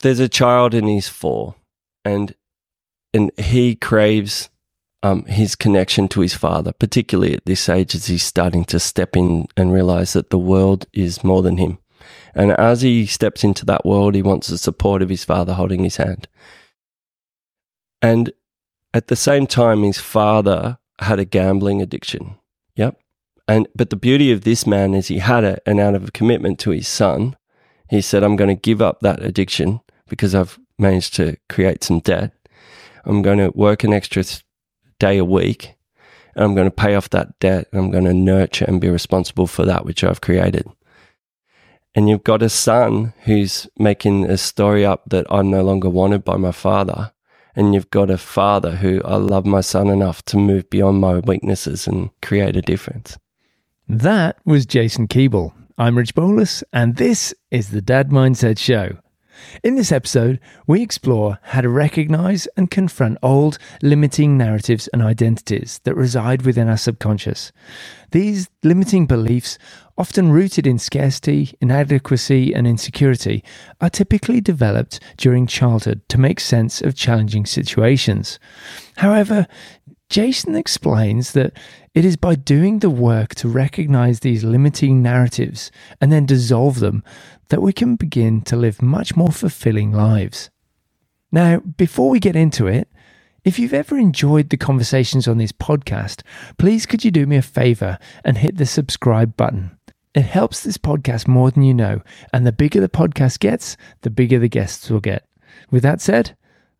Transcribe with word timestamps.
there's 0.00 0.20
a 0.20 0.28
child 0.28 0.74
and 0.74 0.88
he's 0.88 1.08
four, 1.08 1.54
and 2.04 2.34
and 3.14 3.32
he 3.38 3.74
craves 3.74 4.50
um, 5.02 5.24
his 5.24 5.54
connection 5.54 6.08
to 6.08 6.20
his 6.20 6.34
father, 6.34 6.72
particularly 6.72 7.34
at 7.34 7.44
this 7.46 7.68
age 7.68 7.94
as 7.94 8.06
he's 8.06 8.22
starting 8.22 8.64
to 8.66 8.78
step 8.78 9.16
in 9.16 9.46
and 9.56 9.72
realize 9.72 10.12
that 10.12 10.30
the 10.30 10.38
world 10.38 10.86
is 10.92 11.24
more 11.24 11.42
than 11.42 11.56
him. 11.56 11.78
And 12.34 12.52
as 12.52 12.82
he 12.82 13.06
steps 13.06 13.44
into 13.44 13.64
that 13.66 13.84
world, 13.84 14.14
he 14.14 14.22
wants 14.22 14.48
the 14.48 14.58
support 14.58 15.02
of 15.02 15.08
his 15.08 15.24
father 15.24 15.54
holding 15.54 15.84
his 15.84 15.96
hand. 15.96 16.28
And 18.00 18.32
at 18.94 19.08
the 19.08 19.16
same 19.16 19.46
time, 19.46 19.82
his 19.82 19.98
father 19.98 20.78
had 21.00 21.18
a 21.18 21.24
gambling 21.24 21.82
addiction. 21.82 22.36
Yep. 22.76 23.00
And 23.46 23.66
but 23.74 23.90
the 23.90 23.96
beauty 23.96 24.30
of 24.30 24.42
this 24.42 24.66
man 24.66 24.94
is 24.94 25.08
he 25.08 25.18
had 25.18 25.42
it, 25.42 25.62
and 25.64 25.80
out 25.80 25.94
of 25.94 26.08
a 26.08 26.12
commitment 26.12 26.58
to 26.60 26.70
his 26.70 26.86
son, 26.86 27.36
he 27.88 28.00
said, 28.00 28.22
"I'm 28.22 28.36
going 28.36 28.54
to 28.54 28.60
give 28.60 28.82
up 28.82 29.00
that 29.00 29.22
addiction 29.22 29.80
because 30.08 30.34
I've 30.34 30.58
managed 30.78 31.14
to 31.14 31.36
create 31.48 31.84
some 31.84 32.00
debt. 32.00 32.32
I'm 33.04 33.22
going 33.22 33.38
to 33.38 33.50
work 33.54 33.84
an 33.84 33.92
extra 33.92 34.24
day 34.98 35.18
a 35.18 35.24
week, 35.24 35.74
and 36.34 36.44
I'm 36.44 36.54
going 36.54 36.66
to 36.66 36.74
pay 36.74 36.94
off 36.94 37.10
that 37.10 37.38
debt. 37.38 37.68
And 37.72 37.80
I'm 37.80 37.90
going 37.90 38.04
to 38.04 38.14
nurture 38.14 38.64
and 38.66 38.80
be 38.80 38.90
responsible 38.90 39.46
for 39.46 39.64
that 39.64 39.84
which 39.84 40.04
I've 40.04 40.20
created." 40.20 40.66
And 41.94 42.08
you've 42.08 42.24
got 42.24 42.42
a 42.42 42.48
son 42.48 43.14
who's 43.24 43.66
making 43.78 44.26
a 44.26 44.36
story 44.36 44.84
up 44.84 45.02
that 45.08 45.26
I'm 45.30 45.50
no 45.50 45.62
longer 45.62 45.88
wanted 45.88 46.22
by 46.22 46.36
my 46.36 46.52
father 46.52 47.12
and 47.58 47.74
you've 47.74 47.90
got 47.90 48.08
a 48.08 48.16
father 48.16 48.76
who 48.76 49.02
I 49.04 49.16
love 49.16 49.44
my 49.44 49.62
son 49.62 49.88
enough 49.88 50.24
to 50.26 50.36
move 50.36 50.70
beyond 50.70 51.00
my 51.00 51.18
weaknesses 51.18 51.88
and 51.88 52.10
create 52.22 52.56
a 52.56 52.62
difference. 52.62 53.18
That 53.88 54.38
was 54.44 54.64
Jason 54.64 55.08
Keeble. 55.08 55.52
I'm 55.76 55.98
Rich 55.98 56.14
Bolus, 56.14 56.62
and 56.72 56.94
this 56.94 57.34
is 57.50 57.70
the 57.70 57.82
Dad 57.82 58.10
Mindset 58.10 58.58
Show. 58.58 58.98
In 59.62 59.74
this 59.74 59.92
episode, 59.92 60.40
we 60.66 60.82
explore 60.82 61.38
how 61.42 61.60
to 61.60 61.68
recognize 61.68 62.46
and 62.56 62.70
confront 62.70 63.18
old, 63.22 63.58
limiting 63.82 64.36
narratives 64.36 64.88
and 64.88 65.02
identities 65.02 65.80
that 65.84 65.94
reside 65.94 66.42
within 66.42 66.68
our 66.68 66.76
subconscious. 66.76 67.52
These 68.10 68.48
limiting 68.62 69.06
beliefs, 69.06 69.58
often 69.96 70.30
rooted 70.30 70.66
in 70.66 70.78
scarcity, 70.78 71.54
inadequacy, 71.60 72.54
and 72.54 72.66
insecurity, 72.66 73.44
are 73.80 73.90
typically 73.90 74.40
developed 74.40 75.00
during 75.16 75.46
childhood 75.46 76.00
to 76.08 76.18
make 76.18 76.40
sense 76.40 76.80
of 76.80 76.94
challenging 76.94 77.44
situations. 77.44 78.38
However, 78.96 79.46
Jason 80.08 80.54
explains 80.54 81.32
that 81.32 81.52
it 81.94 82.04
is 82.04 82.16
by 82.16 82.34
doing 82.34 82.78
the 82.78 82.88
work 82.88 83.34
to 83.34 83.48
recognize 83.48 84.20
these 84.20 84.42
limiting 84.42 85.02
narratives 85.02 85.70
and 86.00 86.10
then 86.10 86.24
dissolve 86.24 86.80
them 86.80 87.02
that 87.48 87.62
we 87.62 87.72
can 87.72 87.96
begin 87.96 88.42
to 88.42 88.56
live 88.56 88.82
much 88.82 89.16
more 89.16 89.32
fulfilling 89.32 89.92
lives. 89.92 90.50
Now, 91.30 91.58
before 91.58 92.10
we 92.10 92.20
get 92.20 92.36
into 92.36 92.66
it, 92.66 92.88
if 93.44 93.58
you've 93.58 93.74
ever 93.74 93.96
enjoyed 93.96 94.50
the 94.50 94.56
conversations 94.56 95.28
on 95.28 95.38
this 95.38 95.52
podcast, 95.52 96.22
please 96.58 96.86
could 96.86 97.04
you 97.04 97.10
do 97.10 97.26
me 97.26 97.36
a 97.36 97.42
favor 97.42 97.98
and 98.24 98.38
hit 98.38 98.56
the 98.56 98.66
subscribe 98.66 99.36
button? 99.36 99.78
It 100.14 100.22
helps 100.22 100.62
this 100.62 100.78
podcast 100.78 101.28
more 101.28 101.50
than 101.50 101.62
you 101.62 101.74
know, 101.74 102.02
and 102.32 102.46
the 102.46 102.52
bigger 102.52 102.80
the 102.80 102.88
podcast 102.88 103.38
gets, 103.38 103.76
the 104.02 104.10
bigger 104.10 104.38
the 104.38 104.48
guests 104.48 104.90
will 104.90 105.00
get. 105.00 105.26
With 105.70 105.82
that 105.82 106.00
said, 106.00 106.36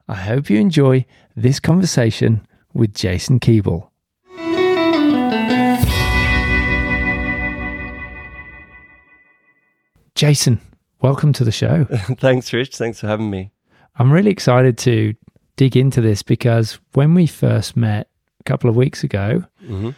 I 0.08 0.16
hope 0.16 0.50
you 0.50 0.58
enjoy 0.58 1.06
this 1.36 1.60
conversation 1.60 2.46
with 2.72 2.94
Jason 2.94 3.38
Keeble. 3.38 3.88
Jason, 10.22 10.60
welcome 11.00 11.32
to 11.32 11.44
the 11.44 11.52
show. 11.52 11.84
Thanks, 12.18 12.52
Rich. 12.52 12.76
Thanks 12.76 12.98
for 12.98 13.06
having 13.06 13.30
me. 13.30 13.52
I'm 14.00 14.10
really 14.12 14.32
excited 14.32 14.76
to 14.78 15.14
dig 15.54 15.76
into 15.76 16.00
this 16.00 16.24
because 16.24 16.80
when 16.94 17.14
we 17.14 17.28
first 17.28 17.76
met 17.76 18.08
a 18.40 18.42
couple 18.42 18.68
of 18.68 18.74
weeks 18.74 19.04
ago, 19.04 19.44
Mm-hmm. 19.62 19.90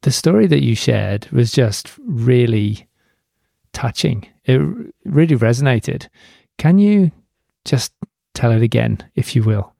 the 0.00 0.10
story 0.10 0.46
that 0.46 0.62
you 0.62 0.74
shared 0.74 1.28
was 1.32 1.52
just 1.52 1.90
really 1.98 2.88
touching. 3.74 4.26
It 4.46 4.58
really 5.04 5.36
resonated. 5.36 6.08
Can 6.56 6.78
you 6.78 7.12
just 7.66 7.92
tell 8.32 8.52
it 8.52 8.62
again, 8.62 8.98
if 9.14 9.36
you 9.36 9.42
will? 9.42 9.74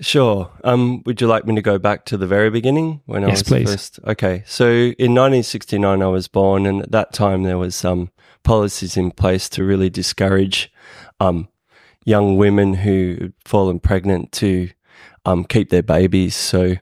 Sure. 0.00 0.50
Um, 0.64 1.02
would 1.04 1.20
you 1.20 1.26
like 1.26 1.46
me 1.46 1.54
to 1.54 1.62
go 1.62 1.78
back 1.78 2.06
to 2.06 2.16
the 2.16 2.26
very 2.26 2.50
beginning 2.50 3.02
when 3.04 3.22
I 3.22 3.28
was 3.28 3.42
please. 3.42 3.70
first? 3.70 4.00
Okay. 4.06 4.42
So 4.46 4.66
in 4.66 5.14
1969, 5.14 6.02
I 6.02 6.06
was 6.06 6.26
born, 6.26 6.66
and 6.66 6.82
at 6.82 6.90
that 6.92 7.12
time 7.12 7.42
there 7.42 7.58
was 7.58 7.84
um, 7.84 8.10
policies 8.42 8.96
in 8.96 9.10
place 9.10 9.48
to 9.50 9.64
really 9.64 9.90
discourage 9.90 10.72
um, 11.20 11.48
young 12.04 12.36
women 12.36 12.74
who 12.74 13.16
had 13.20 13.32
fallen 13.44 13.78
pregnant 13.78 14.32
to 14.32 14.70
um, 15.26 15.44
keep 15.44 15.68
their 15.68 15.82
babies. 15.82 16.34
So 16.34 16.76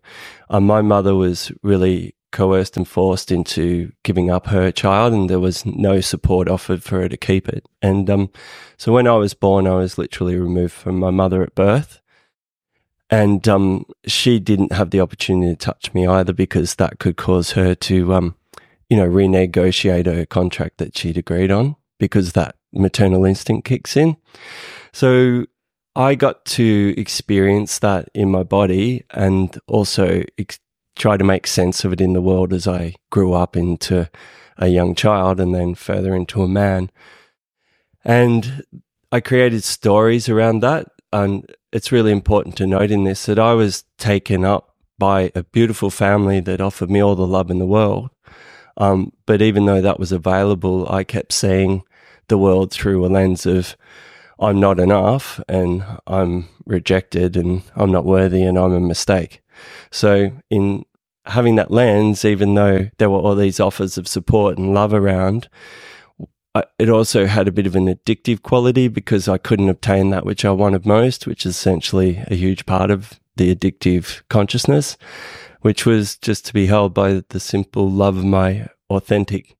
um, 0.49 0.65
my 0.67 0.81
mother 0.81 1.15
was 1.15 1.51
really 1.63 2.15
coerced 2.31 2.77
and 2.77 2.87
forced 2.87 3.33
into 3.33 3.93
giving 4.05 4.31
up 4.31 4.47
her 4.47 4.71
child, 4.71 5.13
and 5.13 5.29
there 5.29 5.41
was 5.41 5.67
no 5.67 6.01
support 6.01 6.49
offered 6.49 6.83
for 6.83 7.01
her 7.01 7.09
to 7.09 7.17
keep 7.17 7.49
it. 7.49 7.67
And 7.83 8.09
um, 8.09 8.31
so 8.77 8.93
when 8.93 9.09
I 9.09 9.15
was 9.15 9.35
born, 9.35 9.67
I 9.67 9.75
was 9.75 9.99
literally 9.99 10.37
removed 10.37 10.73
from 10.73 10.99
my 10.99 11.11
mother 11.11 11.43
at 11.43 11.55
birth. 11.55 12.01
And 13.11 13.47
um, 13.49 13.87
she 14.07 14.39
didn't 14.39 14.73
have 14.73 14.91
the 14.91 15.01
opportunity 15.01 15.53
to 15.53 15.57
touch 15.57 15.93
me 15.95 16.07
either 16.07 16.33
because 16.33 16.75
that 16.75 16.99
could 16.99 17.17
cause 17.17 17.53
her 17.53 17.75
to, 17.75 18.15
um, 18.15 18.35
you 18.91 18.97
know, 18.97 19.09
renegotiate 19.09 20.07
her 20.07 20.27
contract 20.27 20.79
that 20.79 20.97
she'd 20.97 21.17
agreed 21.17 21.51
on 21.51 21.77
because 21.99 22.33
that 22.33 22.57
maternal 22.73 23.25
instinct 23.25 23.67
kicks 23.67 23.97
in. 23.97 24.17
So 24.93 25.47
I 25.97 26.15
got 26.15 26.45
to 26.47 26.95
experience 26.97 27.79
that 27.81 28.09
in 28.15 28.31
my 28.31 28.43
body 28.43 29.05
and 29.11 29.59
also 29.67 30.23
ex- 30.37 30.61
try 30.97 31.17
to 31.17 31.25
make 31.25 31.47
sense 31.47 31.85
of 31.85 31.93
it 31.93 32.01
in 32.01 32.13
the 32.13 32.21
world 32.21 32.53
as 32.53 32.69
I 32.69 32.95
grew 33.11 33.33
up 33.33 33.57
into 33.57 34.11
a 34.59 34.69
young 34.69 34.95
child 34.95 35.41
and 35.41 35.55
then 35.55 35.75
further 35.75 36.15
into 36.15 36.43
a 36.43 36.49
man. 36.49 36.91
And 38.05 38.65
I 39.11 39.21
created 39.21 39.65
stories 39.65 40.29
around 40.29 40.61
that. 40.61 40.89
And 41.13 41.51
it's 41.73 41.93
really 41.93 42.13
important 42.13 42.57
to 42.57 42.67
note 42.67 42.91
in 42.91 43.05
this 43.05 43.27
that 43.27 43.39
I 43.39 43.55
was 43.55 43.85
taken 43.99 44.45
up 44.45 44.75
by 44.99 45.33
a 45.35 45.45
beautiful 45.45 45.91
family 45.91 46.41
that 46.41 46.61
offered 46.61 46.91
me 46.91 47.01
all 47.03 47.17
the 47.17 47.27
love 47.27 47.51
in 47.51 47.59
the 47.59 47.67
world. 47.67 48.11
Um, 48.77 49.13
but 49.27 49.43
even 49.43 49.67
though 49.67 49.81
that 49.81 50.01
was 50.01 50.13
available, 50.13 50.89
I 50.91 51.05
kept 51.05 51.33
seeing 51.33 51.83
the 52.29 52.39
world 52.39 52.73
through 52.73 53.05
a 53.05 53.09
lens 53.09 53.47
of 53.47 53.77
I'm 54.41 54.61
not 54.61 54.79
enough 54.81 55.41
and 55.49 55.85
I'm 56.07 56.49
rejected 56.67 57.37
and 57.37 57.63
I'm 57.77 57.91
not 57.93 58.05
worthy 58.05 58.43
and 58.43 58.59
I'm 58.59 58.73
a 58.73 58.81
mistake. 58.81 59.43
So, 59.91 60.33
in 60.51 60.85
having 61.27 61.57
that 61.57 61.71
lens, 61.73 62.25
even 62.25 62.55
though 62.55 62.91
there 62.99 63.11
were 63.11 63.19
all 63.19 63.35
these 63.35 63.61
offers 63.61 63.99
of 63.99 64.09
support 64.09 64.59
and 64.59 64.75
love 64.75 64.95
around, 64.95 65.49
I, 66.55 66.65
it 66.79 66.89
also 66.89 67.27
had 67.27 67.47
a 67.47 67.53
bit 67.53 67.67
of 67.67 67.77
an 67.77 67.87
addictive 67.87 68.43
quality 68.43 68.89
because 68.89 69.29
I 69.29 69.39
couldn't 69.39 69.69
obtain 69.69 70.11
that 70.11 70.25
which 70.25 70.45
I 70.45 70.51
wanted 70.51 70.87
most, 70.87 71.27
which 71.27 71.45
is 71.45 71.55
essentially 71.55 72.25
a 72.29 72.35
huge 72.35 72.67
part 72.67 72.91
of 72.91 73.21
the 73.37 73.55
addictive 73.55 74.23
consciousness, 74.29 74.97
which 75.61 75.87
was 75.87 76.17
just 76.17 76.47
to 76.47 76.55
be 76.55 76.67
held 76.67 76.95
by 76.95 77.23
the 77.29 77.41
simple 77.41 77.91
love 77.91 78.17
of 78.17 78.25
my 78.25 78.69
authentic 78.91 79.57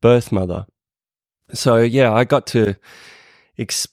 birth 0.00 0.30
mother. 0.30 0.66
So, 1.52 1.78
yeah, 1.78 2.12
I 2.12 2.24
got 2.24 2.46
to 2.48 2.76
ex- 3.58 3.88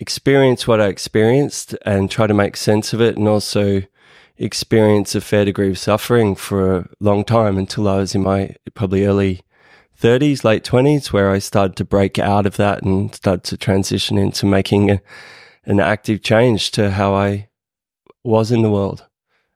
experience 0.00 0.66
what 0.66 0.80
I 0.80 0.86
experienced 0.86 1.76
and 1.86 2.10
try 2.10 2.26
to 2.26 2.34
make 2.34 2.56
sense 2.56 2.92
of 2.92 3.00
it 3.00 3.16
and 3.16 3.28
also 3.28 3.82
experience 4.36 5.14
a 5.14 5.20
fair 5.20 5.44
degree 5.44 5.70
of 5.70 5.78
suffering 5.78 6.34
for 6.34 6.76
a 6.76 6.88
long 7.00 7.24
time 7.24 7.56
until 7.56 7.88
I 7.88 7.98
was 7.98 8.14
in 8.14 8.22
my 8.22 8.56
probably 8.74 9.04
early 9.04 9.42
30s, 10.00 10.44
late 10.44 10.64
20s, 10.64 11.12
where 11.12 11.30
I 11.30 11.38
started 11.38 11.76
to 11.76 11.84
break 11.84 12.18
out 12.18 12.46
of 12.46 12.56
that 12.56 12.82
and 12.82 13.14
started 13.14 13.44
to 13.44 13.56
transition 13.56 14.18
into 14.18 14.46
making 14.46 14.90
a, 14.90 15.00
an 15.64 15.80
active 15.80 16.22
change 16.22 16.70
to 16.72 16.90
how 16.90 17.14
I 17.14 17.48
was 18.22 18.50
in 18.50 18.62
the 18.62 18.70
world 18.70 19.06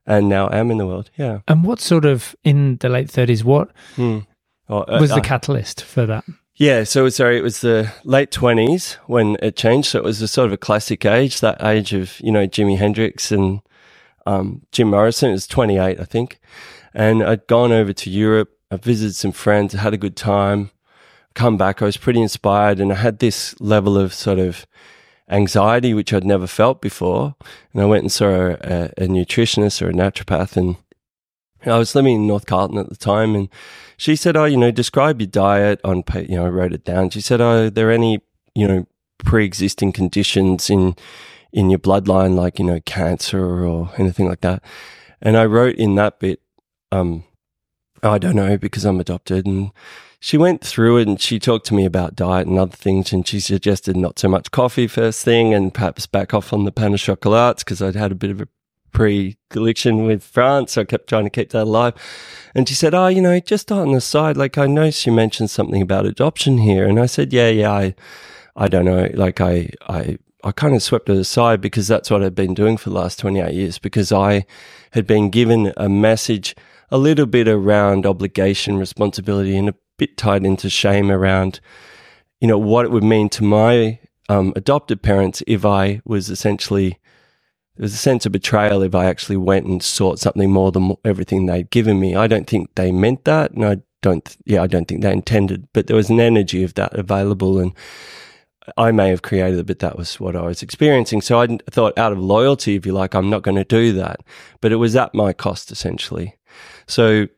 and 0.06 0.28
now 0.28 0.48
am 0.50 0.70
in 0.70 0.78
the 0.78 0.86
world. 0.86 1.10
Yeah. 1.16 1.40
And 1.48 1.64
what 1.64 1.80
sort 1.80 2.04
of, 2.04 2.34
in 2.44 2.76
the 2.76 2.88
late 2.88 3.08
30s, 3.08 3.44
what. 3.44 3.70
Oh, 4.68 4.82
uh, 4.82 4.98
was 5.00 5.10
the 5.10 5.16
uh, 5.16 5.20
catalyst 5.20 5.82
for 5.82 6.06
that? 6.06 6.24
Yeah, 6.58 6.82
so 6.82 7.08
sorry, 7.08 7.38
it 7.38 7.42
was 7.42 7.60
the 7.60 7.92
late 8.02 8.32
twenties 8.32 8.94
when 9.06 9.36
it 9.40 9.56
changed. 9.56 9.90
So 9.90 9.98
it 10.00 10.04
was 10.04 10.20
a 10.20 10.26
sort 10.26 10.46
of 10.46 10.52
a 10.52 10.56
classic 10.56 11.04
age, 11.06 11.40
that 11.40 11.62
age 11.62 11.92
of 11.92 12.20
you 12.20 12.32
know 12.32 12.48
Jimi 12.48 12.76
Hendrix 12.76 13.30
and 13.30 13.60
um, 14.26 14.62
Jim 14.72 14.90
Morrison. 14.90 15.30
It 15.30 15.34
was 15.34 15.46
twenty 15.46 15.78
eight, 15.78 16.00
I 16.00 16.04
think, 16.04 16.40
and 16.92 17.22
I'd 17.22 17.46
gone 17.46 17.70
over 17.70 17.92
to 17.92 18.10
Europe. 18.10 18.57
I 18.70 18.76
visited 18.76 19.14
some 19.14 19.32
friends, 19.32 19.72
had 19.72 19.94
a 19.94 19.98
good 19.98 20.16
time. 20.16 20.70
Come 21.34 21.56
back, 21.56 21.80
I 21.80 21.86
was 21.86 21.96
pretty 21.96 22.20
inspired, 22.20 22.80
and 22.80 22.92
I 22.92 22.96
had 22.96 23.18
this 23.18 23.58
level 23.60 23.96
of 23.96 24.12
sort 24.12 24.38
of 24.38 24.66
anxiety 25.30 25.94
which 25.94 26.12
I'd 26.12 26.24
never 26.24 26.46
felt 26.46 26.80
before. 26.80 27.36
And 27.72 27.82
I 27.82 27.86
went 27.86 28.02
and 28.02 28.12
saw 28.12 28.28
a, 28.28 28.90
a, 28.96 29.06
nutritionist 29.06 29.80
or 29.80 29.90
a 29.90 29.92
naturopath, 29.92 30.56
and 30.56 30.76
I 31.64 31.78
was 31.78 31.94
living 31.94 32.16
in 32.16 32.26
North 32.26 32.46
Carlton 32.46 32.78
at 32.78 32.88
the 32.88 32.96
time, 32.96 33.34
and 33.34 33.48
she 33.96 34.16
said, 34.16 34.36
"Oh, 34.36 34.44
you 34.44 34.56
know, 34.56 34.70
describe 34.70 35.20
your 35.20 35.28
diet 35.28 35.80
on 35.84 36.02
You 36.14 36.36
know, 36.36 36.46
I 36.46 36.50
wrote 36.50 36.72
it 36.72 36.84
down. 36.84 37.10
She 37.10 37.20
said, 37.20 37.40
"Oh, 37.40 37.66
are 37.66 37.70
there 37.70 37.90
any, 37.90 38.20
you 38.54 38.66
know, 38.66 38.86
pre-existing 39.18 39.92
conditions 39.92 40.70
in 40.70 40.96
in 41.52 41.70
your 41.70 41.78
bloodline, 41.78 42.34
like 42.34 42.58
you 42.58 42.64
know 42.64 42.80
cancer 42.80 43.66
or 43.66 43.90
anything 43.98 44.28
like 44.28 44.40
that. 44.40 44.62
And 45.20 45.36
I 45.36 45.46
wrote 45.46 45.76
in 45.76 45.94
that 45.96 46.20
bit, 46.20 46.40
um, 46.92 47.24
Oh, 48.02 48.12
I 48.12 48.18
don't 48.18 48.36
know 48.36 48.56
because 48.56 48.84
I'm 48.84 49.00
adopted, 49.00 49.46
and 49.46 49.72
she 50.20 50.36
went 50.36 50.62
through 50.62 50.98
it 50.98 51.08
and 51.08 51.20
she 51.20 51.38
talked 51.38 51.66
to 51.66 51.74
me 51.74 51.84
about 51.84 52.16
diet 52.16 52.46
and 52.46 52.58
other 52.58 52.76
things, 52.76 53.12
and 53.12 53.26
she 53.26 53.40
suggested 53.40 53.96
not 53.96 54.18
so 54.18 54.28
much 54.28 54.50
coffee 54.50 54.86
first 54.86 55.24
thing, 55.24 55.54
and 55.54 55.72
perhaps 55.72 56.06
back 56.06 56.34
off 56.34 56.52
on 56.52 56.64
the 56.64 56.72
pain 56.72 56.92
au 56.92 56.96
chocolat 56.96 57.58
because 57.58 57.82
I'd 57.82 57.96
had 57.96 58.12
a 58.12 58.16
bit 58.16 58.30
of 58.30 58.40
a 58.40 58.48
predilection 58.92 60.04
with 60.04 60.22
France. 60.22 60.72
So 60.72 60.82
I 60.82 60.84
kept 60.84 61.08
trying 61.08 61.24
to 61.24 61.30
keep 61.30 61.50
that 61.50 61.64
alive. 61.64 61.94
And 62.54 62.68
she 62.68 62.74
said, 62.74 62.94
Oh, 62.94 63.08
you 63.08 63.20
know, 63.20 63.38
just 63.40 63.70
on 63.70 63.92
the 63.92 64.00
side, 64.00 64.36
like 64.36 64.58
I 64.58 64.66
know 64.66 64.90
she 64.90 65.10
mentioned 65.10 65.50
something 65.50 65.82
about 65.82 66.06
adoption 66.06 66.58
here. 66.58 66.86
And 66.86 66.98
I 66.98 67.06
said, 67.06 67.32
Yeah, 67.32 67.48
yeah, 67.48 67.70
I, 67.70 67.94
I 68.56 68.68
don't 68.68 68.84
know. 68.84 69.08
Like 69.14 69.40
I, 69.40 69.70
I, 69.88 70.18
I 70.44 70.52
kind 70.52 70.74
of 70.74 70.82
swept 70.82 71.08
it 71.08 71.16
aside 71.16 71.60
because 71.60 71.88
that's 71.88 72.10
what 72.10 72.22
I'd 72.22 72.34
been 72.34 72.54
doing 72.54 72.76
for 72.76 72.90
the 72.90 72.96
last 72.96 73.18
28 73.18 73.52
years 73.54 73.78
because 73.78 74.12
I 74.12 74.46
had 74.92 75.06
been 75.06 75.30
given 75.30 75.72
a 75.76 75.88
message 75.88 76.54
a 76.90 76.98
little 76.98 77.26
bit 77.26 77.48
around 77.48 78.06
obligation, 78.06 78.78
responsibility, 78.78 79.56
and 79.56 79.68
a 79.68 79.74
bit 79.98 80.16
tied 80.16 80.44
into 80.44 80.70
shame 80.70 81.10
around, 81.10 81.60
you 82.40 82.48
know, 82.48 82.58
what 82.58 82.84
it 82.84 82.90
would 82.90 83.04
mean 83.04 83.28
to 83.30 83.44
my 83.44 83.98
um, 84.28 84.52
adopted 84.56 85.02
parents 85.02 85.42
if 85.46 85.64
I 85.64 86.00
was 86.04 86.30
essentially 86.30 86.98
there 87.78 87.84
was 87.84 87.94
a 87.94 87.98
sense 87.98 88.26
of 88.26 88.32
betrayal 88.32 88.82
if 88.82 88.92
I 88.96 89.04
actually 89.04 89.36
went 89.36 89.66
and 89.66 89.80
sought 89.80 90.18
something 90.18 90.50
more 90.50 90.72
than 90.72 90.96
everything 91.04 91.46
they'd 91.46 91.70
given 91.70 92.00
me. 92.00 92.16
I 92.16 92.26
don't 92.26 92.48
think 92.48 92.74
they 92.74 92.90
meant 92.90 93.24
that, 93.24 93.52
and 93.52 93.64
I 93.64 93.76
don't, 94.02 94.36
yeah, 94.44 94.62
I 94.62 94.66
don't 94.66 94.88
think 94.88 95.02
they 95.02 95.12
intended, 95.12 95.68
but 95.72 95.86
there 95.86 95.96
was 95.96 96.10
an 96.10 96.18
energy 96.18 96.64
of 96.64 96.74
that 96.74 96.92
available, 96.94 97.60
and 97.60 97.72
I 98.76 98.90
may 98.90 99.10
have 99.10 99.22
created 99.22 99.60
it, 99.60 99.66
but 99.66 99.78
that 99.78 99.96
was 99.96 100.18
what 100.18 100.34
I 100.34 100.42
was 100.42 100.60
experiencing. 100.60 101.20
So 101.20 101.40
I 101.40 101.58
thought, 101.70 101.96
out 101.96 102.10
of 102.10 102.18
loyalty, 102.18 102.74
if 102.74 102.84
you 102.84 102.92
like, 102.92 103.14
I'm 103.14 103.30
not 103.30 103.42
going 103.42 103.56
to 103.56 103.64
do 103.64 103.92
that, 103.92 104.22
but 104.60 104.72
it 104.72 104.76
was 104.76 104.96
at 104.96 105.14
my 105.14 105.32
cost 105.32 105.70
essentially. 105.70 106.34
So 106.86 107.28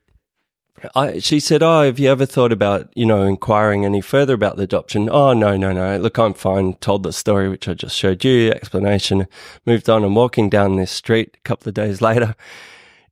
I, 0.95 1.19
she 1.19 1.41
said, 1.41 1.63
"Oh, 1.63 1.83
have 1.83 1.99
you 1.99 2.11
ever 2.11 2.27
thought 2.27 2.53
about, 2.53 2.91
you 2.95 3.05
know, 3.05 3.23
inquiring 3.23 3.85
any 3.85 4.01
further 4.01 4.35
about 4.35 4.57
the 4.57 4.63
adoption?" 4.63 5.09
Oh, 5.11 5.33
no, 5.33 5.57
no, 5.57 5.73
no. 5.73 5.99
Look, 5.99 6.19
I'm 6.19 6.35
fine. 6.35 6.75
Told 6.75 7.03
the 7.03 7.13
story, 7.13 7.49
which 7.49 7.69
I 7.69 7.75
just 7.75 7.97
showed 7.97 8.25
you. 8.25 8.51
Explanation. 8.51 9.27
Moved 9.67 9.91
on. 9.91 10.05
and 10.05 10.17
walking 10.17 10.49
down 10.49 10.77
this 10.77 10.91
street 10.91 11.37
a 11.37 11.41
couple 11.49 11.69
of 11.69 11.75
days 11.75 12.01
later 12.11 12.35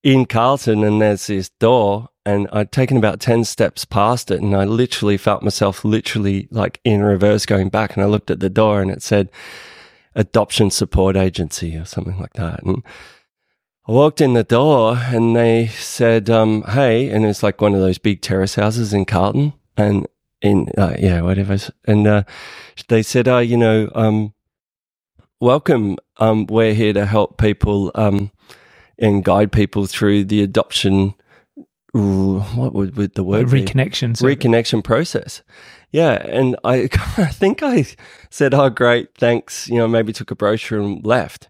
in 0.02 0.26
Carlton, 0.26 0.84
and 0.84 1.02
there's 1.02 1.26
this 1.26 1.50
door, 1.50 2.08
and 2.24 2.48
I'd 2.52 2.72
taken 2.72 2.96
about 2.96 3.20
ten 3.20 3.44
steps 3.44 3.84
past 3.84 4.30
it, 4.30 4.40
and 4.40 4.56
I 4.56 4.64
literally 4.64 5.16
felt 5.16 5.42
myself 5.42 5.84
literally 5.84 6.48
like 6.50 6.80
in 6.84 7.02
reverse 7.02 7.44
going 7.46 7.68
back, 7.68 7.94
and 7.94 8.02
I 8.02 8.06
looked 8.06 8.30
at 8.30 8.40
the 8.40 8.50
door, 8.50 8.80
and 8.80 8.90
it 8.90 9.02
said 9.02 9.30
"Adoption 10.14 10.70
Support 10.70 11.16
Agency" 11.16 11.76
or 11.76 11.84
something 11.84 12.18
like 12.18 12.34
that, 12.34 12.62
and 12.62 12.82
I 13.88 13.92
walked 13.92 14.20
in 14.20 14.34
the 14.34 14.44
door 14.44 14.98
and 14.98 15.34
they 15.34 15.68
said, 15.68 16.28
um, 16.28 16.62
"Hey," 16.68 17.08
and 17.08 17.24
it's 17.24 17.42
like 17.42 17.62
one 17.62 17.72
of 17.72 17.80
those 17.80 17.96
big 17.96 18.20
terrace 18.20 18.54
houses 18.54 18.92
in 18.92 19.06
Carlton, 19.06 19.54
and 19.78 20.06
in 20.42 20.68
uh, 20.76 20.94
yeah, 20.98 21.22
whatever. 21.22 21.56
And 21.86 22.06
uh, 22.06 22.24
they 22.88 23.02
said, 23.02 23.28
"Oh, 23.28 23.38
you 23.38 23.56
know, 23.56 23.90
um, 23.94 24.34
welcome. 25.40 25.96
Um, 26.18 26.44
we're 26.44 26.74
here 26.74 26.92
to 26.92 27.06
help 27.06 27.38
people 27.38 27.90
um, 27.94 28.30
and 28.98 29.24
guide 29.24 29.52
people 29.52 29.86
through 29.86 30.24
the 30.24 30.42
adoption. 30.42 31.14
Ooh, 31.96 32.40
what 32.40 32.74
would, 32.74 32.94
would 32.98 33.14
the 33.14 33.24
word 33.24 33.46
reconnection 33.46 34.20
be? 34.20 34.36
reconnection 34.36 34.84
process?" 34.84 35.42
Yeah, 35.90 36.22
and 36.28 36.56
I, 36.62 36.90
I 37.16 37.28
think 37.28 37.62
I 37.62 37.86
said, 38.28 38.52
"Oh, 38.52 38.68
great, 38.68 39.14
thanks." 39.16 39.66
You 39.66 39.76
know, 39.78 39.88
maybe 39.88 40.12
took 40.12 40.30
a 40.30 40.36
brochure 40.36 40.78
and 40.78 41.02
left 41.06 41.48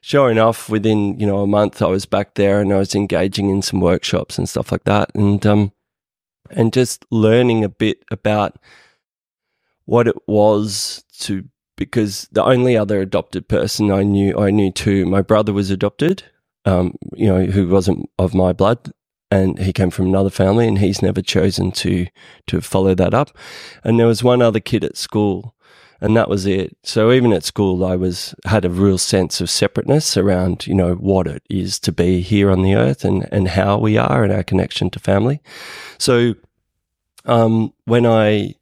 sure 0.00 0.30
enough, 0.30 0.68
within 0.68 1.18
you 1.18 1.26
know 1.26 1.40
a 1.40 1.46
month, 1.46 1.82
I 1.82 1.86
was 1.86 2.06
back 2.06 2.34
there 2.34 2.60
and 2.60 2.72
I 2.72 2.78
was 2.78 2.94
engaging 2.94 3.50
in 3.50 3.62
some 3.62 3.80
workshops 3.80 4.38
and 4.38 4.48
stuff 4.48 4.72
like 4.72 4.84
that, 4.84 5.14
and 5.14 5.44
um, 5.46 5.72
and 6.50 6.72
just 6.72 7.04
learning 7.10 7.64
a 7.64 7.68
bit 7.68 8.04
about 8.10 8.58
what 9.84 10.08
it 10.08 10.16
was 10.26 11.04
to 11.20 11.44
because 11.76 12.28
the 12.32 12.44
only 12.44 12.76
other 12.76 13.00
adopted 13.00 13.48
person 13.48 13.90
I 13.90 14.02
knew 14.02 14.38
I 14.38 14.50
knew 14.50 14.70
too, 14.70 15.06
my 15.06 15.22
brother 15.22 15.52
was 15.52 15.70
adopted, 15.70 16.24
um, 16.64 16.96
you 17.14 17.26
know, 17.26 17.46
who 17.46 17.68
wasn't 17.68 18.10
of 18.18 18.34
my 18.34 18.52
blood, 18.52 18.92
and 19.30 19.58
he 19.58 19.72
came 19.72 19.90
from 19.90 20.06
another 20.06 20.30
family, 20.30 20.66
and 20.68 20.78
he's 20.78 21.02
never 21.02 21.22
chosen 21.22 21.72
to 21.72 22.06
to 22.48 22.60
follow 22.60 22.94
that 22.94 23.14
up. 23.14 23.36
And 23.84 23.98
there 23.98 24.06
was 24.06 24.22
one 24.22 24.42
other 24.42 24.60
kid 24.60 24.84
at 24.84 24.96
school 24.96 25.54
and 26.00 26.16
that 26.16 26.28
was 26.28 26.46
it. 26.46 26.76
So 26.82 27.10
even 27.12 27.32
at 27.32 27.44
school, 27.44 27.84
I 27.84 27.96
was 27.96 28.34
had 28.44 28.64
a 28.64 28.70
real 28.70 28.98
sense 28.98 29.40
of 29.40 29.50
separateness 29.50 30.16
around 30.16 30.66
you 30.66 30.74
know 30.74 30.94
what 30.94 31.26
it 31.26 31.42
is 31.48 31.78
to 31.80 31.92
be 31.92 32.20
here 32.20 32.50
on 32.50 32.62
the 32.62 32.74
earth 32.74 33.04
and 33.04 33.28
and 33.32 33.48
how 33.48 33.78
we 33.78 33.96
are 33.96 34.24
and 34.24 34.32
our 34.32 34.42
connection 34.42 34.90
to 34.90 35.00
family. 35.00 35.40
So 35.98 36.34
um, 37.24 37.72
when 37.84 38.06
I 38.06 38.54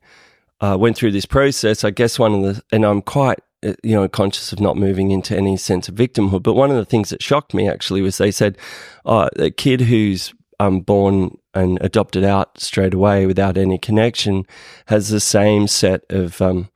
uh, 0.60 0.76
went 0.78 0.96
through 0.96 1.12
this 1.12 1.26
process, 1.26 1.84
I 1.84 1.90
guess 1.90 2.18
one 2.18 2.34
of 2.34 2.42
the 2.42 2.62
and 2.72 2.84
I'm 2.84 3.02
quite 3.02 3.38
uh, 3.64 3.74
you 3.82 3.94
know 3.94 4.08
conscious 4.08 4.52
of 4.52 4.60
not 4.60 4.76
moving 4.76 5.10
into 5.10 5.36
any 5.36 5.56
sense 5.56 5.88
of 5.88 5.94
victimhood. 5.94 6.42
But 6.42 6.54
one 6.54 6.70
of 6.70 6.76
the 6.76 6.84
things 6.84 7.10
that 7.10 7.22
shocked 7.22 7.54
me 7.54 7.68
actually 7.68 8.00
was 8.02 8.18
they 8.18 8.30
said, 8.30 8.56
"Oh, 9.04 9.28
a 9.36 9.50
kid 9.50 9.82
who's 9.82 10.32
um, 10.58 10.80
born 10.80 11.36
and 11.54 11.78
adopted 11.80 12.24
out 12.24 12.60
straight 12.60 12.94
away 12.94 13.26
without 13.26 13.56
any 13.56 13.78
connection 13.78 14.44
has 14.86 15.08
the 15.08 15.20
same 15.20 15.66
set 15.66 16.02
of 16.10 16.40
um, 16.40 16.68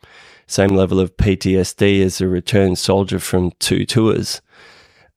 same 0.50 0.70
level 0.70 1.00
of 1.00 1.16
PTSD 1.16 2.02
as 2.02 2.20
a 2.20 2.28
returned 2.28 2.78
soldier 2.78 3.18
from 3.18 3.52
two 3.58 3.86
tours. 3.86 4.40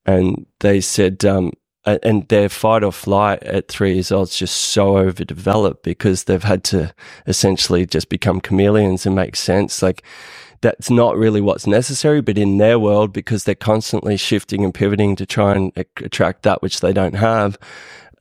And 0.05 0.45
they 0.59 0.81
said, 0.81 1.23
um, 1.25 1.53
and 1.85 2.27
their 2.29 2.49
fight 2.49 2.83
or 2.83 2.91
flight 2.91 3.43
at 3.43 3.67
three 3.67 3.95
years 3.95 4.11
old 4.11 4.29
is 4.29 4.37
just 4.37 4.55
so 4.55 4.97
overdeveloped 4.97 5.83
because 5.83 6.23
they've 6.23 6.43
had 6.43 6.63
to 6.65 6.93
essentially 7.27 7.85
just 7.85 8.09
become 8.09 8.39
chameleons 8.39 9.05
and 9.05 9.15
make 9.15 9.35
sense. 9.35 9.81
Like 9.81 10.03
that's 10.61 10.89
not 10.89 11.17
really 11.17 11.41
what's 11.41 11.67
necessary, 11.67 12.21
but 12.21 12.37
in 12.37 12.57
their 12.57 12.79
world, 12.79 13.11
because 13.11 13.43
they're 13.43 13.53
constantly 13.53 14.15
shifting 14.15 14.63
and 14.63 14.73
pivoting 14.73 15.15
to 15.17 15.25
try 15.25 15.53
and 15.53 15.73
attract 15.75 16.43
that 16.43 16.61
which 16.61 16.79
they 16.79 16.93
don't 16.93 17.15
have, 17.15 17.57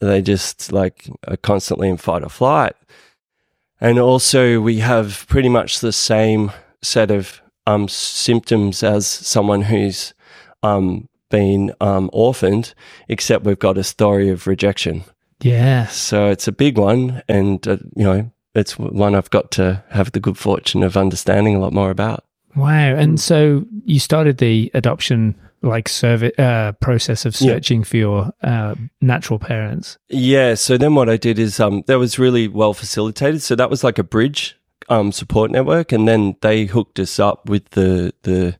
they 0.01 0.21
just 0.21 0.73
like 0.73 1.09
are 1.29 1.37
constantly 1.37 1.89
in 1.89 1.97
fight 1.97 2.25
or 2.25 2.29
flight. 2.29 2.75
And 3.81 3.99
also, 3.99 4.61
we 4.61 4.79
have 4.79 5.25
pretty 5.29 5.49
much 5.49 5.81
the 5.81 5.93
same 5.93 6.51
set 6.83 7.11
of 7.11 7.41
um, 7.67 7.89
symptoms 7.89 8.83
as 8.83 9.07
someone 9.07 9.63
who's 9.63 10.15
um, 10.63 11.09
been 11.31 11.73
um, 11.81 12.11
orphaned, 12.13 12.75
except 13.09 13.45
we've 13.45 13.59
got 13.59 13.79
a 13.79 13.85
story 13.85 14.29
of 14.29 14.47
rejection. 14.47 15.05
Yeah. 15.41 15.87
So 15.87 16.29
it's 16.29 16.47
a 16.47 16.53
big 16.53 16.79
one. 16.79 17.23
And, 17.29 17.67
uh, 17.67 17.79
you 17.97 18.05
know, 18.05 18.31
it's 18.55 18.79
one 18.79 19.15
I've 19.15 19.31
got 19.31 19.51
to 19.53 19.83
have 19.91 20.13
the 20.13 20.21
good 20.21 20.39
fortune 20.39 20.83
of 20.83 20.97
understanding 20.97 21.57
a 21.57 21.59
lot 21.59 21.73
more 21.73 21.91
about. 21.91 22.25
Wow. 22.55 22.95
And 22.95 23.19
so 23.19 23.65
you 23.85 23.99
started 23.99 24.39
the 24.39 24.71
adoption 24.75 25.35
like 25.63 25.89
service 25.89 26.33
uh, 26.39 26.73
process 26.81 27.25
of 27.25 27.37
searching 27.37 27.81
yeah. 27.81 27.85
for 27.85 27.97
your 27.97 28.33
uh, 28.43 28.75
natural 29.01 29.39
parents. 29.39 29.97
Yeah. 30.09 30.55
So 30.55 30.77
then 30.77 30.95
what 30.95 31.09
I 31.09 31.17
did 31.17 31.39
is 31.39 31.61
um, 31.61 31.83
that 31.87 31.99
was 31.99 32.19
really 32.19 32.49
well 32.49 32.75
facilitated. 32.75 33.43
So 33.43 33.55
that 33.55 33.71
was 33.71 33.83
like 33.83 33.99
a 33.99 34.05
bridge 34.05 34.59
um, 34.89 35.13
support 35.13 35.51
network, 35.51 35.93
and 35.93 36.07
then 36.07 36.37
they 36.41 36.65
hooked 36.65 36.99
us 36.99 37.19
up 37.19 37.49
with 37.49 37.71
the 37.71 38.13
the 38.23 38.57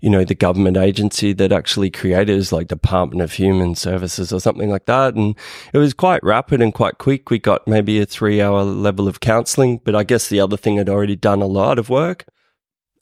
you 0.00 0.08
know 0.08 0.24
the 0.24 0.34
government 0.34 0.76
agency 0.76 1.32
that 1.34 1.52
actually 1.52 1.90
created 1.90 2.36
is 2.36 2.52
like 2.52 2.68
Department 2.68 3.22
of 3.22 3.32
Human 3.32 3.74
Services 3.74 4.32
or 4.32 4.40
something 4.40 4.70
like 4.70 4.86
that, 4.86 5.14
and 5.14 5.36
it 5.72 5.78
was 5.78 5.94
quite 5.94 6.22
rapid 6.22 6.60
and 6.62 6.72
quite 6.72 6.98
quick. 6.98 7.30
We 7.30 7.38
got 7.38 7.66
maybe 7.68 8.00
a 8.00 8.06
three 8.06 8.40
hour 8.40 8.62
level 8.62 9.08
of 9.08 9.20
counselling, 9.20 9.78
but 9.84 9.94
I 9.94 10.04
guess 10.04 10.28
the 10.28 10.40
other 10.40 10.56
thing 10.56 10.76
had 10.76 10.88
already 10.88 11.16
done 11.16 11.42
a 11.42 11.46
lot 11.46 11.78
of 11.78 11.90
work, 11.90 12.26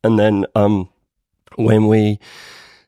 and 0.02 0.18
then 0.18 0.46
um, 0.54 0.88
when 1.56 1.86
we 1.86 2.18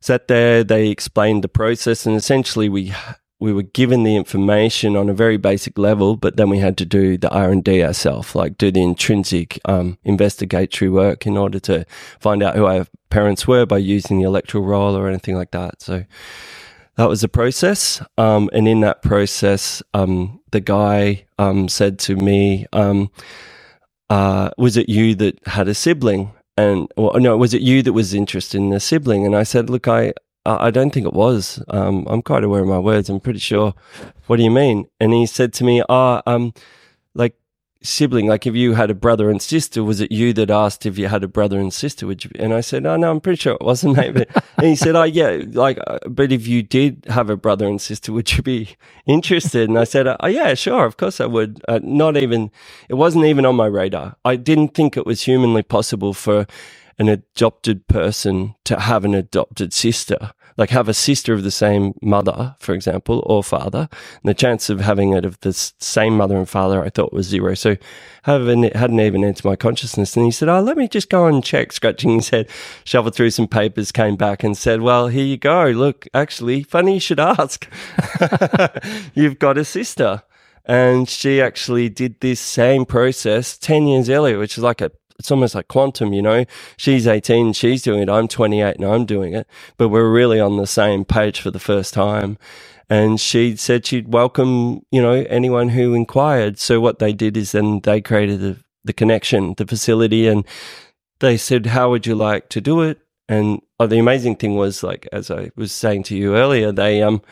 sat 0.01 0.29
there, 0.29 0.65
they 0.65 0.89
explained 0.89 1.45
the 1.45 1.49
process, 1.49 2.07
and 2.07 2.17
essentially 2.17 2.69
we 2.69 2.93
we 3.41 3.55
were 3.55 3.63
given 3.63 4.03
the 4.03 4.17
information 4.17 4.97
on 4.97 5.09
a 5.09 5.15
very 5.15 5.39
basic 5.39 5.79
level, 5.79 6.15
but 6.15 6.37
then 6.37 6.51
we 6.51 6.59
had 6.59 6.77
to 6.79 6.85
do 6.85 7.17
the 7.17 7.31
R 7.31 7.51
and 7.51 7.65
D 7.65 7.83
ourselves, 7.83 8.35
like 8.35 8.59
do 8.59 8.71
the 8.71 8.83
intrinsic 8.83 9.59
um, 9.65 9.99
investigatory 10.05 10.91
work 10.91 11.27
in 11.27 11.39
order 11.39 11.59
to 11.61 11.87
find 12.21 12.43
out 12.43 12.55
who 12.55 12.67
our 12.67 12.87
parents 13.09 13.49
were 13.49 13.65
by 13.65 13.79
using 13.79 14.19
the 14.19 14.27
electoral 14.27 14.65
roll 14.65 14.95
or 14.95 15.09
anything 15.09 15.37
like 15.37 15.53
that. 15.53 15.81
So 15.81 16.05
that 16.97 17.09
was 17.09 17.23
the 17.23 17.29
process. 17.29 18.03
Um, 18.19 18.51
and 18.53 18.69
in 18.69 18.81
that 18.81 19.01
process, 19.01 19.83
um, 19.95 20.41
the 20.51 20.61
guy 20.61 21.25
um, 21.39 21.69
said 21.69 21.99
to 22.01 22.17
me, 22.17 22.67
um, 22.75 23.11
uh, 24.11 24.51
"Was 24.59 24.77
it 24.77 24.91
you 24.91 25.15
that 25.15 25.39
had 25.47 25.67
a 25.67 25.75
sibling?" 25.75 26.33
And 26.59 26.93
well, 26.99 27.19
no, 27.19 27.39
was 27.39 27.55
it 27.55 27.63
you 27.63 27.83
that 27.85 27.95
was 27.95 28.13
interested 28.13 28.59
in 28.59 28.73
a 28.75 28.81
sibling? 28.81 29.25
And 29.25 29.35
I 29.35 29.45
said, 29.45 29.71
"Look, 29.71 29.89
I 29.89 30.13
I 30.47 30.71
don't 30.71 30.91
think 30.93 31.07
it 31.07 31.15
was. 31.15 31.63
Um, 31.69 32.07
I'm 32.09 32.23
quite 32.23 32.45
aware 32.45 32.63
of 32.63 32.69
my 32.69 32.79
words. 32.81 33.11
I'm 33.11 33.21
pretty 33.21 33.41
sure. 33.41 33.75
What 34.27 34.39
do 34.39 34.43
you 34.45 34.51
mean? 34.51 34.87
And 35.01 35.13
he 35.15 35.27
said 35.27 35.53
to 35.55 35.65
me, 35.65 35.83
"Ah, 35.89 36.23
oh, 36.27 36.33
um, 36.33 36.55
like 37.15 37.35
sibling, 37.83 38.29
like 38.29 38.47
if 38.47 38.55
you 38.57 38.75
had 38.75 38.91
a 38.91 38.95
brother 38.95 39.31
and 39.31 39.43
sister, 39.43 39.85
was 39.85 40.01
it 40.01 40.13
you 40.13 40.33
that 40.35 40.51
asked 40.51 40.87
if 40.87 40.99
you 40.99 41.09
had 41.09 41.25
a 41.25 41.29
brother 41.29 41.59
and 41.61 41.75
sister? 41.75 42.07
Would 42.07 42.25
you? 42.25 42.31
And 42.39 42.55
I 42.55 42.63
said, 42.63 42.87
oh 42.87 42.97
no, 42.97 43.11
I'm 43.11 43.21
pretty 43.21 43.39
sure 43.41 43.55
it 43.55 43.63
wasn't, 43.63 43.97
mate. 43.99 44.15
But, 44.15 44.29
and 44.59 44.69
he 44.69 44.77
said, 44.77 44.97
oh 44.97 45.05
yeah, 45.05 45.43
like, 45.53 45.79
uh, 45.89 45.99
but 46.09 46.33
if 46.33 46.47
you 46.49 46.63
did 46.63 47.07
have 47.11 47.31
a 47.31 47.37
brother 47.37 47.67
and 47.69 47.81
sister, 47.83 48.13
would 48.13 48.33
you 48.37 48.43
be 48.45 48.77
interested? 49.07 49.69
And 49.69 49.79
I 49.79 49.85
said, 49.85 50.07
oh 50.21 50.29
yeah, 50.29 50.55
sure, 50.55 50.87
of 50.87 50.97
course 50.99 51.21
I 51.21 51.27
would. 51.27 51.63
Uh, 51.69 51.81
not 51.83 52.17
even, 52.17 52.53
it 52.89 52.95
wasn't 52.95 53.27
even 53.27 53.47
on 53.47 53.57
my 53.57 53.67
radar. 53.67 54.17
I 54.25 54.37
didn't 54.37 54.75
think 54.75 54.97
it 54.97 55.07
was 55.07 55.23
humanly 55.23 55.65
possible 55.65 56.15
for 56.15 56.47
an 57.01 57.09
adopted 57.09 57.89
person 57.89 58.55
to 58.65 58.79
have 58.79 59.05
an 59.05 59.15
adopted 59.15 59.73
sister 59.73 60.31
like 60.61 60.71
have 60.71 60.91
a 60.91 60.95
sister 60.95 61.33
of 61.33 61.43
the 61.43 61.51
same 61.51 61.95
mother, 62.03 62.55
for 62.59 62.75
example, 62.75 63.23
or 63.25 63.43
father, 63.43 63.89
and 63.91 64.29
the 64.29 64.35
chance 64.35 64.69
of 64.69 64.81
having 64.81 65.15
it 65.15 65.25
of 65.25 65.41
the 65.41 65.55
same 65.55 66.19
mother 66.19 66.37
and 66.37 66.47
father, 66.47 66.85
I 66.85 66.91
thought 66.91 67.15
was 67.15 67.27
zero. 67.27 67.55
So 67.55 67.79
hadn't, 68.25 68.77
hadn't 68.77 69.01
even 69.01 69.25
entered 69.25 69.47
my 69.47 69.57
consciousness. 69.57 70.17
And 70.19 70.27
he 70.27 70.31
said, 70.31 70.51
Oh, 70.51 70.61
let 70.61 70.77
me 70.77 70.87
just 70.87 71.09
go 71.09 71.27
and 71.27 71.43
check, 71.43 71.73
scratching 71.73 72.17
his 72.17 72.29
head, 72.29 72.47
shuffled 72.85 73.15
through 73.15 73.31
some 73.31 73.49
papers, 73.49 73.91
came 73.91 74.17
back 74.17 74.45
and 74.45 74.55
said, 74.55 74.83
Well, 74.83 75.09
here 75.09 75.25
you 75.25 75.39
go. 75.39 75.69
Look, 75.69 76.07
actually, 76.13 76.63
funny 76.63 76.95
you 76.95 77.01
should 77.01 77.21
ask. 77.21 77.67
You've 79.15 79.39
got 79.39 79.57
a 79.57 79.65
sister. 79.65 80.25
And 80.67 81.09
she 81.09 81.41
actually 81.41 81.89
did 81.89 82.21
this 82.21 82.39
same 82.39 82.85
process 82.85 83.57
10 83.57 83.89
years 83.89 84.11
earlier, 84.11 84.39
which 84.39 84.59
is 84.59 84.63
like 84.63 84.83
a 84.83 84.93
it's 85.21 85.33
almost 85.33 85.55
like 85.57 85.69
quantum, 85.69 86.15
you 86.15 86.23
know. 86.23 86.47
She's 86.79 87.09
18, 87.09 87.55
she's 87.55 87.83
doing 87.83 88.03
it. 88.03 88.11
I'm 88.11 88.29
28 88.29 88.77
and 88.79 88.87
I'm 88.87 89.07
doing 89.07 89.35
it, 89.35 89.49
but 89.79 89.91
we're 89.91 90.11
really 90.11 90.41
on 90.41 90.59
the 90.59 90.69
same 90.69 91.07
page 91.07 91.41
for 91.41 91.53
the 91.53 91.61
first 91.61 91.95
time. 91.95 92.39
And 92.91 93.21
she 93.21 93.57
said 93.57 93.87
she'd 93.87 94.13
welcome, 94.13 94.83
you 94.93 95.03
know, 95.03 95.27
anyone 95.31 95.71
who 95.71 95.95
inquired. 95.95 96.59
So 96.61 96.81
what 96.81 97.01
they 97.01 97.15
did 97.15 97.37
is 97.37 97.53
then 97.53 97.81
they 97.83 98.03
created 98.03 98.41
the, 98.41 98.59
the 98.85 98.95
connection, 98.95 99.55
the 99.59 99.67
facility, 99.67 100.29
and 100.29 100.47
they 101.21 101.37
said, 101.39 101.67
"How 101.67 101.91
would 101.91 102.07
you 102.07 102.15
like 102.17 102.49
to 102.51 102.61
do 102.63 102.83
it?" 102.83 103.01
And 103.29 103.63
oh, 103.81 103.87
the 103.89 103.99
amazing 103.99 104.37
thing 104.37 104.57
was, 104.57 104.83
like 104.83 105.09
as 105.13 105.31
I 105.31 105.51
was 105.57 105.73
saying 105.73 106.05
to 106.05 106.17
you 106.17 106.37
earlier, 106.37 106.73
they 106.73 107.03
um 107.03 107.23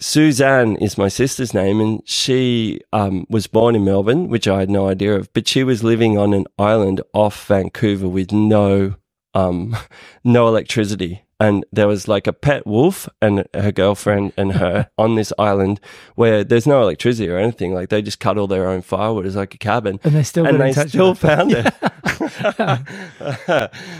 Suzanne 0.00 0.76
is 0.76 0.96
my 0.96 1.08
sister's 1.08 1.52
name, 1.52 1.80
and 1.80 2.02
she 2.08 2.80
um, 2.92 3.26
was 3.28 3.46
born 3.46 3.76
in 3.76 3.84
Melbourne, 3.84 4.28
which 4.28 4.48
I 4.48 4.60
had 4.60 4.70
no 4.70 4.88
idea 4.88 5.14
of. 5.14 5.32
But 5.34 5.46
she 5.46 5.62
was 5.62 5.84
living 5.84 6.16
on 6.16 6.32
an 6.32 6.46
island 6.58 7.02
off 7.12 7.46
Vancouver 7.46 8.08
with 8.08 8.32
no 8.32 8.96
um, 9.34 9.76
no 10.24 10.48
electricity 10.48 11.22
and 11.40 11.64
there 11.72 11.88
was 11.88 12.06
like 12.06 12.26
a 12.26 12.34
pet 12.34 12.66
wolf 12.66 13.08
and 13.22 13.46
her 13.54 13.72
girlfriend 13.72 14.34
and 14.36 14.52
her 14.52 14.90
on 14.98 15.14
this 15.14 15.32
island 15.38 15.80
where 16.14 16.44
there's 16.44 16.66
no 16.66 16.82
electricity 16.82 17.30
or 17.30 17.38
anything. 17.38 17.72
Like 17.72 17.88
they 17.88 18.02
just 18.02 18.20
cut 18.20 18.36
all 18.36 18.46
their 18.46 18.68
own 18.68 18.82
firewood 18.82 19.24
as 19.24 19.36
like 19.36 19.54
a 19.54 19.58
cabin, 19.58 19.98
and 20.04 20.14
they 20.14 20.22
still 20.22 20.46
and 20.46 20.60
they 20.60 20.72
still 20.72 21.14
found 21.26 21.52
it. 21.52 21.64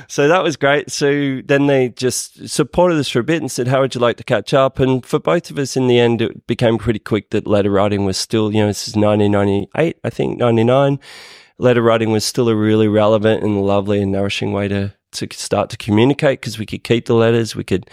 so 0.07 0.29
that 0.29 0.43
was 0.43 0.57
great. 0.57 0.91
So 0.91 1.41
then 1.43 1.67
they 1.67 1.89
just 1.89 2.49
supported 2.49 2.99
us 2.99 3.09
for 3.09 3.21
a 3.21 3.25
bit 3.25 3.41
and 3.41 3.51
said, 3.51 3.69
"How 3.69 3.81
would 3.81 3.95
you 3.95 4.01
like 4.01 4.19
to 4.19 4.25
catch 4.25 4.53
up?" 4.53 4.79
And 4.79 5.05
for 5.05 5.19
both 5.19 5.51
of 5.51 5.59
us, 5.59 5.77
in 5.77 5.87
the 5.87 5.99
end, 5.99 6.21
it 6.21 6.47
became 6.47 6.77
pretty 6.77 6.99
quick 6.99 7.31
that 7.31 7.47
letter 7.47 7.71
writing 7.71 8.05
was 8.05 8.19
still, 8.19 8.53
you 8.53 8.61
know, 8.61 8.67
this 8.67 8.87
is 8.87 8.95
1998, 8.95 9.97
I 10.05 10.11
think, 10.11 10.39
99. 10.39 10.99
Letter 11.59 11.83
writing 11.83 12.11
was 12.11 12.25
still 12.25 12.49
a 12.49 12.57
really 12.57 12.89
relevant 12.89 13.43
and 13.43 13.63
lovely 13.63 14.03
and 14.03 14.13
nourishing 14.13 14.53
way 14.53 14.69
to 14.69 14.95
to 15.13 15.29
start 15.33 15.71
to 15.71 15.77
communicate 15.77 16.41
because 16.41 16.59
we 16.59 16.67
could 16.67 16.85
keep 16.85 17.07
the 17.07 17.15
letters, 17.15 17.57
we 17.57 17.65
could 17.65 17.89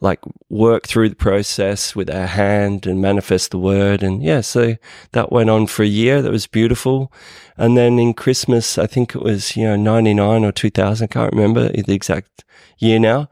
like 0.00 0.20
work 0.48 0.86
through 0.86 1.10
the 1.10 1.16
process 1.16 1.94
with 1.94 2.10
our 2.10 2.26
hand 2.26 2.86
and 2.86 3.00
manifest 3.00 3.50
the 3.50 3.58
word. 3.58 4.02
And 4.02 4.22
yeah, 4.22 4.40
so 4.40 4.76
that 5.12 5.30
went 5.30 5.50
on 5.50 5.66
for 5.66 5.82
a 5.82 5.86
year. 5.86 6.22
That 6.22 6.32
was 6.32 6.46
beautiful. 6.46 7.12
And 7.56 7.76
then 7.76 7.98
in 7.98 8.14
Christmas, 8.14 8.78
I 8.78 8.86
think 8.86 9.14
it 9.14 9.22
was, 9.22 9.56
you 9.56 9.64
know, 9.64 9.76
99 9.76 10.44
or 10.44 10.52
2000. 10.52 11.04
I 11.04 11.06
can't 11.06 11.32
remember 11.32 11.68
the 11.68 11.94
exact 11.94 12.44
year 12.78 12.98
now. 12.98 13.28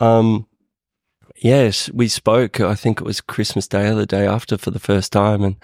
Um, 0.00 0.46
yes, 1.36 1.88
we 1.92 2.08
spoke. 2.08 2.60
I 2.60 2.74
think 2.74 3.00
it 3.00 3.06
was 3.06 3.20
Christmas 3.20 3.68
Day 3.68 3.88
or 3.88 3.94
the 3.94 4.06
day 4.06 4.26
after 4.26 4.58
for 4.58 4.72
the 4.72 4.80
first 4.80 5.12
time. 5.12 5.44
And 5.44 5.56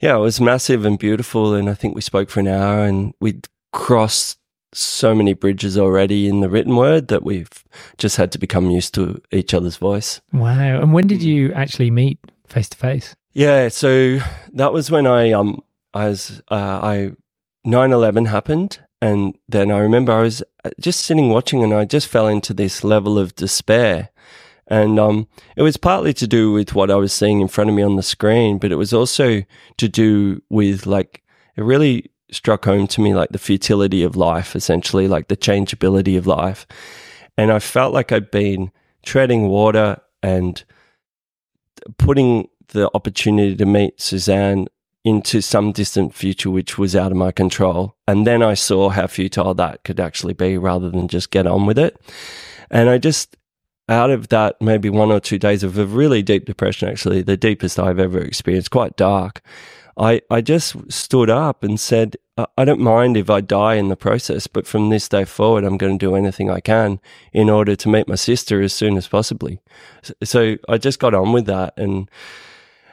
yeah, 0.00 0.16
it 0.16 0.20
was 0.20 0.40
massive 0.40 0.86
and 0.86 0.98
beautiful. 0.98 1.54
And 1.54 1.68
I 1.68 1.74
think 1.74 1.94
we 1.94 2.00
spoke 2.00 2.30
for 2.30 2.40
an 2.40 2.48
hour 2.48 2.84
and 2.84 3.12
we'd 3.20 3.48
crossed 3.72 4.38
so 4.74 5.14
many 5.14 5.34
bridges 5.34 5.76
already 5.76 6.28
in 6.28 6.40
the 6.40 6.48
written 6.48 6.76
word 6.76 7.08
that 7.08 7.22
we've 7.22 7.50
just 7.98 8.16
had 8.16 8.32
to 8.32 8.38
become 8.38 8.70
used 8.70 8.94
to 8.94 9.20
each 9.30 9.52
other's 9.54 9.76
voice. 9.76 10.20
Wow. 10.32 10.80
And 10.80 10.92
when 10.92 11.06
did 11.06 11.22
you 11.22 11.52
actually 11.52 11.90
meet 11.90 12.18
face 12.46 12.68
to 12.70 12.76
face? 12.76 13.14
Yeah, 13.32 13.68
so 13.68 14.18
that 14.52 14.72
was 14.72 14.90
when 14.90 15.06
I 15.06 15.32
um 15.32 15.62
I 15.94 16.08
was 16.08 16.42
uh, 16.50 16.80
I 16.82 17.12
9/11 17.66 18.28
happened 18.28 18.80
and 19.00 19.36
then 19.48 19.70
I 19.70 19.78
remember 19.78 20.12
I 20.12 20.22
was 20.22 20.42
uh, 20.64 20.70
just 20.78 21.00
sitting 21.00 21.30
watching 21.30 21.62
and 21.62 21.74
I 21.74 21.84
just 21.84 22.06
fell 22.06 22.28
into 22.28 22.54
this 22.54 22.84
level 22.84 23.18
of 23.18 23.34
despair. 23.34 24.10
And 24.68 24.98
um, 24.98 25.26
it 25.56 25.62
was 25.62 25.76
partly 25.76 26.14
to 26.14 26.26
do 26.26 26.52
with 26.52 26.74
what 26.74 26.90
I 26.90 26.94
was 26.94 27.12
seeing 27.12 27.40
in 27.40 27.48
front 27.48 27.68
of 27.68 27.74
me 27.74 27.82
on 27.82 27.96
the 27.96 28.02
screen, 28.02 28.58
but 28.58 28.70
it 28.70 28.76
was 28.76 28.92
also 28.92 29.42
to 29.76 29.88
do 29.88 30.40
with 30.48 30.86
like 30.86 31.22
it 31.56 31.62
really 31.62 32.11
struck 32.32 32.64
home 32.64 32.86
to 32.88 33.00
me 33.00 33.14
like 33.14 33.30
the 33.30 33.38
futility 33.38 34.02
of 34.02 34.16
life, 34.16 34.56
essentially, 34.56 35.06
like 35.06 35.28
the 35.28 35.36
changeability 35.36 36.16
of 36.16 36.26
life. 36.26 36.66
And 37.36 37.52
I 37.52 37.58
felt 37.58 37.94
like 37.94 38.10
I'd 38.12 38.30
been 38.30 38.72
treading 39.04 39.48
water 39.48 40.00
and 40.22 40.62
putting 41.98 42.48
the 42.68 42.90
opportunity 42.94 43.56
to 43.56 43.66
meet 43.66 44.00
Suzanne 44.00 44.66
into 45.04 45.40
some 45.40 45.72
distant 45.72 46.14
future 46.14 46.48
which 46.50 46.78
was 46.78 46.94
out 46.94 47.10
of 47.10 47.18
my 47.18 47.32
control. 47.32 47.96
And 48.06 48.26
then 48.26 48.42
I 48.42 48.54
saw 48.54 48.88
how 48.90 49.06
futile 49.06 49.54
that 49.54 49.82
could 49.84 49.98
actually 49.98 50.34
be 50.34 50.56
rather 50.56 50.90
than 50.90 51.08
just 51.08 51.30
get 51.30 51.46
on 51.46 51.66
with 51.66 51.78
it. 51.78 52.00
And 52.70 52.88
I 52.88 52.98
just, 52.98 53.36
out 53.88 54.10
of 54.10 54.28
that, 54.28 54.60
maybe 54.60 54.88
one 54.88 55.10
or 55.10 55.20
two 55.20 55.38
days 55.38 55.64
of 55.64 55.76
a 55.76 55.86
really 55.86 56.22
deep 56.22 56.44
depression, 56.44 56.88
actually, 56.88 57.22
the 57.22 57.36
deepest 57.36 57.78
I've 57.80 57.98
ever 57.98 58.20
experienced, 58.20 58.70
quite 58.70 58.96
dark. 58.96 59.42
I, 59.96 60.22
I 60.30 60.40
just 60.40 60.90
stood 60.90 61.28
up 61.28 61.64
and 61.64 61.78
said, 61.78 62.16
I 62.38 62.64
don't 62.64 62.80
mind 62.80 63.16
if 63.16 63.28
I 63.28 63.42
die 63.42 63.74
in 63.74 63.88
the 63.88 63.96
process, 63.96 64.46
but 64.46 64.66
from 64.66 64.88
this 64.88 65.08
day 65.08 65.24
forward, 65.24 65.64
I'm 65.64 65.76
going 65.76 65.98
to 65.98 66.06
do 66.06 66.14
anything 66.14 66.50
I 66.50 66.60
can 66.60 66.98
in 67.32 67.50
order 67.50 67.76
to 67.76 67.88
meet 67.88 68.08
my 68.08 68.14
sister 68.14 68.62
as 68.62 68.72
soon 68.72 68.96
as 68.96 69.06
possibly. 69.06 69.60
So 70.24 70.56
I 70.68 70.78
just 70.78 70.98
got 70.98 71.12
on 71.12 71.32
with 71.32 71.44
that. 71.46 71.74
And, 71.76 72.10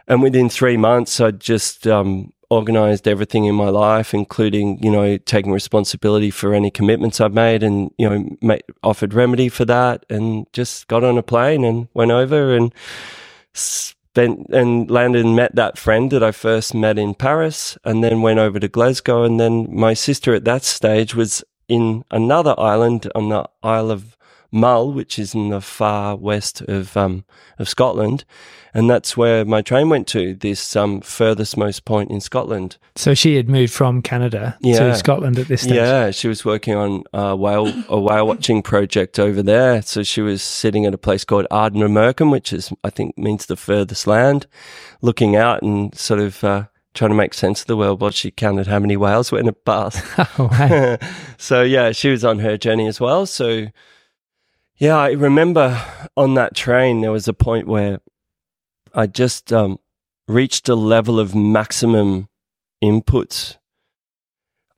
and 0.07 0.21
within 0.21 0.49
three 0.49 0.75
months, 0.75 1.21
I 1.21 1.31
just, 1.31 1.87
um, 1.87 2.33
organized 2.49 3.07
everything 3.07 3.45
in 3.45 3.53
my 3.53 3.69
life, 3.69 4.13
including, 4.13 4.81
you 4.83 4.91
know, 4.91 5.17
taking 5.17 5.51
responsibility 5.51 6.31
for 6.31 6.53
any 6.53 6.71
commitments 6.71 7.21
I've 7.21 7.33
made 7.33 7.61
and, 7.61 7.91
you 7.97 8.09
know, 8.09 8.37
made, 8.41 8.63
offered 8.83 9.13
remedy 9.13 9.49
for 9.49 9.65
that 9.65 10.05
and 10.09 10.47
just 10.51 10.87
got 10.87 11.03
on 11.03 11.17
a 11.17 11.23
plane 11.23 11.63
and 11.63 11.87
went 11.93 12.11
over 12.11 12.55
and, 12.55 12.73
then 14.15 14.45
and 14.49 14.89
landed 14.89 15.25
and 15.25 15.35
met 15.35 15.55
that 15.55 15.77
friend 15.77 16.11
that 16.11 16.23
I 16.23 16.31
first 16.31 16.73
met 16.73 16.97
in 16.97 17.13
Paris, 17.15 17.77
and 17.83 18.03
then 18.03 18.21
went 18.21 18.39
over 18.39 18.59
to 18.59 18.67
Glasgow. 18.67 19.23
And 19.23 19.39
then 19.39 19.67
my 19.73 19.93
sister 19.93 20.33
at 20.33 20.45
that 20.45 20.63
stage 20.63 21.15
was 21.15 21.43
in 21.67 22.03
another 22.11 22.55
island 22.59 23.09
on 23.13 23.29
the 23.29 23.47
Isle 23.61 23.91
of 23.91 24.17
Mull, 24.51 24.91
which 24.91 25.19
is 25.19 25.35
in 25.35 25.49
the 25.49 25.61
far 25.61 26.15
west 26.15 26.61
of 26.63 26.97
um, 26.97 27.23
of 27.59 27.69
Scotland, 27.69 28.25
and 28.73 28.89
that's 28.89 29.17
where 29.17 29.45
my 29.45 29.61
train 29.61 29.89
went 29.89 30.07
to. 30.09 30.35
This 30.35 30.75
um, 30.75 31.01
furthest 31.01 31.57
most 31.57 31.85
point 31.85 32.11
in 32.11 32.21
Scotland. 32.21 32.77
So 32.95 33.13
she 33.13 33.35
had 33.35 33.49
moved 33.49 33.73
from 33.73 34.01
Canada 34.01 34.57
yeah. 34.61 34.79
to 34.79 34.95
Scotland 34.95 35.39
at 35.39 35.47
this 35.47 35.63
stage. 35.63 35.75
Yeah, 35.75 36.11
she 36.11 36.27
was 36.27 36.45
working 36.45 36.75
on 36.75 37.03
a 37.13 37.35
whale 37.35 37.71
a 37.89 37.99
whale 37.99 38.27
watching 38.27 38.61
project 38.61 39.19
over 39.19 39.41
there. 39.41 39.81
So 39.81 40.03
she 40.03 40.21
was 40.21 40.41
sitting 40.41 40.85
at 40.85 40.93
a 40.93 40.97
place 40.97 41.23
called 41.23 41.47
Ardnamurchan, 41.51 42.31
which 42.31 42.53
is 42.53 42.71
I 42.83 42.89
think 42.89 43.17
means 43.17 43.45
the 43.45 43.55
furthest 43.55 44.07
land, 44.07 44.47
looking 45.01 45.35
out 45.35 45.61
and 45.61 45.95
sort 45.95 46.19
of. 46.19 46.43
Uh, 46.43 46.65
trying 46.95 47.11
to 47.11 47.15
make 47.15 47.35
sense 47.35 47.61
of 47.61 47.67
the 47.67 47.77
world 47.77 48.01
while 48.01 48.09
she 48.09 48.31
counted 48.31 48.65
how 48.65 48.79
many 48.79 48.97
whales 48.97 49.31
were 49.31 49.39
in 49.39 49.47
a 49.47 49.53
bath. 49.53 50.03
Oh, 50.39 50.49
wow. 50.51 50.97
so 51.37 51.61
yeah, 51.61 51.91
she 51.91 52.09
was 52.09 52.25
on 52.25 52.39
her 52.39 52.57
journey 52.57 52.87
as 52.87 52.99
well. 52.99 53.27
So 53.27 53.67
yeah, 54.77 54.97
I 54.97 55.11
remember 55.11 55.81
on 56.15 56.33
that 56.35 56.55
train, 56.55 57.01
there 57.01 57.11
was 57.11 57.27
a 57.27 57.33
point 57.33 57.67
where 57.67 57.99
I 58.93 59.07
just 59.07 59.51
um, 59.53 59.79
reached 60.27 60.69
a 60.69 60.75
level 60.75 61.19
of 61.19 61.35
maximum 61.35 62.29
input, 62.81 63.57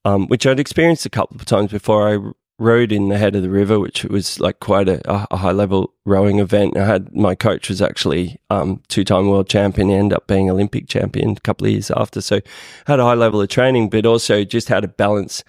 um, 0.05 0.27
which 0.27 0.45
I'd 0.45 0.59
experienced 0.59 1.05
a 1.05 1.09
couple 1.09 1.37
of 1.37 1.45
times 1.45 1.71
before. 1.71 2.09
I 2.09 2.31
rowed 2.59 2.91
in 2.91 3.09
the 3.09 3.17
head 3.17 3.35
of 3.35 3.41
the 3.41 3.49
river, 3.49 3.79
which 3.79 4.03
was 4.05 4.39
like 4.39 4.59
quite 4.59 4.87
a, 4.87 5.01
a 5.33 5.37
high 5.37 5.51
level 5.51 5.93
rowing 6.05 6.39
event. 6.39 6.77
I 6.77 6.85
had 6.85 7.15
my 7.15 7.33
coach 7.33 7.69
was 7.69 7.81
actually 7.81 8.39
um, 8.49 8.81
two 8.87 9.03
time 9.03 9.29
world 9.29 9.49
champion, 9.49 9.89
ended 9.89 10.15
up 10.15 10.27
being 10.27 10.49
Olympic 10.49 10.87
champion 10.87 11.31
a 11.31 11.41
couple 11.41 11.67
of 11.67 11.73
years 11.73 11.91
after. 11.91 12.21
So 12.21 12.39
had 12.85 12.99
a 12.99 13.03
high 13.03 13.15
level 13.15 13.41
of 13.41 13.49
training, 13.49 13.89
but 13.89 14.05
also 14.05 14.43
just 14.43 14.69
had 14.69 14.81
to 14.81 14.87
balance 14.87 15.43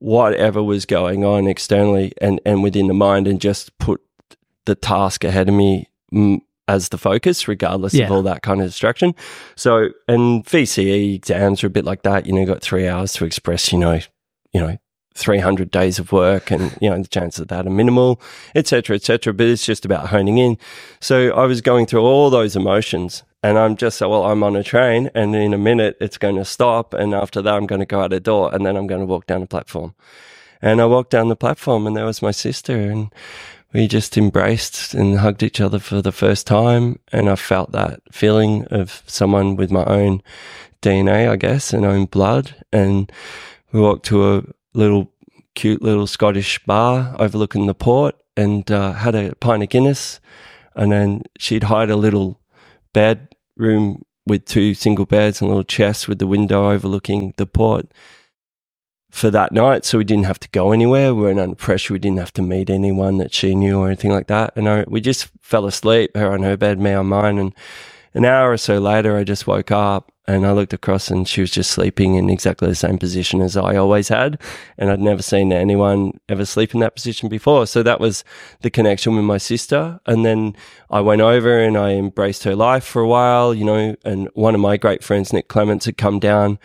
whatever 0.00 0.62
was 0.62 0.86
going 0.86 1.24
on 1.24 1.46
externally 1.46 2.12
and, 2.20 2.40
and 2.44 2.62
within 2.62 2.88
the 2.88 2.94
mind 2.94 3.28
and 3.28 3.40
just 3.40 3.76
put 3.78 4.00
the 4.64 4.74
task 4.74 5.24
ahead 5.24 5.48
of 5.48 5.54
me 5.54 5.88
as 6.70 6.90
the 6.90 6.98
focus, 6.98 7.48
regardless 7.48 7.94
Yeah. 7.94 8.04
of 8.06 8.12
all 8.12 8.22
that 8.22 8.42
kind 8.42 8.60
of 8.60 8.68
distraction. 8.68 9.14
So, 9.56 9.88
and 10.06 10.44
VCE 10.46 11.14
exams 11.14 11.64
are 11.64 11.66
a 11.66 11.70
bit 11.78 11.84
like 11.84 12.02
that. 12.02 12.26
You 12.26 12.32
know, 12.32 12.40
you 12.40 12.46
got 12.46 12.62
three 12.62 12.86
hours 12.86 13.12
to 13.14 13.24
express, 13.24 13.72
you 13.72 13.78
know, 13.78 13.98
you 14.52 14.60
know, 14.60 14.76
300 15.16 15.70
days 15.72 15.98
of 15.98 16.12
work 16.12 16.52
and, 16.52 16.76
you 16.80 16.88
know, 16.88 17.02
the 17.02 17.08
chances 17.08 17.40
of 17.40 17.48
that 17.48 17.66
are 17.66 17.70
minimal, 17.70 18.20
etc., 18.54 18.70
cetera, 18.70 18.96
et 18.96 19.02
cetera. 19.02 19.34
But 19.34 19.48
it's 19.48 19.66
just 19.66 19.84
about 19.84 20.08
honing 20.08 20.38
in. 20.38 20.56
So 21.00 21.30
I 21.32 21.44
was 21.46 21.60
going 21.60 21.86
through 21.86 22.02
all 22.02 22.30
those 22.30 22.54
emotions 22.54 23.24
and 23.42 23.58
I'm 23.58 23.74
just 23.76 23.98
so, 23.98 24.08
well, 24.08 24.24
I'm 24.24 24.42
on 24.44 24.54
a 24.54 24.62
train 24.62 25.10
and 25.14 25.34
in 25.34 25.52
a 25.52 25.58
minute 25.58 25.96
it's 26.00 26.18
going 26.18 26.36
to 26.36 26.44
stop. 26.44 26.94
And 26.94 27.14
after 27.14 27.42
that, 27.42 27.54
I'm 27.54 27.66
going 27.66 27.80
to 27.80 27.86
go 27.86 28.00
out 28.00 28.12
a 28.12 28.20
door 28.20 28.54
and 28.54 28.64
then 28.64 28.76
I'm 28.76 28.86
going 28.86 29.00
to 29.00 29.06
walk 29.06 29.26
down 29.26 29.40
the 29.40 29.46
platform. 29.48 29.94
And 30.62 30.80
I 30.80 30.86
walked 30.86 31.10
down 31.10 31.28
the 31.28 31.36
platform 31.36 31.86
and 31.86 31.96
there 31.96 32.04
was 32.04 32.22
my 32.22 32.30
sister 32.32 32.76
and 32.76 33.12
we 33.72 33.86
just 33.86 34.16
embraced 34.16 34.94
and 34.94 35.18
hugged 35.18 35.42
each 35.42 35.60
other 35.60 35.78
for 35.78 36.02
the 36.02 36.12
first 36.12 36.46
time. 36.46 36.98
And 37.12 37.28
I 37.28 37.36
felt 37.36 37.72
that 37.72 38.00
feeling 38.12 38.64
of 38.66 39.02
someone 39.06 39.56
with 39.56 39.70
my 39.70 39.84
own 39.84 40.22
DNA, 40.82 41.28
I 41.28 41.36
guess, 41.36 41.72
and 41.72 41.84
own 41.84 42.06
blood. 42.06 42.54
And 42.72 43.10
we 43.72 43.80
walked 43.80 44.06
to 44.06 44.36
a 44.36 44.42
little 44.74 45.12
cute 45.54 45.82
little 45.82 46.06
Scottish 46.06 46.58
bar 46.64 47.14
overlooking 47.18 47.66
the 47.66 47.74
port 47.74 48.16
and 48.36 48.70
uh, 48.70 48.92
had 48.92 49.14
a 49.14 49.34
pint 49.36 49.62
of 49.62 49.68
Guinness. 49.68 50.20
And 50.74 50.90
then 50.90 51.22
she'd 51.38 51.64
hired 51.64 51.90
a 51.90 51.96
little 51.96 52.40
bedroom 52.92 54.04
with 54.26 54.44
two 54.44 54.74
single 54.74 55.06
beds 55.06 55.40
and 55.40 55.48
a 55.48 55.50
little 55.50 55.64
chest 55.64 56.08
with 56.08 56.18
the 56.18 56.26
window 56.26 56.70
overlooking 56.70 57.34
the 57.36 57.46
port 57.46 57.86
for 59.10 59.30
that 59.30 59.52
night. 59.52 59.84
So 59.84 59.98
we 59.98 60.04
didn't 60.04 60.24
have 60.24 60.40
to 60.40 60.48
go 60.50 60.72
anywhere. 60.72 61.14
We 61.14 61.22
weren't 61.22 61.40
under 61.40 61.56
pressure. 61.56 61.92
We 61.92 61.98
didn't 61.98 62.18
have 62.18 62.32
to 62.34 62.42
meet 62.42 62.70
anyone 62.70 63.18
that 63.18 63.34
she 63.34 63.54
knew 63.54 63.80
or 63.80 63.86
anything 63.88 64.12
like 64.12 64.28
that. 64.28 64.52
And 64.56 64.68
I, 64.68 64.84
we 64.86 65.00
just 65.00 65.28
fell 65.40 65.66
asleep, 65.66 66.16
her 66.16 66.32
on 66.32 66.42
her 66.42 66.56
bed, 66.56 66.78
me 66.78 66.92
on 66.92 67.06
mine. 67.06 67.38
And 67.38 67.54
an 68.14 68.24
hour 68.24 68.52
or 68.52 68.56
so 68.56 68.78
later, 68.78 69.16
I 69.16 69.24
just 69.24 69.46
woke 69.46 69.70
up 69.70 70.12
and 70.26 70.46
I 70.46 70.52
looked 70.52 70.72
across 70.72 71.10
and 71.10 71.26
she 71.26 71.40
was 71.40 71.50
just 71.50 71.72
sleeping 71.72 72.14
in 72.14 72.30
exactly 72.30 72.68
the 72.68 72.74
same 72.74 72.98
position 72.98 73.40
as 73.40 73.56
I 73.56 73.76
always 73.76 74.08
had. 74.08 74.40
And 74.78 74.90
I'd 74.90 75.00
never 75.00 75.22
seen 75.22 75.52
anyone 75.52 76.20
ever 76.28 76.44
sleep 76.44 76.72
in 76.72 76.80
that 76.80 76.94
position 76.94 77.28
before. 77.28 77.66
So 77.66 77.82
that 77.82 78.00
was 78.00 78.22
the 78.60 78.70
connection 78.70 79.16
with 79.16 79.24
my 79.24 79.38
sister. 79.38 79.98
And 80.06 80.24
then 80.24 80.54
I 80.88 81.00
went 81.00 81.20
over 81.20 81.58
and 81.58 81.76
I 81.76 81.90
embraced 81.92 82.44
her 82.44 82.54
life 82.54 82.84
for 82.84 83.02
a 83.02 83.08
while, 83.08 83.52
you 83.54 83.64
know, 83.64 83.96
and 84.04 84.28
one 84.34 84.54
of 84.54 84.60
my 84.60 84.76
great 84.76 85.02
friends, 85.02 85.32
Nick 85.32 85.48
Clements, 85.48 85.86
had 85.86 85.96
come 85.96 86.20
down 86.20 86.58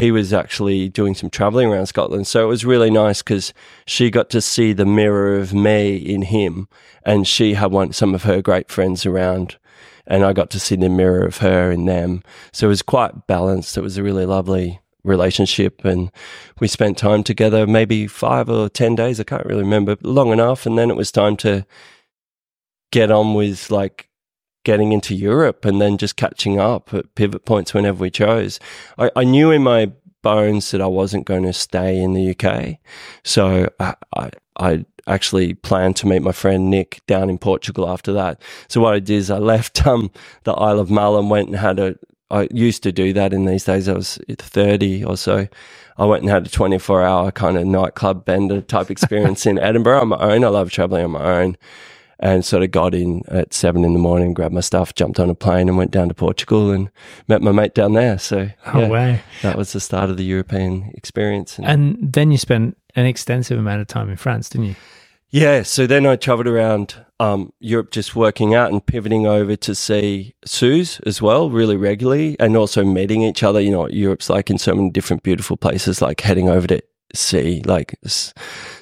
he 0.00 0.10
was 0.10 0.32
actually 0.32 0.88
doing 0.88 1.14
some 1.14 1.30
traveling 1.30 1.68
around 1.68 1.86
Scotland. 1.86 2.26
So 2.26 2.42
it 2.42 2.48
was 2.48 2.64
really 2.64 2.90
nice 2.90 3.22
because 3.22 3.52
she 3.86 4.10
got 4.10 4.30
to 4.30 4.40
see 4.40 4.72
the 4.72 4.86
mirror 4.86 5.36
of 5.36 5.52
me 5.52 5.96
in 5.96 6.22
him, 6.22 6.68
and 7.04 7.26
she 7.26 7.54
had 7.54 7.70
one 7.70 7.92
some 7.92 8.14
of 8.14 8.24
her 8.24 8.42
great 8.42 8.70
friends 8.70 9.06
around, 9.06 9.58
and 10.06 10.24
I 10.24 10.32
got 10.32 10.50
to 10.50 10.60
see 10.60 10.76
the 10.76 10.88
mirror 10.88 11.24
of 11.24 11.38
her 11.38 11.70
in 11.70 11.84
them. 11.84 12.22
So 12.52 12.66
it 12.66 12.70
was 12.70 12.82
quite 12.82 13.26
balanced. 13.26 13.76
It 13.76 13.82
was 13.82 13.96
a 13.96 14.02
really 14.02 14.26
lovely 14.26 14.80
relationship, 15.04 15.84
and 15.84 16.10
we 16.60 16.68
spent 16.68 16.98
time 16.98 17.22
together, 17.22 17.66
maybe 17.66 18.06
five 18.06 18.48
or 18.48 18.68
ten 18.68 18.94
days. 18.94 19.20
I 19.20 19.24
can't 19.24 19.46
really 19.46 19.62
remember, 19.62 19.96
long 20.02 20.32
enough. 20.32 20.66
And 20.66 20.78
then 20.78 20.90
it 20.90 20.96
was 20.96 21.12
time 21.12 21.36
to 21.38 21.64
get 22.90 23.10
on 23.10 23.34
with 23.34 23.70
like 23.70 24.09
getting 24.64 24.92
into 24.92 25.14
Europe 25.14 25.64
and 25.64 25.80
then 25.80 25.96
just 25.96 26.16
catching 26.16 26.58
up 26.58 26.92
at 26.92 27.14
pivot 27.14 27.44
points 27.44 27.72
whenever 27.72 28.02
we 28.02 28.10
chose. 28.10 28.60
I, 28.98 29.10
I 29.16 29.24
knew 29.24 29.50
in 29.50 29.62
my 29.62 29.92
bones 30.22 30.70
that 30.70 30.80
I 30.80 30.86
wasn't 30.86 31.26
going 31.26 31.44
to 31.44 31.52
stay 31.52 31.98
in 32.00 32.12
the 32.12 32.34
UK. 32.34 32.76
So 33.24 33.68
I, 33.78 33.94
I, 34.16 34.30
I 34.56 34.84
actually 35.06 35.54
planned 35.54 35.96
to 35.96 36.06
meet 36.06 36.22
my 36.22 36.32
friend 36.32 36.70
Nick 36.70 37.00
down 37.06 37.30
in 37.30 37.38
Portugal 37.38 37.88
after 37.88 38.12
that. 38.12 38.40
So 38.68 38.80
what 38.80 38.94
I 38.94 38.98
did 38.98 39.16
is 39.16 39.30
I 39.30 39.38
left 39.54 39.86
um, 39.86 40.10
the 40.44 40.52
Isle 40.52 40.78
of 40.78 40.90
Mull 40.90 41.18
and 41.18 41.30
went 41.30 41.48
and 41.48 41.56
had 41.56 41.78
a, 41.78 41.96
I 42.30 42.48
used 42.52 42.82
to 42.84 42.92
do 42.92 43.12
that 43.14 43.32
in 43.32 43.46
these 43.46 43.64
days. 43.64 43.88
I 43.88 43.94
was 43.94 44.18
30 44.28 45.04
or 45.04 45.16
so. 45.16 45.48
I 45.98 46.04
went 46.04 46.22
and 46.22 46.30
had 46.30 46.46
a 46.46 46.50
24 46.50 47.02
hour 47.02 47.32
kind 47.32 47.58
of 47.58 47.66
nightclub 47.66 48.24
bender 48.24 48.60
type 48.60 48.90
experience 48.90 49.46
in 49.46 49.58
Edinburgh 49.58 50.00
on 50.00 50.08
my 50.08 50.18
own. 50.18 50.44
I 50.44 50.48
love 50.48 50.70
traveling 50.70 51.04
on 51.04 51.10
my 51.10 51.40
own 51.40 51.56
and 52.20 52.44
sort 52.44 52.62
of 52.62 52.70
got 52.70 52.94
in 52.94 53.22
at 53.28 53.52
seven 53.54 53.84
in 53.84 53.92
the 53.94 53.98
morning, 53.98 54.34
grabbed 54.34 54.54
my 54.54 54.60
stuff, 54.60 54.94
jumped 54.94 55.18
on 55.18 55.30
a 55.30 55.34
plane 55.34 55.68
and 55.68 55.76
went 55.78 55.90
down 55.90 56.08
to 56.08 56.14
Portugal 56.14 56.70
and 56.70 56.90
met 57.28 57.42
my 57.42 57.50
mate 57.50 57.74
down 57.74 57.94
there. 57.94 58.18
So 58.18 58.50
Oh, 58.66 58.80
yeah, 58.80 58.88
wow. 58.88 59.18
that 59.42 59.56
was 59.56 59.72
the 59.72 59.80
start 59.80 60.10
of 60.10 60.16
the 60.18 60.24
European 60.24 60.90
experience. 60.94 61.58
And, 61.58 61.66
And 61.66 62.12
then 62.12 62.30
you 62.30 62.38
spent 62.38 62.76
an 62.94 63.06
extensive 63.06 63.58
amount 63.58 63.80
of 63.80 63.86
time 63.86 64.10
in 64.10 64.16
France, 64.16 64.48
didn't 64.50 64.66
you? 64.68 64.74
yeah, 65.30 65.62
so 65.62 65.86
then 65.86 66.06
I 66.06 66.16
traveled 66.16 66.48
around 66.48 66.94
um, 67.20 67.52
Europe 67.60 67.90
just 67.92 68.16
working 68.16 68.54
out 68.54 68.72
and 68.72 68.84
pivoting 68.84 69.26
over 69.26 69.54
to 69.56 69.74
see 69.74 70.34
Suze 70.44 70.98
as 71.06 71.22
well, 71.22 71.48
really 71.50 71.76
regularly, 71.76 72.36
and 72.40 72.56
also 72.56 72.84
meeting 72.84 73.22
each 73.22 73.42
other. 73.42 73.60
You 73.60 73.70
know, 73.70 73.88
Europe's 73.88 74.28
like 74.28 74.50
in 74.50 74.58
so 74.58 74.74
many 74.74 74.90
different 74.90 75.22
beautiful 75.22 75.56
places, 75.56 76.02
like 76.02 76.20
heading 76.20 76.48
over 76.48 76.66
to 76.66 76.82
see 77.14 77.60
like 77.64 77.96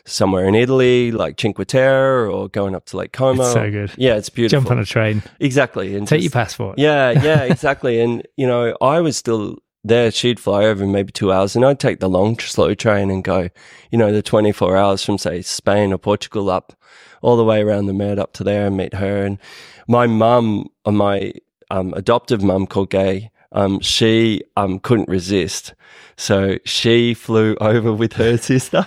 somewhere 0.08 0.46
in 0.46 0.54
Italy, 0.54 1.12
like 1.12 1.40
Cinque 1.40 1.66
Terre, 1.66 2.30
or 2.30 2.48
going 2.48 2.74
up 2.74 2.86
to 2.86 2.96
Lake 2.96 3.12
Como. 3.12 3.42
It's 3.42 3.52
so 3.52 3.70
good. 3.70 3.92
Yeah, 3.96 4.16
it's 4.16 4.28
beautiful. 4.28 4.62
Jump 4.62 4.70
on 4.70 4.78
a 4.78 4.84
train, 4.84 5.22
exactly, 5.40 5.94
and 5.94 6.06
take 6.06 6.22
your 6.22 6.30
passport. 6.30 6.78
Yeah, 6.78 7.10
yeah, 7.22 7.42
exactly. 7.42 8.00
and 8.00 8.26
you 8.36 8.46
know, 8.46 8.76
I 8.80 9.00
was 9.00 9.16
still 9.16 9.58
there. 9.84 10.10
She'd 10.10 10.40
fly 10.40 10.64
over 10.64 10.84
in 10.84 10.92
maybe 10.92 11.12
two 11.12 11.32
hours, 11.32 11.54
and 11.54 11.64
I'd 11.64 11.80
take 11.80 12.00
the 12.00 12.08
long, 12.08 12.38
slow 12.38 12.74
train 12.74 13.10
and 13.10 13.22
go, 13.22 13.48
you 13.90 13.98
know, 13.98 14.12
the 14.12 14.22
twenty 14.22 14.52
four 14.52 14.76
hours 14.76 15.04
from 15.04 15.18
say 15.18 15.42
Spain 15.42 15.92
or 15.92 15.98
Portugal 15.98 16.50
up 16.50 16.74
all 17.22 17.36
the 17.36 17.44
way 17.44 17.62
around 17.62 17.86
the 17.86 17.92
Med 17.92 18.18
up 18.18 18.32
to 18.34 18.44
there 18.44 18.66
and 18.66 18.76
meet 18.76 18.94
her. 18.94 19.24
And 19.24 19.38
my 19.86 20.06
mum, 20.06 20.68
uh, 20.84 20.92
my 20.92 21.32
um, 21.70 21.92
adoptive 21.94 22.42
mum 22.42 22.66
called 22.66 22.90
Gay, 22.90 23.30
um, 23.52 23.80
she 23.80 24.42
um, 24.56 24.78
couldn't 24.78 25.08
resist. 25.08 25.74
So 26.16 26.58
she 26.64 27.14
flew 27.14 27.56
over 27.60 27.92
with 27.92 28.14
her 28.14 28.36
sister 28.36 28.86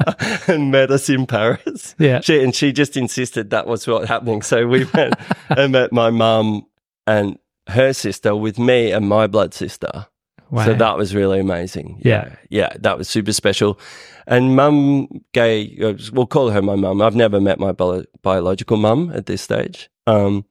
and 0.46 0.70
met 0.70 0.90
us 0.90 1.08
in 1.08 1.26
Paris. 1.26 1.94
Yeah. 1.98 2.20
She, 2.20 2.42
and 2.42 2.54
she 2.54 2.72
just 2.72 2.96
insisted 2.96 3.50
that 3.50 3.66
was 3.66 3.86
what 3.86 4.08
happening. 4.08 4.42
So 4.42 4.66
we 4.66 4.84
went 4.94 5.14
and 5.48 5.72
met 5.72 5.92
my 5.92 6.10
mum 6.10 6.66
and 7.06 7.38
her 7.68 7.92
sister 7.92 8.34
with 8.34 8.58
me 8.58 8.90
and 8.90 9.08
my 9.08 9.26
blood 9.26 9.54
sister. 9.54 10.06
Wow. 10.50 10.66
So 10.66 10.74
that 10.74 10.98
was 10.98 11.14
really 11.14 11.40
amazing. 11.40 12.00
Yeah. 12.04 12.34
Yeah. 12.50 12.74
That 12.80 12.98
was 12.98 13.08
super 13.08 13.32
special. 13.32 13.78
And 14.26 14.54
mum, 14.54 15.08
gay, 15.32 15.76
we'll 16.12 16.26
call 16.26 16.50
her 16.50 16.62
my 16.62 16.76
mum. 16.76 17.00
I've 17.00 17.16
never 17.16 17.40
met 17.40 17.58
my 17.58 17.72
bio- 17.72 18.04
biological 18.22 18.76
mum 18.76 19.10
at 19.14 19.26
this 19.26 19.40
stage. 19.40 19.88
Um, 20.06 20.44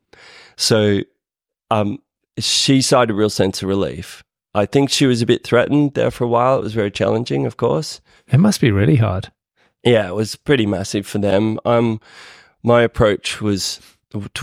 so, 0.58 1.02
um, 1.70 2.00
she 2.46 2.82
sighed 2.82 3.10
a 3.10 3.14
real 3.14 3.30
sense 3.30 3.62
of 3.62 3.70
relief. 3.70 4.24
I 4.54 4.66
think 4.66 4.90
she 4.90 5.06
was 5.06 5.22
a 5.22 5.26
bit 5.26 5.46
threatened 5.46 5.94
there 5.94 6.12
for 6.12 6.26
a 6.26 6.28
while. 6.28 6.58
It 6.58 6.64
was 6.64 6.74
very 6.74 6.92
challenging, 6.92 7.46
of 7.46 7.58
course. 7.58 8.02
it 8.32 8.40
must 8.40 8.60
be 8.60 8.72
really 8.72 8.98
hard. 8.98 9.32
Yeah, 9.84 10.08
it 10.08 10.16
was 10.16 10.36
pretty 10.36 10.66
massive 10.66 11.08
for 11.08 11.18
them. 11.18 11.60
Um, 11.66 12.00
my 12.64 12.82
approach 12.82 13.42
was 13.42 13.80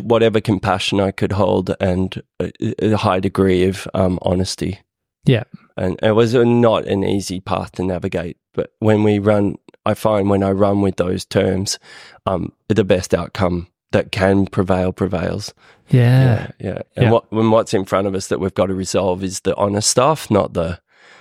whatever 0.01 0.41
compassion 0.41 0.99
I 0.99 1.11
could 1.11 1.33
hold 1.33 1.75
and 1.79 2.23
a, 2.41 2.93
a 2.93 2.97
high 2.97 3.21
degree 3.21 3.65
of 3.65 3.87
um, 3.95 4.19
honesty. 4.23 4.81
Yeah. 5.25 5.45
And 5.77 5.99
it 6.03 6.13
was 6.13 6.35
a, 6.35 6.45
not 6.45 6.87
an 6.87 7.05
easy 7.05 7.39
path 7.41 7.73
to 7.73 7.85
navigate. 7.85 8.39
But 8.55 8.73
when 8.79 9.05
we 9.05 9.19
run, 9.19 9.57
I 9.85 9.95
find 9.95 10.31
when 10.31 10.43
I 10.43 10.51
run 10.51 10.81
with 10.81 10.97
those 10.97 11.25
terms, 11.25 11.79
um, 12.27 12.53
the 12.69 12.83
best 12.83 13.15
outcome 13.15 13.69
that 13.93 14.13
can 14.13 14.47
prevail 14.47 14.93
prevails. 14.93 15.55
Yeah. 15.89 16.51
Yeah, 16.59 16.69
yeah. 16.71 16.83
And 16.97 17.05
Yeah. 17.07 17.11
what 17.11 17.33
when 17.33 17.51
what's 17.51 17.73
in 17.75 17.85
front 17.85 18.07
of 18.07 18.15
us 18.15 18.29
that 18.29 18.41
we've 18.41 18.55
got 18.55 18.67
to 18.67 18.75
resolve 18.75 19.25
is 19.25 19.41
the 19.41 19.57
honest 19.57 19.89
stuff, 19.91 20.31
not 20.31 20.55
the 20.55 20.81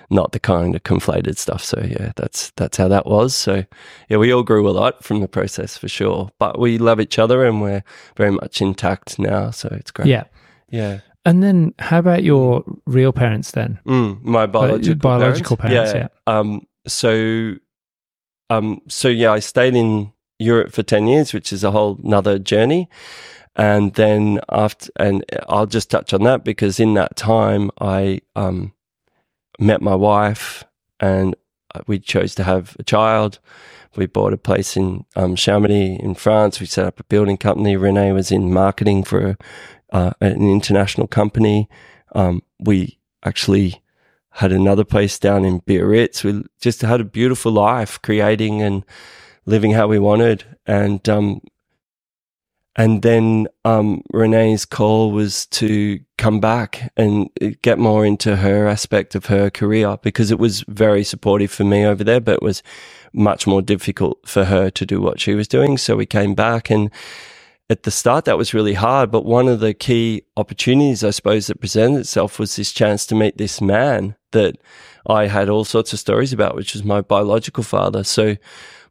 not 0.10 0.32
the 0.32 0.40
kind 0.40 0.74
of 0.76 0.84
conflated 0.84 1.38
stuff. 1.38 1.64
So 1.64 1.82
yeah, 1.86 2.12
that's 2.16 2.52
that's 2.56 2.78
how 2.78 2.88
that 2.88 3.06
was. 3.06 3.36
So 3.36 3.64
yeah, 4.10 4.18
we 4.18 4.34
all 4.34 4.44
grew 4.44 4.68
a 4.70 4.72
lot 4.72 5.04
from 5.04 5.20
the 5.22 5.28
process 5.28 5.78
for 5.78 5.88
sure. 5.88 6.30
But 6.40 6.60
we 6.60 6.78
love 6.78 7.00
each 7.00 7.20
other 7.20 7.46
and 7.46 7.62
we're 7.62 7.84
very 8.16 8.32
much 8.32 8.62
intact 8.62 9.20
now. 9.20 9.52
So 9.52 9.70
it's 9.72 9.92
great. 9.92 10.08
Yeah. 10.08 10.26
Yeah. 10.70 11.00
And 11.26 11.44
then 11.44 11.74
how 11.80 12.00
about 12.00 12.24
your 12.24 12.64
real 12.86 13.12
parents 13.12 13.52
then? 13.52 13.80
Mm, 13.86 14.24
my 14.24 14.46
biological 14.46 14.96
biological 14.96 15.58
parents, 15.58 15.94
yeah. 15.94 16.08
Um. 16.26 16.62
So, 16.88 17.56
um. 18.50 18.80
So 18.88 19.10
yeah, 19.10 19.34
I 19.34 19.40
stayed 19.40 19.76
in 19.76 20.14
Europe 20.40 20.72
for 20.72 20.84
ten 20.84 21.08
years, 21.08 21.34
which 21.34 21.52
is 21.52 21.64
a 21.64 21.72
whole 21.72 22.00
another 22.04 22.40
journey. 22.40 22.90
And 23.56 23.96
then 23.96 24.40
after, 24.50 24.92
and 24.98 25.26
I'll 25.50 25.66
just 25.66 25.90
touch 25.90 26.14
on 26.14 26.24
that 26.24 26.44
because 26.44 26.80
in 26.80 26.94
that 26.94 27.16
time 27.16 27.72
I 27.82 28.22
um 28.36 28.74
met 29.60 29.82
my 29.82 29.96
wife, 29.96 30.64
and 31.00 31.36
we 31.88 32.00
chose 32.00 32.36
to 32.36 32.44
have 32.44 32.76
a 32.80 32.84
child. 32.84 33.40
We 33.96 34.06
bought 34.06 34.34
a 34.34 34.38
place 34.38 34.78
in 34.78 35.06
um, 35.16 35.36
Chamonix 35.36 36.00
in 36.00 36.14
France. 36.14 36.60
We 36.60 36.68
set 36.68 36.86
up 36.86 37.00
a 37.00 37.04
building 37.06 37.38
company. 37.38 37.76
Renee 37.76 38.12
was 38.12 38.32
in 38.32 38.54
marketing 38.54 39.04
for 39.04 39.38
uh, 39.92 40.12
an 40.22 40.48
international 40.52 41.08
company. 41.08 41.68
Um, 42.14 42.44
we 42.60 43.00
actually 43.24 43.82
had 44.32 44.52
another 44.52 44.84
place 44.84 45.18
down 45.18 45.46
in 45.46 45.62
Biarritz. 45.62 46.24
We 46.24 46.44
just 46.62 46.82
had 46.82 47.02
a 47.02 47.06
beautiful 47.06 47.52
life, 47.52 48.00
creating 48.04 48.62
and 48.62 48.86
living 49.48 49.72
how 49.74 49.88
we 49.88 50.00
wanted. 50.00 50.46
And 50.68 51.08
um, 51.10 51.42
and 52.76 53.04
then 53.04 53.48
um, 53.66 54.04
Renee's 54.14 54.66
call 54.66 55.12
was 55.12 55.48
to 55.48 56.00
come 56.18 56.40
back 56.40 56.92
and 56.98 57.30
get 57.62 57.80
more 57.80 58.06
into 58.06 58.38
her 58.38 58.68
aspect 58.68 59.16
of 59.16 59.28
her 59.28 59.50
career 59.50 59.98
because 60.04 60.32
it 60.32 60.40
was 60.40 60.64
very 60.68 61.04
supportive 61.04 61.52
for 61.52 61.64
me 61.66 61.86
over 61.86 62.04
there, 62.04 62.22
but 62.22 62.36
it 62.36 62.44
was 62.44 62.64
much 63.14 63.48
more 63.48 63.62
difficult 63.64 64.20
for 64.28 64.46
her 64.46 64.70
to 64.72 64.86
do 64.86 65.02
what 65.02 65.20
she 65.20 65.36
was 65.36 65.48
doing. 65.48 65.78
So 65.78 65.96
we 65.96 66.06
came 66.08 66.36
back 66.36 66.70
and 66.72 66.92
at 67.70 67.84
the 67.84 67.92
start 67.92 68.26
that 68.26 68.38
was 68.38 68.54
really 68.54 68.76
hard. 68.76 69.12
But 69.12 69.26
one 69.26 69.48
of 69.48 69.60
the 69.60 69.74
key 69.74 70.24
opportunities, 70.38 71.04
I 71.04 71.12
suppose, 71.12 71.48
that 71.48 71.60
presented 71.60 72.00
itself 72.02 72.40
was 72.40 72.56
this 72.56 72.72
chance 72.72 73.06
to 73.08 73.16
meet 73.16 73.38
this 73.38 73.62
man 73.62 74.16
that 74.34 74.58
I 75.08 75.28
had 75.28 75.50
all 75.50 75.66
sorts 75.66 75.94
of 75.94 76.00
stories 76.00 76.34
about, 76.34 76.56
which 76.56 76.74
was 76.74 76.84
my 76.84 77.02
biological 77.02 77.64
father. 77.64 78.04
So 78.04 78.38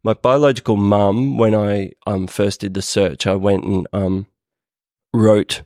my 0.07 0.15
biological 0.15 0.77
mum, 0.77 1.37
when 1.37 1.53
I 1.53 1.91
um, 2.07 2.29
first 2.29 2.61
did 2.61 2.75
the 2.75 2.81
search, 2.81 3.27
I 3.27 3.35
went 3.35 3.65
and 3.65 3.89
um, 3.93 4.27
wrote 5.13 5.63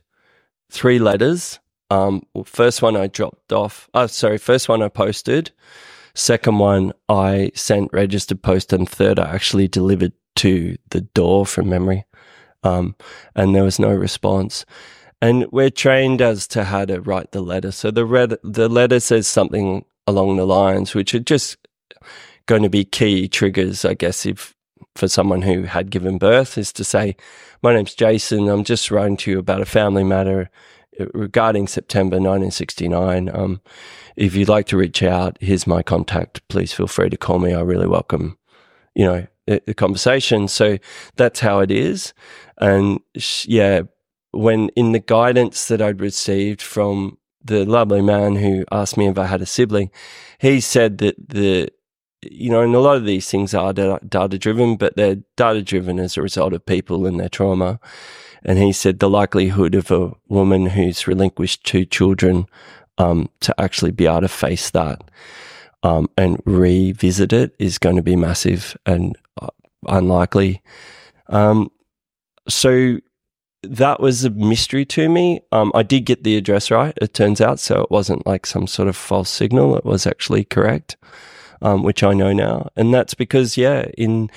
three 0.71 0.97
letters. 0.97 1.59
Um, 1.91 2.23
well, 2.33 2.43
first 2.43 2.81
one 2.81 2.97
I 2.97 3.05
dropped 3.05 3.53
off. 3.53 3.87
Oh, 3.93 4.07
sorry. 4.07 4.39
First 4.39 4.67
one 4.67 4.81
I 4.81 4.89
posted. 4.89 5.51
Second 6.15 6.57
one 6.57 6.91
I 7.07 7.51
sent 7.53 7.93
registered 7.93 8.41
post, 8.41 8.73
and 8.73 8.89
third 8.89 9.19
I 9.19 9.31
actually 9.31 9.67
delivered 9.67 10.13
to 10.37 10.75
the 10.89 11.01
door 11.01 11.45
from 11.45 11.69
memory. 11.69 12.05
Um, 12.63 12.95
and 13.35 13.53
there 13.53 13.63
was 13.63 13.77
no 13.77 13.93
response. 13.93 14.65
And 15.21 15.45
we're 15.51 15.69
trained 15.69 16.19
as 16.19 16.47
to 16.47 16.63
how 16.63 16.85
to 16.85 16.99
write 16.99 17.31
the 17.31 17.41
letter. 17.41 17.71
So 17.71 17.91
the 17.91 18.05
red, 18.07 18.37
the 18.43 18.67
letter 18.67 18.99
says 18.99 19.27
something 19.27 19.85
along 20.07 20.37
the 20.37 20.47
lines, 20.47 20.95
which 20.95 21.13
are 21.13 21.19
just 21.19 21.57
going 22.45 22.63
to 22.63 22.69
be 22.69 22.85
key 22.85 23.27
triggers, 23.27 23.85
I 23.85 23.93
guess, 23.93 24.25
if 24.25 24.55
for 24.95 25.07
someone 25.07 25.41
who 25.41 25.63
had 25.63 25.89
given 25.89 26.17
birth, 26.17 26.57
is 26.57 26.73
to 26.73 26.83
say, 26.83 27.15
My 27.61 27.73
name's 27.73 27.95
Jason. 27.95 28.49
I'm 28.49 28.63
just 28.63 28.91
writing 28.91 29.17
to 29.17 29.31
you 29.31 29.39
about 29.39 29.61
a 29.61 29.65
family 29.65 30.03
matter 30.03 30.49
uh, 30.99 31.05
regarding 31.13 31.67
September 31.67 32.15
1969. 32.15 33.29
Um, 33.33 33.61
if 34.15 34.35
you'd 34.35 34.49
like 34.49 34.65
to 34.67 34.77
reach 34.77 35.01
out, 35.01 35.37
here's 35.39 35.65
my 35.65 35.81
contact. 35.81 36.45
Please 36.49 36.73
feel 36.73 36.87
free 36.87 37.09
to 37.09 37.17
call 37.17 37.39
me. 37.39 37.53
I 37.53 37.61
really 37.61 37.87
welcome, 37.87 38.37
you 38.95 39.05
know, 39.05 39.27
the, 39.47 39.61
the 39.65 39.73
conversation. 39.73 40.47
So 40.47 40.77
that's 41.15 41.39
how 41.39 41.59
it 41.59 41.71
is. 41.71 42.13
And 42.57 42.99
yeah, 43.45 43.83
when 44.31 44.69
in 44.69 44.91
the 44.91 44.99
guidance 44.99 45.67
that 45.67 45.81
I'd 45.81 46.01
received 46.01 46.61
from 46.61 47.17
the 47.43 47.65
lovely 47.65 48.01
man 48.01 48.35
who 48.35 48.65
asked 48.71 48.97
me 48.97 49.07
if 49.07 49.17
I 49.17 49.25
had 49.25 49.41
a 49.41 49.45
sibling, 49.45 49.91
he 50.39 50.59
said 50.59 50.99
that 50.99 51.15
the 51.29 51.69
you 52.23 52.49
know, 52.49 52.61
and 52.61 52.75
a 52.75 52.79
lot 52.79 52.97
of 52.97 53.05
these 53.05 53.29
things 53.29 53.53
are 53.53 53.73
data 53.73 54.37
driven, 54.37 54.75
but 54.75 54.95
they're 54.95 55.17
data 55.35 55.61
driven 55.61 55.99
as 55.99 56.17
a 56.17 56.21
result 56.21 56.53
of 56.53 56.65
people 56.65 57.05
and 57.05 57.19
their 57.19 57.29
trauma. 57.29 57.79
And 58.43 58.57
he 58.57 58.71
said 58.71 58.99
the 58.99 59.09
likelihood 59.09 59.75
of 59.75 59.91
a 59.91 60.13
woman 60.27 60.67
who's 60.67 61.07
relinquished 61.07 61.63
two 61.63 61.85
children 61.85 62.47
um, 62.97 63.29
to 63.41 63.59
actually 63.59 63.91
be 63.91 64.07
able 64.07 64.21
to 64.21 64.27
face 64.27 64.69
that 64.71 65.03
um, 65.83 66.09
and 66.17 66.41
revisit 66.45 67.33
it 67.33 67.55
is 67.59 67.77
going 67.77 67.95
to 67.95 68.03
be 68.03 68.15
massive 68.15 68.75
and 68.85 69.17
uh, 69.41 69.47
unlikely. 69.87 70.61
Um, 71.27 71.71
so 72.47 72.97
that 73.63 73.99
was 73.99 74.25
a 74.25 74.31
mystery 74.31 74.85
to 74.85 75.07
me. 75.07 75.41
Um, 75.51 75.71
I 75.75 75.83
did 75.83 76.01
get 76.01 76.23
the 76.23 76.35
address 76.35 76.71
right, 76.71 76.97
it 77.01 77.13
turns 77.13 77.41
out. 77.41 77.59
So 77.59 77.81
it 77.81 77.91
wasn't 77.91 78.25
like 78.25 78.45
some 78.45 78.67
sort 78.67 78.87
of 78.87 78.95
false 78.95 79.29
signal, 79.29 79.75
it 79.75 79.85
was 79.85 80.05
actually 80.05 80.43
correct 80.43 80.97
um, 81.61 81.83
which 81.83 82.03
I 82.03 82.13
know 82.13 82.33
now. 82.33 82.69
And 82.75 82.93
that's 82.93 83.13
because, 83.13 83.57
yeah, 83.57 83.85
in 83.97 84.29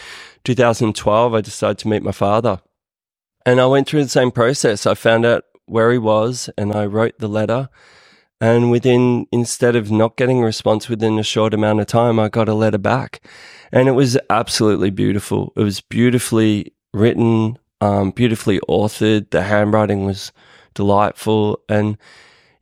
2012, 0.44 1.34
I 1.34 1.40
decided 1.40 1.78
to 1.78 1.88
meet 1.88 2.02
my 2.02 2.12
father. 2.12 2.60
And 3.46 3.60
I 3.60 3.66
went 3.66 3.88
through 3.88 4.04
the 4.04 4.10
same 4.10 4.30
process. 4.30 4.86
I 4.86 4.94
found 4.94 5.26
out 5.26 5.44
where 5.66 5.92
he 5.92 5.98
was 5.98 6.50
and 6.56 6.72
I 6.72 6.86
wrote 6.86 7.18
the 7.18 7.28
letter. 7.28 7.68
And 8.40 8.70
within, 8.70 9.26
instead 9.32 9.76
of 9.76 9.90
not 9.90 10.16
getting 10.16 10.42
a 10.42 10.46
response 10.46 10.88
within 10.88 11.18
a 11.18 11.22
short 11.22 11.54
amount 11.54 11.80
of 11.80 11.86
time, 11.86 12.18
I 12.18 12.28
got 12.28 12.48
a 12.48 12.54
letter 12.54 12.78
back. 12.78 13.22
And 13.72 13.88
it 13.88 13.92
was 13.92 14.18
absolutely 14.28 14.90
beautiful. 14.90 15.52
It 15.56 15.62
was 15.62 15.80
beautifully 15.80 16.74
written, 16.92 17.58
um, 17.80 18.10
beautifully 18.10 18.60
authored. 18.68 19.30
The 19.30 19.42
handwriting 19.42 20.04
was 20.04 20.32
delightful. 20.74 21.60
And 21.68 21.96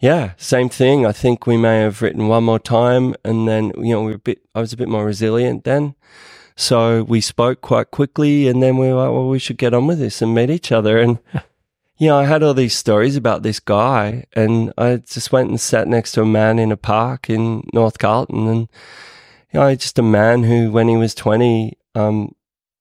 yeah, 0.02 0.32
same 0.36 0.68
thing. 0.68 1.06
I 1.06 1.12
think 1.12 1.46
we 1.46 1.56
may 1.56 1.78
have 1.78 2.02
written 2.02 2.26
one 2.26 2.42
more 2.42 2.58
time, 2.58 3.14
and 3.24 3.46
then 3.46 3.72
you 3.76 3.94
know 3.94 4.02
we 4.02 4.10
were 4.10 4.16
a 4.16 4.18
bit. 4.18 4.42
I 4.52 4.60
was 4.60 4.72
a 4.72 4.76
bit 4.76 4.88
more 4.88 5.04
resilient 5.04 5.62
then, 5.62 5.94
so 6.56 7.04
we 7.04 7.20
spoke 7.20 7.60
quite 7.60 7.92
quickly, 7.92 8.48
and 8.48 8.60
then 8.60 8.78
we 8.78 8.88
were 8.88 8.94
like, 8.94 9.10
well, 9.12 9.28
we 9.28 9.38
should 9.38 9.58
get 9.58 9.72
on 9.72 9.86
with 9.86 10.00
this 10.00 10.20
and 10.20 10.34
meet 10.34 10.50
each 10.50 10.72
other. 10.72 10.98
And 10.98 11.20
you 11.98 12.08
know, 12.08 12.18
I 12.18 12.24
had 12.24 12.42
all 12.42 12.52
these 12.52 12.74
stories 12.74 13.14
about 13.14 13.44
this 13.44 13.60
guy, 13.60 14.24
and 14.32 14.72
I 14.76 14.96
just 14.96 15.30
went 15.30 15.50
and 15.50 15.60
sat 15.60 15.86
next 15.86 16.12
to 16.12 16.22
a 16.22 16.26
man 16.26 16.58
in 16.58 16.72
a 16.72 16.76
park 16.76 17.30
in 17.30 17.62
North 17.72 18.00
Carlton, 18.00 18.48
and 18.48 18.68
you 19.52 19.60
know, 19.60 19.72
just 19.76 20.00
a 20.00 20.02
man 20.02 20.42
who, 20.42 20.72
when 20.72 20.88
he 20.88 20.96
was 20.96 21.14
twenty, 21.14 21.78
um, 21.94 22.34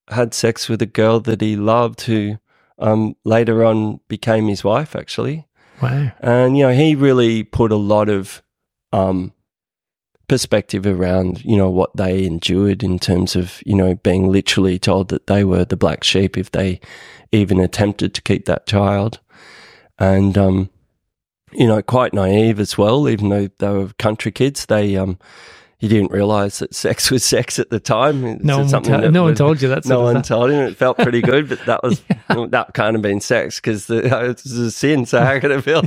had 0.08 0.34
sex 0.34 0.68
with 0.68 0.82
a 0.82 0.88
girl 0.88 1.20
that 1.20 1.42
he 1.42 1.56
loved, 1.56 2.02
who 2.02 2.40
um, 2.80 3.16
later 3.24 3.64
on 3.64 4.00
became 4.08 4.48
his 4.48 4.64
wife, 4.64 4.96
actually. 4.96 5.46
Wow. 5.82 6.12
And, 6.20 6.58
you 6.58 6.64
know, 6.64 6.74
he 6.74 6.96
really 6.96 7.44
put 7.44 7.72
a 7.72 7.78
lot 7.78 8.10
of 8.10 8.44
um, 8.94 9.34
perspective 10.28 10.86
around, 10.86 11.44
you 11.44 11.58
know, 11.58 11.70
what 11.70 11.96
they 11.96 12.26
endured 12.26 12.84
in 12.84 13.00
terms 13.00 13.36
of, 13.36 13.62
you 13.66 13.76
know, 13.76 13.96
being 13.96 14.32
literally 14.32 14.80
told 14.80 15.10
that 15.10 15.28
they 15.28 15.44
were 15.44 15.66
the 15.66 15.78
black 15.78 16.04
sheep 16.04 16.38
if 16.38 16.52
they 16.52 16.80
even 17.32 17.60
attempted 17.60 18.14
to 18.14 18.22
keep 18.22 18.46
that 18.46 18.68
child. 18.68 19.20
And, 20.00 20.38
um, 20.38 20.70
you 21.52 21.68
know, 21.68 21.82
quite 21.82 22.14
naive 22.14 22.60
as 22.60 22.78
well, 22.78 23.10
even 23.10 23.30
though 23.30 23.50
they 23.60 23.70
were 23.70 23.90
country 24.00 24.32
kids. 24.32 24.66
They, 24.66 24.96
um, 24.96 25.20
you 25.82 25.90
didn't 25.90 26.12
realize 26.12 26.60
that 26.60 26.74
sex 26.74 27.12
was 27.12 27.26
sex 27.26 27.60
at 27.60 27.70
the 27.72 27.80
time. 27.80 28.38
no, 28.44 28.60
one, 28.60 28.70
ta- 28.70 28.98
no 29.10 29.24
one 29.24 29.36
told 29.36 29.62
you 29.62 29.68
that. 29.70 29.86
No 29.86 30.02
one 30.02 30.22
told 30.22 30.52
him. 30.52 30.60
It 30.60 30.78
felt 30.78 30.98
pretty 30.98 31.22
good, 31.22 31.50
but 31.50 31.66
that 31.66 31.84
was 31.84 32.02
yeah. 32.10 32.46
that 32.50 32.74
kind 32.74 32.96
of 32.96 33.02
been 33.02 33.20
sex 33.20 33.60
because 33.60 33.90
it 33.90 34.10
was 34.10 34.46
a 34.46 34.72
sin. 34.72 35.06
So 35.06 35.20
how 35.20 35.40
could 35.40 35.52
it 35.52 35.64
feel? 35.64 35.84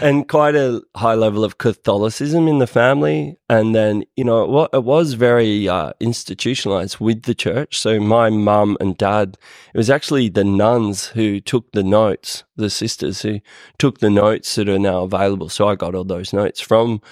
and 0.02 0.26
quite 0.26 0.56
a 0.56 0.82
high 0.96 1.14
level 1.14 1.44
of 1.44 1.58
Catholicism 1.58 2.48
in 2.48 2.58
the 2.58 2.66
family, 2.66 3.36
and 3.48 3.74
then 3.74 4.04
you 4.16 4.24
know 4.24 4.46
what 4.46 4.70
it 4.72 4.84
was 4.84 5.12
very 5.12 5.68
uh, 5.68 5.92
institutionalized 6.00 6.98
with 6.98 7.22
the 7.22 7.34
church. 7.34 7.78
So 7.78 8.00
my 8.00 8.30
mum 8.30 8.78
and 8.80 8.96
dad, 8.96 9.36
it 9.74 9.78
was 9.78 9.90
actually 9.90 10.30
the 10.30 10.44
nuns 10.44 11.08
who 11.08 11.40
took 11.40 11.70
the 11.72 11.82
notes, 11.82 12.44
the 12.56 12.70
sisters 12.70 13.20
who 13.20 13.40
took 13.78 13.98
the 13.98 14.10
notes 14.10 14.54
that 14.54 14.68
are 14.68 14.78
now 14.78 15.02
available. 15.02 15.50
So 15.50 15.68
I 15.68 15.74
got 15.74 15.94
all 15.94 16.04
those 16.04 16.32
notes 16.32 16.60
from 16.60 17.02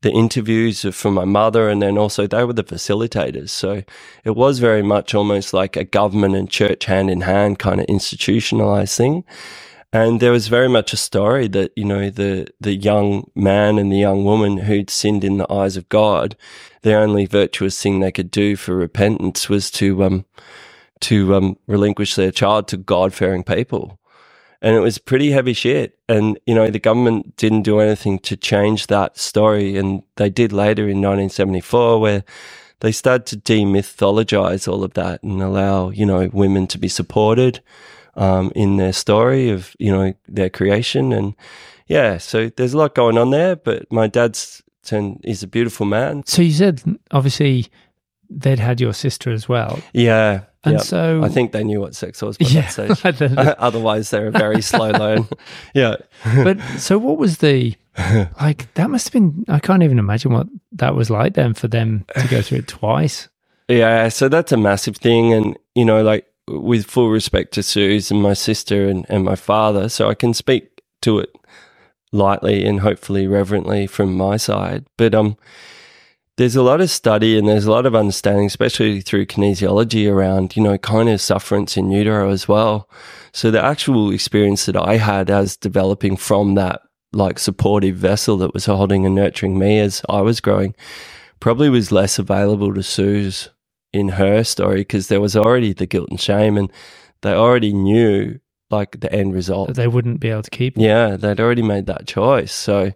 the 0.00 0.10
interviews 0.10 0.82
from 0.94 1.14
my 1.14 1.24
mother, 1.24 1.68
and 1.68 1.82
then 1.82 1.98
also 1.98 2.26
they 2.26 2.44
were 2.44 2.52
the 2.52 2.64
facilitators. 2.64 3.50
So 3.50 3.82
it 4.24 4.36
was 4.36 4.58
very 4.58 4.82
much 4.82 5.14
almost 5.14 5.52
like 5.52 5.76
a 5.76 5.84
government 5.84 6.36
and 6.36 6.50
church 6.50 6.84
hand 6.84 7.10
in 7.10 7.22
hand 7.22 7.58
kind 7.58 7.80
of 7.80 7.86
institutionalized 7.86 8.96
thing. 8.96 9.24
And 9.92 10.20
there 10.20 10.32
was 10.32 10.48
very 10.48 10.68
much 10.68 10.92
a 10.92 10.98
story 10.98 11.48
that, 11.48 11.72
you 11.74 11.84
know, 11.84 12.10
the, 12.10 12.46
the 12.60 12.74
young 12.74 13.30
man 13.34 13.78
and 13.78 13.90
the 13.90 13.98
young 13.98 14.22
woman 14.22 14.58
who'd 14.58 14.90
sinned 14.90 15.24
in 15.24 15.38
the 15.38 15.50
eyes 15.50 15.78
of 15.78 15.88
God, 15.88 16.36
the 16.82 16.94
only 16.94 17.24
virtuous 17.24 17.80
thing 17.82 18.00
they 18.00 18.12
could 18.12 18.30
do 18.30 18.54
for 18.54 18.76
repentance 18.76 19.48
was 19.48 19.70
to, 19.72 20.04
um, 20.04 20.26
to, 21.00 21.34
um, 21.34 21.58
relinquish 21.66 22.16
their 22.16 22.30
child 22.30 22.68
to 22.68 22.76
God 22.76 23.14
fearing 23.14 23.42
people 23.42 23.98
and 24.60 24.74
it 24.76 24.80
was 24.80 24.98
pretty 24.98 25.30
heavy 25.30 25.52
shit. 25.52 25.98
And 26.08 26.38
you 26.46 26.54
know, 26.54 26.68
the 26.68 26.78
government 26.78 27.36
didn't 27.36 27.62
do 27.62 27.80
anything 27.80 28.18
to 28.20 28.36
change 28.36 28.86
that 28.88 29.18
story, 29.18 29.76
and 29.76 30.02
they 30.16 30.30
did 30.30 30.52
later 30.52 30.82
in 30.82 31.00
1974, 31.00 32.00
where 32.00 32.24
they 32.80 32.92
started 32.92 33.26
to 33.26 33.36
demythologize 33.36 34.70
all 34.70 34.84
of 34.84 34.94
that 34.94 35.22
and 35.22 35.42
allow 35.42 35.90
you 35.90 36.06
know 36.06 36.30
women 36.32 36.66
to 36.68 36.78
be 36.78 36.88
supported 36.88 37.60
um, 38.14 38.52
in 38.54 38.76
their 38.76 38.92
story 38.92 39.50
of 39.50 39.74
you 39.78 39.92
know 39.92 40.14
their 40.26 40.50
creation, 40.50 41.12
and 41.12 41.34
yeah, 41.86 42.18
so 42.18 42.50
there's 42.56 42.74
a 42.74 42.78
lot 42.78 42.94
going 42.94 43.18
on 43.18 43.30
there. 43.30 43.56
But 43.56 43.90
my 43.92 44.06
dad's 44.06 44.62
and 44.92 45.20
he's 45.24 45.42
a 45.42 45.46
beautiful 45.46 45.86
man. 45.86 46.24
So 46.26 46.42
you 46.42 46.52
said 46.52 46.82
obviously 47.10 47.66
they'd 48.30 48.58
had 48.58 48.80
your 48.80 48.92
sister 48.92 49.30
as 49.30 49.48
well. 49.48 49.80
Yeah. 49.92 50.42
And 50.68 50.78
yep. 50.78 50.86
so 50.86 51.22
I 51.24 51.28
think 51.28 51.52
they 51.52 51.64
knew 51.64 51.80
what 51.80 51.94
sex 51.94 52.20
was 52.20 52.36
by 52.36 52.46
yeah, 52.46 52.70
that 52.70 52.96
stage. 52.98 53.30
Otherwise, 53.58 54.10
they're 54.10 54.26
a 54.26 54.30
very 54.30 54.60
slow 54.60 54.90
learn. 54.90 55.26
yeah. 55.74 55.96
but 56.24 56.60
so 56.78 56.98
what 56.98 57.16
was 57.16 57.38
the 57.38 57.74
like? 58.40 58.72
That 58.74 58.90
must 58.90 59.06
have 59.06 59.12
been. 59.12 59.44
I 59.48 59.58
can't 59.58 59.82
even 59.82 59.98
imagine 59.98 60.32
what 60.32 60.46
that 60.72 60.94
was 60.94 61.10
like 61.10 61.34
then 61.34 61.54
for 61.54 61.68
them 61.68 62.04
to 62.16 62.28
go 62.28 62.42
through 62.42 62.58
it 62.58 62.68
twice. 62.68 63.28
Yeah. 63.68 64.08
So 64.08 64.28
that's 64.28 64.52
a 64.52 64.56
massive 64.58 64.96
thing, 64.96 65.32
and 65.32 65.58
you 65.74 65.84
know, 65.84 66.02
like 66.02 66.26
with 66.46 66.86
full 66.86 67.10
respect 67.10 67.54
to 67.54 67.62
Suze 67.62 68.10
and 68.10 68.22
my 68.22 68.34
sister 68.34 68.88
and, 68.88 69.06
and 69.08 69.24
my 69.24 69.36
father, 69.36 69.88
so 69.88 70.08
I 70.08 70.14
can 70.14 70.34
speak 70.34 70.82
to 71.02 71.18
it 71.18 71.34
lightly 72.12 72.64
and 72.64 72.80
hopefully 72.80 73.26
reverently 73.26 73.86
from 73.86 74.14
my 74.14 74.36
side. 74.36 74.84
But 74.96 75.14
um, 75.14 75.36
there's 76.38 76.54
a 76.54 76.62
lot 76.62 76.80
of 76.80 76.88
study 76.88 77.36
and 77.36 77.48
there's 77.48 77.66
a 77.66 77.70
lot 77.70 77.84
of 77.84 77.96
understanding, 77.96 78.46
especially 78.46 79.00
through 79.00 79.26
kinesiology 79.26 80.10
around, 80.10 80.56
you 80.56 80.62
know, 80.62 80.78
kind 80.78 81.08
of 81.08 81.20
sufferance 81.20 81.76
in 81.76 81.90
utero 81.90 82.30
as 82.30 82.46
well. 82.46 82.88
So 83.32 83.50
the 83.50 83.60
actual 83.60 84.12
experience 84.12 84.66
that 84.66 84.76
I 84.76 84.98
had 84.98 85.30
as 85.30 85.56
developing 85.56 86.16
from 86.16 86.54
that 86.54 86.80
like 87.12 87.40
supportive 87.40 87.96
vessel 87.96 88.36
that 88.36 88.54
was 88.54 88.66
holding 88.66 89.04
and 89.04 89.16
nurturing 89.16 89.58
me 89.58 89.80
as 89.80 90.00
I 90.08 90.20
was 90.20 90.40
growing 90.40 90.76
probably 91.40 91.70
was 91.70 91.90
less 91.90 92.20
available 92.20 92.72
to 92.72 92.84
Suze 92.84 93.50
in 93.92 94.10
her 94.10 94.44
story 94.44 94.82
because 94.82 95.08
there 95.08 95.20
was 95.20 95.34
already 95.34 95.72
the 95.72 95.86
guilt 95.86 96.08
and 96.08 96.20
shame 96.20 96.56
and 96.56 96.70
they 97.22 97.32
already 97.32 97.72
knew 97.72 98.38
like 98.70 99.00
the 99.00 99.12
end 99.12 99.34
result. 99.34 99.68
That 99.68 99.76
they 99.76 99.88
wouldn't 99.88 100.20
be 100.20 100.28
able 100.28 100.42
to 100.42 100.50
keep. 100.50 100.74
Yeah, 100.76 101.16
they'd 101.16 101.40
already 101.40 101.62
made 101.62 101.86
that 101.86 102.06
choice. 102.06 102.52
So, 102.52 102.92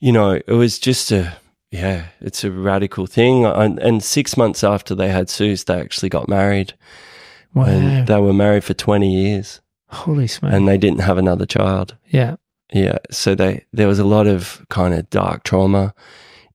you 0.00 0.10
know, 0.10 0.32
it 0.32 0.52
was 0.52 0.80
just 0.80 1.12
a, 1.12 1.36
yeah, 1.70 2.06
it's 2.20 2.44
a 2.44 2.50
radical 2.50 3.06
thing. 3.06 3.44
And, 3.44 3.78
and 3.78 4.02
six 4.02 4.36
months 4.36 4.64
after 4.64 4.94
they 4.94 5.08
had 5.08 5.30
Suze, 5.30 5.64
they 5.64 5.80
actually 5.80 6.08
got 6.08 6.28
married. 6.28 6.74
Wow. 7.54 7.64
And 7.64 8.06
they 8.06 8.20
were 8.20 8.32
married 8.32 8.64
for 8.64 8.74
20 8.74 9.12
years 9.12 9.60
Holy 9.88 10.26
smokes. 10.28 10.54
and 10.54 10.68
they 10.68 10.78
didn't 10.78 11.00
have 11.00 11.18
another 11.18 11.46
child. 11.46 11.96
yeah. 12.06 12.36
Yeah. 12.72 12.98
So 13.10 13.34
they, 13.34 13.64
there 13.72 13.88
was 13.88 13.98
a 13.98 14.04
lot 14.04 14.28
of 14.28 14.64
kind 14.70 14.94
of 14.94 15.10
dark 15.10 15.42
trauma 15.42 15.92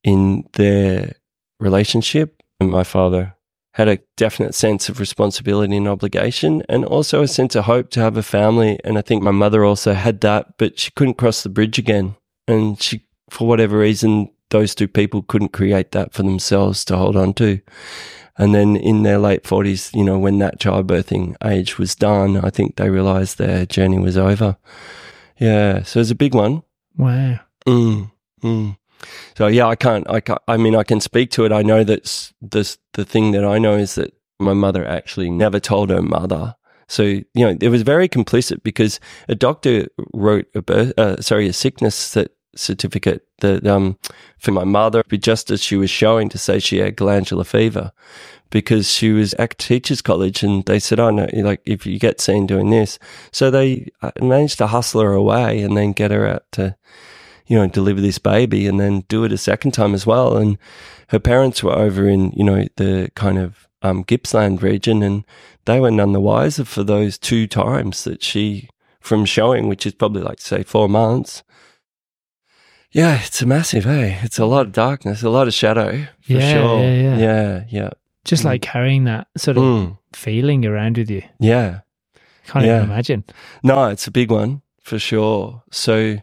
in 0.02 0.48
their 0.54 1.12
relationship. 1.60 2.42
And 2.62 2.72
my 2.72 2.86
father 2.86 3.36
had 3.74 3.90
a 3.90 4.00
definite 4.16 4.56
sense 4.56 4.88
of 4.88 5.02
responsibility 5.02 5.76
and 5.76 5.90
obligation 5.90 6.64
and 6.70 6.86
also 6.86 7.22
a 7.22 7.28
sense 7.28 7.54
of 7.56 7.66
hope 7.66 7.90
to 7.90 8.00
have 8.00 8.16
a 8.16 8.24
family. 8.24 8.80
And 8.86 8.98
I 8.98 9.02
think 9.02 9.24
my 9.24 9.32
mother 9.32 9.66
also 9.66 9.94
had 9.94 10.22
that, 10.22 10.58
but 10.58 10.80
she 10.80 10.92
couldn't 10.92 11.16
cross 11.18 11.44
the 11.44 11.50
bridge 11.50 11.78
again. 11.78 12.16
And 12.48 12.82
she, 12.82 13.06
for 13.30 13.46
whatever 13.46 13.78
reason, 13.78 14.30
those 14.50 14.76
two 14.76 14.88
people 14.88 15.24
couldn't 15.24 15.54
create 15.54 15.92
that 15.92 16.14
for 16.14 16.24
themselves 16.24 16.86
to 16.86 16.98
hold 16.98 17.16
on 17.16 17.34
to. 17.36 17.60
And 18.38 18.54
then 18.54 18.76
in 18.76 19.04
their 19.04 19.18
late 19.18 19.44
40s, 19.44 19.96
you 19.96 20.04
know, 20.04 20.20
when 20.20 20.40
that 20.40 20.60
childbirthing 20.60 21.36
age 21.44 21.78
was 21.78 21.96
done, 21.96 22.38
I 22.38 22.50
think 22.50 22.76
they 22.76 22.90
realized 22.90 23.38
their 23.38 23.66
journey 23.66 23.98
was 23.98 24.18
over. 24.18 24.58
Yeah. 25.40 25.84
So 25.84 26.00
it's 26.02 26.12
a 26.12 26.16
big 26.16 26.36
one. 26.36 26.64
Wow. 26.98 27.40
Mm, 27.66 28.12
mm. 28.44 28.78
So 29.38 29.48
yeah, 29.48 29.68
I 29.68 29.76
can't. 29.76 30.10
I 30.10 30.20
can't. 30.20 30.42
I 30.48 30.58
mean, 30.58 30.76
I 30.76 30.84
can 30.84 31.00
speak 31.00 31.32
to 31.32 31.46
it. 31.46 31.52
I 31.52 31.62
know 31.62 31.84
that 31.84 32.32
this 32.42 32.78
the 32.94 33.06
thing 33.06 33.32
that 33.32 33.46
I 33.46 33.58
know 33.60 33.76
is 33.76 33.96
that 33.96 34.14
my 34.40 34.54
mother 34.54 34.86
actually 34.86 35.30
never 35.30 35.60
told 35.60 35.90
her 35.90 36.02
mother. 36.02 36.56
So 36.88 37.04
you 37.04 37.26
know, 37.36 37.58
it 37.60 37.70
was 37.70 37.82
very 37.82 38.08
complicit 38.08 38.64
because 38.64 39.00
a 39.28 39.36
doctor 39.36 39.88
wrote 40.14 40.48
a 40.56 40.62
birth, 40.62 40.94
uh, 40.98 41.22
sorry, 41.22 41.48
a 41.48 41.54
sickness 41.54 42.14
that 42.14 42.32
certificate 42.56 43.28
that 43.40 43.66
um 43.68 43.98
for 44.38 44.52
my 44.52 44.64
mother, 44.64 45.04
just 45.12 45.52
as 45.52 45.62
she 45.62 45.76
was 45.76 45.90
showing 45.90 46.30
to 46.30 46.38
say 46.38 46.60
she 46.60 46.78
had 46.78 46.96
glandular 46.96 47.44
fever, 47.44 47.92
because 48.50 48.92
she 48.92 49.12
was 49.12 49.34
at 49.36 49.58
teachers 49.58 50.02
college 50.02 50.44
and 50.44 50.66
they 50.66 50.80
said, 50.80 51.00
"Oh 51.00 51.10
no, 51.10 51.28
like 51.34 51.62
if 51.66 51.86
you 51.86 52.00
get 52.00 52.22
seen 52.22 52.46
doing 52.46 52.70
this," 52.70 53.00
so 53.32 53.52
they 53.52 53.92
uh, 54.02 54.12
managed 54.22 54.58
to 54.60 54.68
hustle 54.68 55.02
her 55.02 55.14
away 55.14 55.62
and 55.62 55.76
then 55.76 55.92
get 55.92 56.12
her 56.12 56.28
out 56.28 56.44
to 56.54 56.76
you 57.48 57.58
know, 57.58 57.68
deliver 57.68 58.02
this 58.02 58.18
baby 58.18 58.68
and 58.68 58.80
then 58.80 59.02
do 59.08 59.24
it 59.24 59.32
a 59.32 59.38
second 59.38 59.72
time 59.72 59.94
as 59.94 60.06
well. 60.06 60.38
And 60.38 60.58
her 61.10 61.20
parents 61.20 61.64
were 61.64 61.74
over 61.74 62.08
in, 62.08 62.32
you 62.32 62.44
know, 62.44 62.68
the 62.78 63.12
kind 63.16 63.38
of 63.38 63.68
um, 63.82 64.04
Gippsland 64.04 64.64
region 64.64 65.04
and 65.04 65.24
they 65.66 65.80
were 65.80 65.92
none 65.92 66.14
the 66.14 66.20
wiser 66.20 66.66
for 66.66 66.84
those 66.84 67.18
two 67.18 67.48
times 67.48 68.04
that 68.04 68.24
she, 68.24 68.70
from 69.00 69.26
showing, 69.26 69.68
which 69.68 69.86
is 69.86 69.94
probably 69.94 70.24
like, 70.24 70.42
say, 70.42 70.64
four 70.64 70.90
months. 70.90 71.44
Yeah, 72.96 73.20
it's 73.26 73.42
a 73.42 73.46
massive, 73.46 73.84
hey, 73.84 74.20
it's 74.24 74.40
a 74.40 74.46
lot 74.46 74.68
of 74.68 74.72
darkness, 74.72 75.22
a 75.22 75.30
lot 75.30 75.50
of 75.50 75.54
shadow 75.54 76.06
for 76.22 76.32
Yeah, 76.32 76.54
sure. 76.54 76.80
yeah, 76.82 76.94
yeah. 76.94 77.18
yeah, 77.18 77.64
yeah. 77.70 77.90
Just 78.24 78.44
Mm. 78.44 78.46
like 78.46 78.62
carrying 78.62 79.04
that 79.04 79.28
sort 79.36 79.58
of 79.58 79.64
Mm, 79.64 79.98
feeling 80.14 80.66
around 80.66 80.98
with 80.98 81.10
you. 81.12 81.22
yeah. 81.40 81.82
Can't 82.48 82.64
Yeah. 82.66 82.78
even 82.78 82.92
imagine. 82.92 83.24
No, 83.64 83.88
it's 83.88 84.08
a 84.08 84.12
big 84.12 84.32
one 84.32 84.62
for 84.82 84.98
sure. 84.98 85.64
So, 85.72 86.20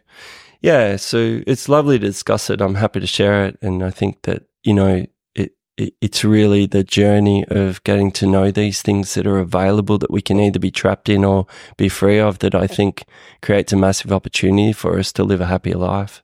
yeah, 0.61 0.95
so 0.95 1.41
it's 1.45 1.69
lovely 1.69 1.99
to 1.99 2.05
discuss 2.07 2.49
it. 2.49 2.59
I'm 2.59 2.75
happy 2.75 2.99
to 3.01 3.07
share 3.07 3.45
it, 3.45 3.57
and 3.61 3.83
I 3.83 3.91
think 3.91 4.23
that 4.23 4.43
you 4.63 4.73
know 4.73 5.05
it, 5.35 5.51
it. 5.77 5.93
It's 6.01 6.23
really 6.23 6.65
the 6.65 6.83
journey 6.83 7.43
of 7.49 7.83
getting 7.83 8.09
to 8.13 8.25
know 8.25 8.49
these 8.51 8.81
things 8.81 9.13
that 9.15 9.27
are 9.27 9.37
available 9.39 9.97
that 9.99 10.09
we 10.11 10.21
can 10.21 10.39
either 10.39 10.59
be 10.59 10.71
trapped 10.71 11.09
in 11.09 11.25
or 11.25 11.45
be 11.77 11.89
free 11.89 12.19
of. 12.19 12.39
That 12.39 12.55
I 12.55 12.67
think 12.67 13.03
creates 13.41 13.73
a 13.73 13.77
massive 13.77 14.11
opportunity 14.13 14.71
for 14.73 14.97
us 14.97 15.11
to 15.13 15.23
live 15.25 15.41
a 15.41 15.47
happier 15.47 15.75
life. 15.77 16.22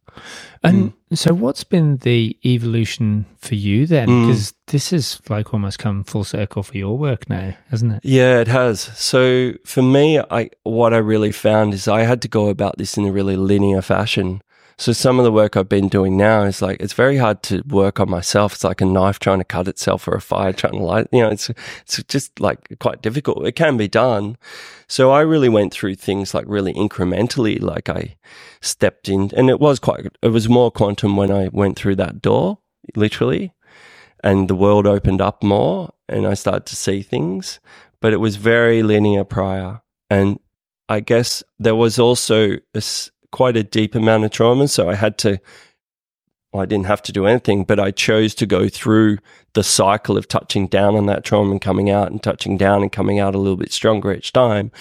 And 0.61 0.93
so, 1.13 1.33
what's 1.33 1.63
been 1.63 1.97
the 1.97 2.37
evolution 2.45 3.25
for 3.37 3.55
you 3.55 3.87
then? 3.87 4.07
Mm. 4.07 4.27
Because 4.27 4.53
this 4.67 4.91
has 4.91 5.21
like 5.29 5.53
almost 5.53 5.79
come 5.79 6.03
full 6.03 6.23
circle 6.23 6.63
for 6.63 6.77
your 6.77 6.97
work 6.97 7.29
now, 7.29 7.55
hasn't 7.69 7.93
it? 7.93 8.01
Yeah, 8.03 8.39
it 8.39 8.47
has. 8.47 8.79
So 8.79 9.53
for 9.65 9.81
me, 9.81 10.19
I 10.19 10.49
what 10.63 10.93
I 10.93 10.97
really 10.97 11.31
found 11.31 11.73
is 11.73 11.87
I 11.87 12.01
had 12.01 12.21
to 12.23 12.27
go 12.27 12.49
about 12.49 12.77
this 12.77 12.97
in 12.97 13.05
a 13.05 13.11
really 13.11 13.37
linear 13.37 13.81
fashion. 13.81 14.41
So 14.79 14.93
some 14.93 15.19
of 15.19 15.25
the 15.25 15.31
work 15.31 15.57
I've 15.57 15.67
been 15.67 15.89
doing 15.89 16.15
now 16.15 16.43
is 16.43 16.61
like 16.61 16.79
it's 16.79 16.93
very 16.93 17.17
hard 17.17 17.43
to 17.43 17.61
work 17.67 17.99
on 17.99 18.09
myself. 18.09 18.53
It's 18.53 18.63
like 18.63 18.79
a 18.79 18.85
knife 18.85 19.19
trying 19.19 19.39
to 19.39 19.43
cut 19.43 19.67
itself 19.67 20.07
or 20.07 20.15
a 20.15 20.21
fire 20.21 20.53
trying 20.53 20.79
to 20.79 20.79
light. 20.79 21.07
You 21.11 21.23
know, 21.23 21.29
it's 21.29 21.49
it's 21.49 22.01
just 22.03 22.39
like 22.39 22.77
quite 22.79 23.01
difficult. 23.01 23.45
It 23.45 23.57
can 23.57 23.75
be 23.75 23.89
done. 23.89 24.37
So 24.87 25.11
I 25.11 25.19
really 25.19 25.49
went 25.49 25.73
through 25.73 25.95
things 25.95 26.33
like 26.33 26.45
really 26.47 26.73
incrementally. 26.73 27.61
Like 27.61 27.89
I 27.89 28.15
stepped 28.61 29.09
in, 29.09 29.31
and 29.35 29.49
it 29.49 29.59
was 29.59 29.79
quite. 29.79 30.07
It 30.21 30.29
was 30.29 30.47
more 30.47 30.71
quantum 30.71 31.17
when 31.17 31.29
I 31.29 31.49
went 31.51 31.77
through 31.77 31.97
that 31.97 32.21
door, 32.21 32.59
literally 32.95 33.53
and 34.23 34.49
the 34.49 34.55
world 34.55 34.85
opened 34.85 35.21
up 35.21 35.43
more 35.43 35.93
and 36.07 36.27
I 36.27 36.33
started 36.33 36.65
to 36.67 36.75
see 36.75 37.01
things, 37.01 37.59
but 38.01 38.13
it 38.13 38.17
was 38.17 38.35
very 38.35 38.83
linear 38.83 39.23
prior. 39.23 39.81
And 40.09 40.39
I 40.87 40.99
guess 40.99 41.43
there 41.57 41.75
was 41.75 41.99
also 41.99 42.57
a 42.73 42.81
quite 43.31 43.57
a 43.57 43.63
deep 43.63 43.95
amount 43.95 44.25
of 44.25 44.31
trauma. 44.31 44.67
So 44.67 44.89
I 44.89 44.95
had 44.95 45.17
to, 45.19 45.39
well, 46.51 46.63
I 46.63 46.65
didn't 46.65 46.87
have 46.87 47.01
to 47.03 47.11
do 47.11 47.25
anything, 47.25 47.63
but 47.63 47.79
I 47.79 47.91
chose 47.91 48.33
to 48.35 48.45
go 48.45 48.69
through 48.69 49.17
the 49.53 49.63
cycle 49.63 50.17
of 50.17 50.27
touching 50.27 50.67
down 50.67 50.95
on 50.95 51.05
that 51.07 51.23
trauma 51.23 51.51
and 51.51 51.61
coming 51.61 51.89
out 51.89 52.11
and 52.11 52.21
touching 52.21 52.57
down 52.57 52.81
and 52.81 52.91
coming 52.91 53.19
out 53.19 53.35
a 53.35 53.39
little 53.39 53.57
bit 53.57 53.71
stronger 53.71 54.13
each 54.13 54.33
time. 54.33 54.71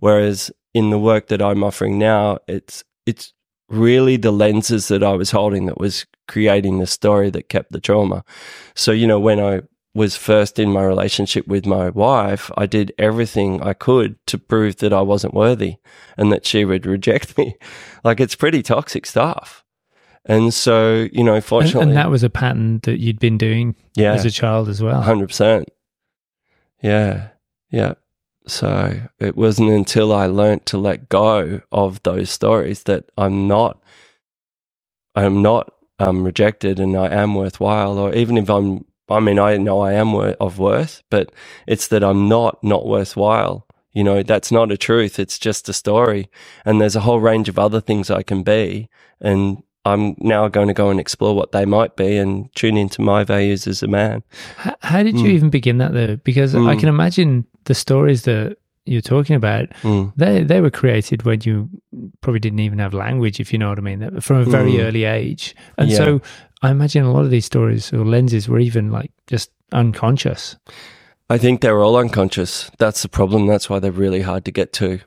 Whereas 0.00 0.50
in 0.74 0.90
the 0.90 0.98
work 0.98 1.28
that 1.28 1.42
I'm 1.42 1.64
offering 1.64 1.98
now, 1.98 2.38
it's, 2.46 2.84
it's 3.06 3.32
really 3.68 4.16
the 4.16 4.30
lenses 4.30 4.88
that 4.88 5.02
I 5.02 5.14
was 5.14 5.32
holding 5.32 5.66
that 5.66 5.78
was 5.78 6.06
creating 6.28 6.78
the 6.78 6.86
story 6.86 7.30
that 7.30 7.48
kept 7.48 7.72
the 7.72 7.80
trauma. 7.80 8.24
So, 8.74 8.92
you 8.92 9.06
know, 9.06 9.18
when 9.18 9.40
I 9.40 9.62
was 9.96 10.16
first 10.16 10.60
in 10.60 10.72
my 10.72 10.84
relationship 10.84 11.48
with 11.48 11.66
my 11.66 11.90
wife, 11.90 12.50
I 12.56 12.66
did 12.66 12.92
everything 12.98 13.62
I 13.62 13.74
could 13.74 14.24
to 14.28 14.38
prove 14.38 14.76
that 14.78 14.92
I 14.92 15.02
wasn't 15.02 15.34
worthy 15.34 15.76
and 16.18 16.32
that 16.32 16.46
she 16.46 16.64
would 16.66 16.86
reject 16.86 17.38
me. 17.38 17.56
Like 18.04 18.20
it's 18.20 18.36
pretty 18.36 18.62
toxic 18.62 19.06
stuff. 19.06 19.64
And 20.26 20.54
so, 20.54 21.08
you 21.12 21.24
know, 21.24 21.40
And, 21.40 21.44
fortunately, 21.44 21.82
and 21.88 21.96
that 21.96 22.10
was 22.10 22.22
a 22.24 22.30
pattern 22.30 22.80
that 22.84 23.00
you'd 23.00 23.20
been 23.20 23.38
doing 23.38 23.76
yeah, 23.96 24.14
as 24.14 24.24
a 24.24 24.30
child 24.30 24.68
as 24.68 24.82
well. 24.82 25.02
hundred 25.02 25.28
percent. 25.28 25.68
Yeah, 26.82 27.30
yeah. 27.70 27.94
So 28.48 29.00
it 29.20 29.36
wasn't 29.36 29.70
until 29.70 30.14
I 30.14 30.26
learnt 30.26 30.66
to 30.66 30.78
let 30.78 31.08
go 31.10 31.62
of 31.72 32.02
those 32.04 32.30
stories 32.30 32.84
that 32.84 33.10
I'm 33.18 33.48
not, 33.48 33.82
I'm 35.16 35.42
not 35.42 35.72
um, 35.98 36.24
rejected, 36.24 36.80
and 36.80 36.96
I 36.96 37.08
am 37.08 37.34
worthwhile. 37.34 37.98
Or 37.98 38.14
even 38.14 38.38
if 38.38 38.48
I'm, 38.50 38.85
I 39.08 39.20
mean, 39.20 39.38
I 39.38 39.56
know 39.56 39.80
I 39.80 39.92
am 39.92 40.12
wor- 40.12 40.36
of 40.40 40.58
worth, 40.58 41.02
but 41.10 41.30
it's 41.66 41.88
that 41.88 42.02
I'm 42.02 42.28
not 42.28 42.62
not 42.62 42.86
worthwhile. 42.86 43.66
You 43.92 44.04
know, 44.04 44.22
that's 44.22 44.52
not 44.52 44.70
a 44.72 44.76
truth. 44.76 45.18
It's 45.18 45.38
just 45.38 45.68
a 45.68 45.72
story, 45.72 46.28
and 46.64 46.80
there's 46.80 46.96
a 46.96 47.00
whole 47.00 47.20
range 47.20 47.48
of 47.48 47.58
other 47.58 47.80
things 47.80 48.10
I 48.10 48.22
can 48.22 48.42
be, 48.42 48.88
and 49.20 49.62
I'm 49.86 50.16
now 50.18 50.48
going 50.48 50.66
to 50.68 50.74
go 50.74 50.90
and 50.90 50.98
explore 51.00 51.34
what 51.36 51.52
they 51.52 51.64
might 51.64 51.94
be 51.96 52.16
and 52.18 52.52
tune 52.56 52.76
into 52.76 53.00
my 53.00 53.22
values 53.24 53.66
as 53.68 53.82
a 53.82 53.86
man. 53.88 54.22
How, 54.56 54.74
how 54.82 55.02
did 55.04 55.16
you 55.18 55.26
Mm. 55.28 55.34
even 55.34 55.50
begin 55.50 55.78
that 55.78 55.92
though? 55.94 56.16
Because 56.16 56.54
I 56.56 56.58
Mm. 56.74 56.80
can 56.80 56.88
imagine 56.88 57.46
the 57.64 57.74
stories 57.74 58.22
that 58.22 58.56
you're 58.84 59.00
talking 59.00 59.34
about. 59.36 59.68
Mm. 59.82 60.12
They 60.16 60.42
they 60.44 60.60
were 60.60 60.70
created 60.70 61.22
when 61.24 61.40
you 61.44 61.68
probably 62.20 62.40
didn't 62.40 62.58
even 62.60 62.78
have 62.80 62.92
language, 62.94 63.40
if 63.40 63.52
you 63.52 63.58
know 63.58 63.68
what 63.68 63.78
I 63.78 63.82
mean, 63.82 64.20
from 64.20 64.36
a 64.38 64.44
very 64.44 64.72
Mm. 64.72 64.80
early 64.84 65.04
age. 65.04 65.54
And 65.78 65.88
Yeah. 65.90 65.96
so 65.96 66.20
I 66.62 66.70
imagine 66.70 67.04
a 67.04 67.12
lot 67.12 67.24
of 67.24 67.30
these 67.30 67.44
stories 67.44 67.92
or 67.92 68.04
lenses 68.04 68.48
were 68.48 68.58
even 68.58 68.90
like 68.90 69.10
just 69.26 69.50
unconscious. 69.72 70.56
I 71.28 71.38
think 71.38 71.60
they're 71.60 71.82
all 71.82 71.96
unconscious. 71.96 72.70
That's 72.78 73.02
the 73.02 73.08
problem. 73.08 73.46
That's 73.46 73.68
why 73.68 73.78
they're 73.78 73.92
really 73.92 74.22
hard 74.22 74.44
to 74.44 74.52
get 74.52 74.72
to. 74.74 75.00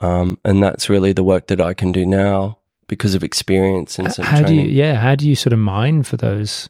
Um, 0.00 0.38
and 0.44 0.62
that's 0.62 0.88
really 0.88 1.12
the 1.12 1.24
work 1.24 1.48
that 1.48 1.60
I 1.60 1.74
can 1.74 1.92
do 1.92 2.06
now 2.06 2.58
because 2.86 3.14
of 3.14 3.22
experience 3.22 3.98
and 3.98 4.12
some 4.12 4.24
how 4.24 4.38
do 4.38 4.44
training. 4.44 4.66
you 4.66 4.72
yeah? 4.72 4.94
How 4.94 5.14
do 5.14 5.28
you 5.28 5.36
sort 5.36 5.52
of 5.52 5.58
mine 5.58 6.02
for 6.02 6.16
those 6.16 6.68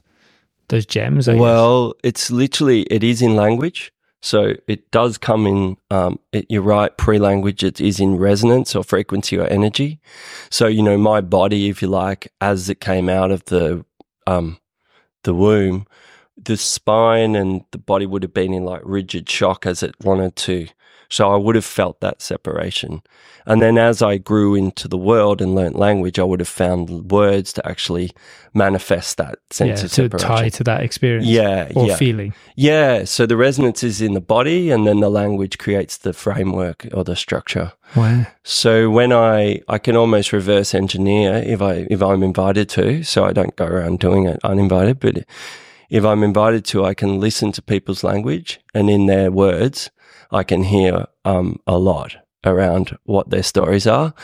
those 0.69 0.87
gems? 0.87 1.29
I 1.29 1.33
guess? 1.33 1.41
well, 1.41 1.95
it's 2.03 2.31
literally 2.31 2.83
it 2.83 3.05
is 3.05 3.23
in 3.23 3.37
language, 3.37 3.93
so 4.21 4.55
it 4.67 4.91
does 4.91 5.17
come 5.17 5.47
in. 5.47 5.77
Um, 5.91 6.19
it, 6.33 6.47
you're 6.49 6.63
right, 6.63 6.97
pre-language. 6.97 7.63
It 7.63 7.81
is 7.81 8.01
in 8.01 8.17
resonance 8.17 8.75
or 8.75 8.83
frequency 8.83 9.39
or 9.39 9.47
energy. 9.47 10.01
So 10.51 10.67
you 10.67 10.83
know, 10.83 10.99
my 10.99 11.21
body, 11.21 11.69
if 11.69 11.81
you 11.83 11.89
like, 11.89 12.33
as 12.41 12.69
it 12.69 12.81
came 12.81 13.09
out 13.09 13.31
of 13.31 13.45
the 13.45 13.85
um, 14.27 14.59
the 15.25 15.35
womb, 15.35 15.87
the 16.45 16.57
spine 16.57 17.35
and 17.35 17.65
the 17.71 17.79
body 17.79 18.07
would 18.07 18.23
have 18.23 18.35
been 18.35 18.53
in 18.53 18.65
like 18.65 18.83
rigid 18.85 19.29
shock 19.29 19.67
as 19.67 19.83
it 19.83 19.95
wanted 20.03 20.37
to. 20.37 20.69
So 21.11 21.33
I 21.33 21.37
would 21.37 21.57
have 21.57 21.65
felt 21.65 22.01
that 22.01 22.23
separation. 22.23 23.03
And 23.45 23.61
then 23.61 23.79
as 23.79 24.01
I 24.01 24.17
grew 24.19 24.55
into 24.55 24.87
the 24.87 24.97
world 24.97 25.43
and 25.43 25.57
learnt 25.57 25.75
language, 25.75 26.21
I 26.21 26.23
would 26.23 26.39
have 26.39 26.49
found 26.49 27.11
words 27.11 27.53
to 27.55 27.69
actually 27.69 28.13
manifest 28.55 29.17
that 29.17 29.41
sense 29.51 29.81
yeah, 29.81 30.05
of 30.05 30.11
to 30.13 30.19
tie 30.19 30.51
to 30.51 30.65
that 30.65 30.83
experience. 30.83 31.27
Yeah, 31.27 31.73
Or 31.75 31.87
yeah. 31.87 31.97
feeling. 31.97 32.33
Yeah. 32.55 33.05
So 33.05 33.27
the 33.27 33.37
resonance 33.37 33.83
is 33.83 34.01
in 34.01 34.15
the 34.15 34.21
body 34.21 34.71
and 34.71 34.87
then 34.87 35.01
the 35.01 35.11
language 35.11 35.59
creates 35.59 35.97
the 35.97 36.13
framework 36.13 36.87
or 36.93 37.03
the 37.03 37.17
structure. 37.17 37.73
Wow. 37.97 38.27
So 38.45 38.89
when 38.89 39.13
I 39.13 39.63
I 39.67 39.79
can 39.79 39.97
almost 39.97 40.33
reverse 40.33 40.75
engineer 40.75 41.43
if 41.45 41.61
I 41.61 41.87
if 41.91 42.03
I'm 42.03 42.23
invited 42.23 42.69
to, 42.71 43.03
so 43.03 43.25
I 43.25 43.33
don't 43.33 43.57
go 43.57 43.67
around 43.67 43.99
doing 43.99 44.27
it 44.27 44.39
uninvited, 44.45 45.01
but 45.01 45.25
if 45.91 46.05
I'm 46.05 46.23
invited 46.23 46.65
to, 46.67 46.85
I 46.85 46.95
can 46.95 47.21
listen 47.21 47.53
to 47.53 47.63
people's 47.63 48.05
language 48.05 48.61
and 48.73 48.89
in 48.89 49.07
their 49.07 49.31
words, 49.31 49.91
I 50.31 50.45
can 50.45 50.63
hear 50.63 51.07
um, 51.25 51.61
a 51.67 51.79
lot 51.79 52.17
around 52.45 52.97
what 53.05 53.31
their 53.31 53.43
stories 53.43 53.87
are. 53.87 54.15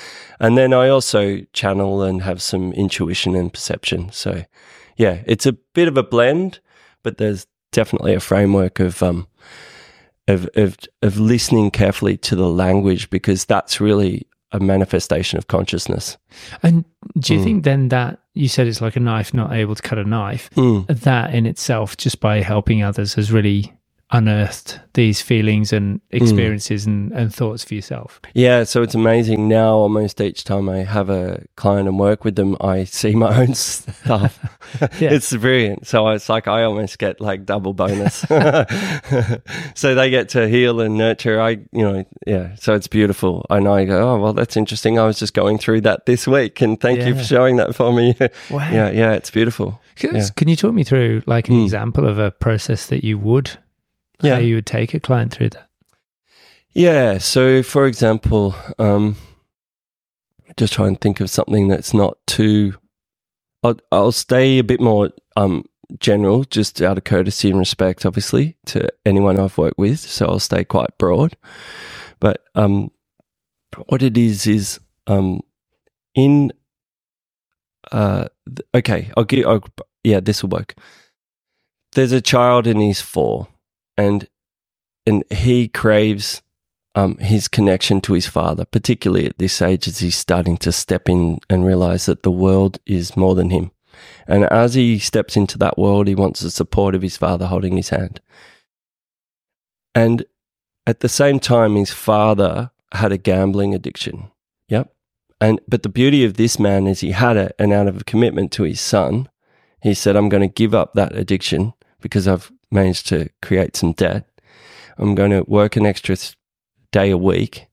And 0.40 0.56
then 0.56 0.72
I 0.72 0.88
also 0.88 1.40
channel 1.52 2.02
and 2.02 2.22
have 2.22 2.40
some 2.40 2.72
intuition 2.72 3.34
and 3.34 3.52
perception. 3.52 4.10
So 4.12 4.44
yeah, 4.96 5.22
it's 5.26 5.44
a 5.44 5.52
bit 5.52 5.88
of 5.88 5.96
a 5.96 6.02
blend, 6.02 6.60
but 7.02 7.18
there's 7.18 7.46
definitely 7.72 8.14
a 8.14 8.20
framework 8.20 8.80
of 8.80 9.02
um 9.02 9.26
of 10.28 10.48
of 10.54 10.78
of 11.02 11.18
listening 11.18 11.70
carefully 11.70 12.16
to 12.16 12.36
the 12.36 12.48
language 12.48 13.10
because 13.10 13.44
that's 13.44 13.80
really 13.80 14.26
a 14.52 14.60
manifestation 14.60 15.38
of 15.38 15.48
consciousness. 15.48 16.16
And 16.62 16.84
do 17.18 17.34
you 17.34 17.40
Mm. 17.40 17.44
think 17.44 17.64
then 17.64 17.88
that 17.88 18.20
you 18.34 18.48
said 18.48 18.66
it's 18.66 18.80
like 18.80 18.96
a 18.96 19.00
knife 19.00 19.34
not 19.34 19.52
able 19.52 19.74
to 19.74 19.82
cut 19.82 19.98
a 19.98 20.04
knife? 20.04 20.50
Mm. 20.56 20.86
That 21.02 21.34
in 21.34 21.46
itself, 21.46 21.96
just 21.96 22.20
by 22.20 22.40
helping 22.42 22.82
others, 22.82 23.14
has 23.14 23.32
really 23.32 23.72
unearthed 24.12 24.78
these 24.94 25.20
feelings 25.20 25.72
and 25.72 26.00
experiences 26.10 26.86
and, 26.86 27.10
and 27.12 27.34
thoughts 27.34 27.64
for 27.64 27.74
yourself. 27.74 28.20
Yeah, 28.34 28.62
so 28.64 28.82
it's 28.82 28.94
amazing 28.94 29.48
now. 29.48 29.74
Almost 29.74 30.20
each 30.20 30.44
time 30.44 30.68
I 30.68 30.78
have 30.84 31.10
a 31.10 31.44
client 31.56 31.88
and 31.88 31.98
work 31.98 32.24
with 32.24 32.36
them, 32.36 32.56
I 32.60 32.84
see 32.84 33.14
my 33.14 33.40
own 33.40 33.54
stuff. 33.54 34.38
Yeah. 35.00 35.12
It's 35.12 35.34
brilliant. 35.34 35.86
So 35.86 36.08
it's 36.08 36.28
like 36.28 36.48
I 36.48 36.64
almost 36.64 36.98
get 36.98 37.20
like 37.20 37.46
double 37.46 37.72
bonus. 37.72 38.16
so 39.74 39.94
they 39.94 40.10
get 40.10 40.28
to 40.30 40.48
heal 40.48 40.80
and 40.80 40.96
nurture. 40.96 41.40
I, 41.40 41.50
you 41.50 41.82
know, 41.82 42.04
yeah. 42.26 42.54
So 42.56 42.74
it's 42.74 42.88
beautiful. 42.88 43.46
And 43.50 43.68
I 43.68 43.84
go, 43.84 44.10
oh 44.10 44.18
well, 44.18 44.32
that's 44.32 44.56
interesting. 44.56 44.98
I 44.98 45.04
was 45.06 45.18
just 45.18 45.34
going 45.34 45.58
through 45.58 45.82
that 45.82 46.06
this 46.06 46.26
week, 46.26 46.60
and 46.60 46.80
thank 46.80 47.00
you 47.02 47.14
for 47.14 47.22
showing 47.24 47.56
that 47.56 47.74
for 47.74 47.92
me. 47.92 48.14
Wow. 48.50 48.58
yeah, 48.70 48.90
yeah, 48.90 49.12
it's 49.12 49.30
beautiful. 49.30 49.80
Can, 49.96 50.16
Yeah. 50.16 50.26
can 50.36 50.48
you 50.48 50.56
talk 50.56 50.74
me 50.74 50.84
through 50.84 51.22
like 51.26 51.48
an 51.48 51.56
Mm. 51.56 51.64
example 51.64 52.06
of 52.06 52.18
a 52.18 52.30
process 52.32 52.86
that 52.86 53.04
you 53.04 53.18
would, 53.18 53.50
Yeah. 54.22 54.34
how 54.34 54.40
you 54.40 54.56
would 54.56 54.66
take 54.66 54.94
a 54.94 55.00
client 55.00 55.32
through 55.32 55.50
that? 55.50 55.68
Yeah. 56.72 57.18
So, 57.18 57.62
for 57.62 57.86
example, 57.86 58.54
um, 58.78 59.16
just 60.56 60.72
try 60.72 60.86
and 60.86 61.00
think 61.00 61.20
of 61.20 61.30
something 61.30 61.68
that's 61.68 61.92
not 61.92 62.18
too. 62.26 62.74
I'll, 63.62 63.78
I'll 63.90 64.12
stay 64.12 64.58
a 64.58 64.64
bit 64.64 64.80
more 64.80 65.10
um, 65.36 65.64
general, 65.98 66.44
just 66.44 66.80
out 66.82 66.98
of 66.98 67.04
courtesy 67.04 67.50
and 67.50 67.58
respect, 67.58 68.06
obviously, 68.06 68.56
to 68.66 68.88
anyone 69.04 69.38
I've 69.38 69.58
worked 69.58 69.78
with. 69.78 69.98
So 70.00 70.26
I'll 70.26 70.38
stay 70.38 70.64
quite 70.64 70.96
broad. 70.98 71.36
But 72.20 72.42
um, 72.54 72.90
what 73.86 74.02
it 74.02 74.16
is 74.16 74.46
is 74.46 74.80
um, 75.06 75.40
in. 76.14 76.52
Uh, 77.92 78.26
okay, 78.74 79.10
I'll 79.16 79.24
give. 79.24 79.46
I'll, 79.46 79.64
yeah, 80.02 80.20
this 80.20 80.42
will 80.42 80.50
work. 80.50 80.74
There's 81.92 82.12
a 82.12 82.20
child 82.20 82.66
and 82.66 82.80
he's 82.80 83.00
four, 83.00 83.48
and 83.96 84.28
and 85.06 85.24
he 85.30 85.68
craves 85.68 86.42
um, 86.96 87.16
his 87.18 87.46
connection 87.46 88.00
to 88.00 88.14
his 88.14 88.26
father, 88.26 88.64
particularly 88.64 89.26
at 89.26 89.38
this 89.38 89.60
age 89.62 89.86
as 89.86 89.98
he's 89.98 90.16
starting 90.16 90.56
to 90.58 90.72
step 90.72 91.08
in 91.08 91.38
and 91.48 91.64
realize 91.64 92.06
that 92.06 92.22
the 92.22 92.30
world 92.30 92.78
is 92.86 93.16
more 93.16 93.34
than 93.34 93.50
him. 93.50 93.70
And 94.26 94.44
as 94.44 94.74
he 94.74 94.98
steps 94.98 95.36
into 95.36 95.58
that 95.58 95.78
world, 95.78 96.08
he 96.08 96.14
wants 96.14 96.40
the 96.40 96.50
support 96.50 96.94
of 96.94 97.02
his 97.02 97.16
father 97.16 97.46
holding 97.46 97.76
his 97.76 97.90
hand. 97.90 98.20
And 99.94 100.24
at 100.86 101.00
the 101.00 101.08
same 101.08 101.38
time, 101.38 101.76
his 101.76 101.92
father 101.92 102.70
had 102.92 103.12
a 103.12 103.18
gambling 103.18 103.74
addiction. 103.74 104.30
Yep. 104.68 104.92
And 105.40 105.60
but 105.68 105.82
the 105.82 105.88
beauty 105.88 106.24
of 106.24 106.34
this 106.34 106.58
man 106.58 106.86
is 106.86 107.00
he 107.00 107.12
had 107.12 107.36
it, 107.36 107.54
and 107.58 107.72
out 107.72 107.88
of 107.88 108.00
a 108.00 108.04
commitment 108.04 108.52
to 108.52 108.62
his 108.62 108.80
son, 108.80 109.28
he 109.82 109.92
said, 109.92 110.16
"I'm 110.16 110.30
going 110.30 110.42
to 110.42 110.52
give 110.52 110.74
up 110.74 110.94
that 110.94 111.14
addiction 111.14 111.74
because 112.00 112.26
I've 112.26 112.50
managed 112.70 113.08
to 113.08 113.28
create 113.42 113.76
some 113.76 113.92
debt. 113.92 114.28
I'm 114.98 115.14
going 115.14 115.30
to 115.30 115.42
work 115.42 115.76
an 115.76 115.86
extra 115.86 116.16
day 116.92 117.10
a 117.10 117.18
week, 117.18 117.66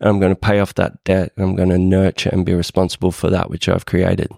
and 0.00 0.08
I'm 0.08 0.20
going 0.20 0.34
to 0.34 0.40
pay 0.40 0.60
off 0.60 0.74
that 0.74 1.02
debt, 1.04 1.32
and 1.36 1.44
I'm 1.44 1.56
going 1.56 1.70
to 1.70 1.78
nurture 1.78 2.30
and 2.30 2.44
be 2.44 2.54
responsible 2.54 3.12
for 3.12 3.30
that 3.30 3.50
which 3.50 3.68
I've 3.68 3.86
created." 3.86 4.30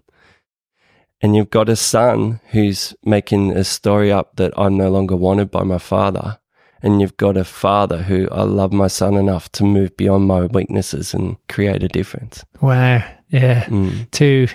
And 1.22 1.36
you've 1.36 1.50
got 1.50 1.68
a 1.68 1.76
son 1.76 2.40
who's 2.50 2.94
making 3.04 3.52
a 3.52 3.64
story 3.64 4.10
up 4.10 4.36
that 4.36 4.54
I'm 4.56 4.76
no 4.76 4.90
longer 4.90 5.16
wanted 5.16 5.50
by 5.50 5.64
my 5.64 5.78
father. 5.78 6.38
And 6.82 7.00
you've 7.00 7.18
got 7.18 7.36
a 7.36 7.44
father 7.44 8.04
who 8.04 8.26
I 8.30 8.42
love 8.44 8.72
my 8.72 8.86
son 8.86 9.14
enough 9.14 9.52
to 9.52 9.64
move 9.64 9.94
beyond 9.98 10.26
my 10.26 10.46
weaknesses 10.46 11.12
and 11.12 11.36
create 11.46 11.82
a 11.82 11.88
difference. 11.88 12.42
Wow. 12.62 13.04
Yeah. 13.28 13.64
Mm. 13.64 14.10
Two 14.12 14.48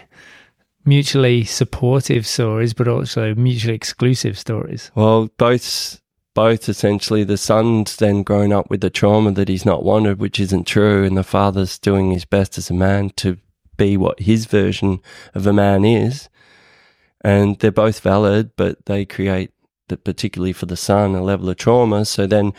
mutually 0.85 1.43
supportive 1.43 2.25
stories, 2.25 2.73
but 2.73 2.87
also 2.87 3.35
mutually 3.35 3.75
exclusive 3.75 4.37
stories. 4.37 4.91
Well, 4.95 5.29
both 5.37 6.01
both 6.33 6.67
essentially 6.67 7.23
the 7.23 7.37
son's 7.37 7.95
then 7.95 8.21
grown 8.21 8.51
up 8.51 8.69
with 8.69 8.81
the 8.81 8.89
trauma 8.89 9.31
that 9.31 9.47
he's 9.47 9.65
not 9.65 9.85
wanted, 9.85 10.19
which 10.19 10.39
isn't 10.39 10.67
true, 10.67 11.05
and 11.05 11.17
the 11.17 11.23
father's 11.23 11.79
doing 11.79 12.11
his 12.11 12.25
best 12.25 12.57
as 12.57 12.69
a 12.69 12.73
man 12.73 13.09
to 13.11 13.37
be 13.77 13.95
what 13.95 14.19
his 14.19 14.45
version 14.45 14.99
of 15.33 15.47
a 15.47 15.53
man 15.53 15.85
is. 15.85 16.29
And 17.21 17.57
they're 17.59 17.71
both 17.71 18.01
valid, 18.01 18.51
but 18.57 18.85
they 18.85 19.05
create 19.05 19.51
particularly 20.03 20.53
for 20.53 20.65
the 20.65 20.77
son 20.77 21.15
a 21.15 21.23
level 21.23 21.49
of 21.49 21.57
trauma. 21.57 22.05
So 22.05 22.27
then 22.27 22.53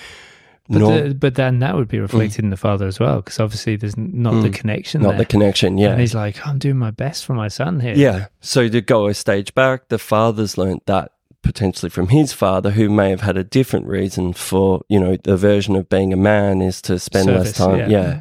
But, 0.69 0.79
nor- 0.79 1.01
the, 1.01 1.15
but 1.15 1.35
then 1.37 1.61
that 1.61 1.75
would 1.77 1.89
be 1.89 1.99
reflected 2.01 2.45
in 2.45 2.51
the 2.51 2.57
father 2.57 2.87
as 2.87 2.99
well, 2.99 3.17
because 3.17 3.39
obviously 3.41 3.77
there's 3.77 3.97
not 3.97 4.43
the 4.43 4.49
Mm. 4.51 4.55
connection 4.55 5.03
not 5.03 5.11
there. 5.11 5.19
the 5.19 5.25
connection, 5.27 5.79
yeah. 5.79 5.91
And 5.93 6.01
he's 6.01 6.15
like, 6.15 6.45
I'm 6.47 6.59
doing 6.59 6.77
my 6.77 6.91
best 6.91 7.25
for 7.25 7.35
my 7.35 7.49
son 7.49 7.81
here. 7.81 7.95
Yeah. 7.95 8.27
So 8.41 8.69
to 8.69 8.81
go 8.81 9.07
a 9.07 9.15
stage 9.15 9.55
back, 9.55 9.89
the 9.89 9.99
father's 9.99 10.59
learnt 10.59 10.87
that 10.87 11.13
potentially 11.43 11.89
from 11.91 12.09
his 12.09 12.33
father, 12.33 12.71
who 12.73 12.89
may 12.91 13.11
have 13.11 13.21
had 13.21 13.37
a 13.37 13.45
different 13.45 13.87
reason 13.87 14.33
for, 14.33 14.83
you 14.89 14.99
know, 14.99 15.17
the 15.23 15.37
version 15.37 15.77
of 15.77 15.89
being 15.89 16.13
a 16.13 16.17
man 16.17 16.61
is 16.61 16.83
to 16.83 16.99
spend 16.99 17.27
less 17.29 17.53
time. 17.53 17.79
yeah. 17.79 17.89
Yeah. 17.89 18.21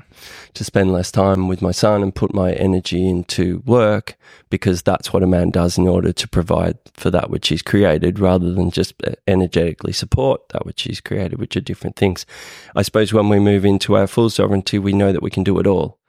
To 0.56 0.64
spend 0.64 0.94
less 0.94 1.12
time 1.12 1.50
with 1.50 1.62
my 1.62 1.72
son 1.72 2.02
and 2.02 2.16
put 2.16 2.34
my 2.34 2.54
energy 2.54 3.10
into 3.10 3.62
work 3.66 4.16
because 4.50 4.82
that's 4.82 5.12
what 5.12 5.22
a 5.22 5.28
man 5.28 5.50
does 5.50 5.78
in 5.78 5.86
order 5.86 6.14
to 6.14 6.28
provide 6.30 6.78
for 6.94 7.12
that 7.12 7.30
which 7.30 7.50
he's 7.50 7.62
created 7.62 8.20
rather 8.20 8.54
than 8.54 8.72
just 8.72 8.94
uh, 9.06 9.12
energetically 9.28 9.92
support 9.92 10.48
that 10.50 10.66
which 10.66 10.84
he's 10.84 11.02
created, 11.02 11.40
which 11.40 11.58
are 11.58 11.62
different 11.62 11.98
things. 11.98 12.26
I 12.74 12.84
suppose 12.84 13.12
when 13.12 13.28
we 13.28 13.38
move 13.38 13.66
into 13.66 13.98
our 13.98 14.08
full 14.08 14.30
sovereignty, 14.30 14.80
we 14.80 14.94
know 14.94 15.12
that 15.12 15.22
we 15.22 15.30
can 15.30 15.44
do 15.44 15.60
it 15.60 15.68
all. 15.68 16.00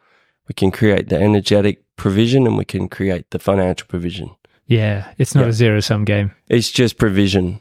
We 0.47 0.55
can 0.55 0.71
create 0.71 1.09
the 1.09 1.21
energetic 1.21 1.83
provision 1.97 2.47
and 2.47 2.57
we 2.57 2.65
can 2.65 2.89
create 2.89 3.29
the 3.33 3.41
financial 3.41 3.89
provision. 3.89 4.31
Yeah. 4.69 5.13
It's 5.19 5.35
not 5.35 5.43
Yeah. 5.45 5.49
a 5.51 5.53
zero 5.55 5.81
sum 5.81 6.05
game. 6.05 6.31
It's 6.49 6.71
just 6.71 6.99
provision 6.99 7.59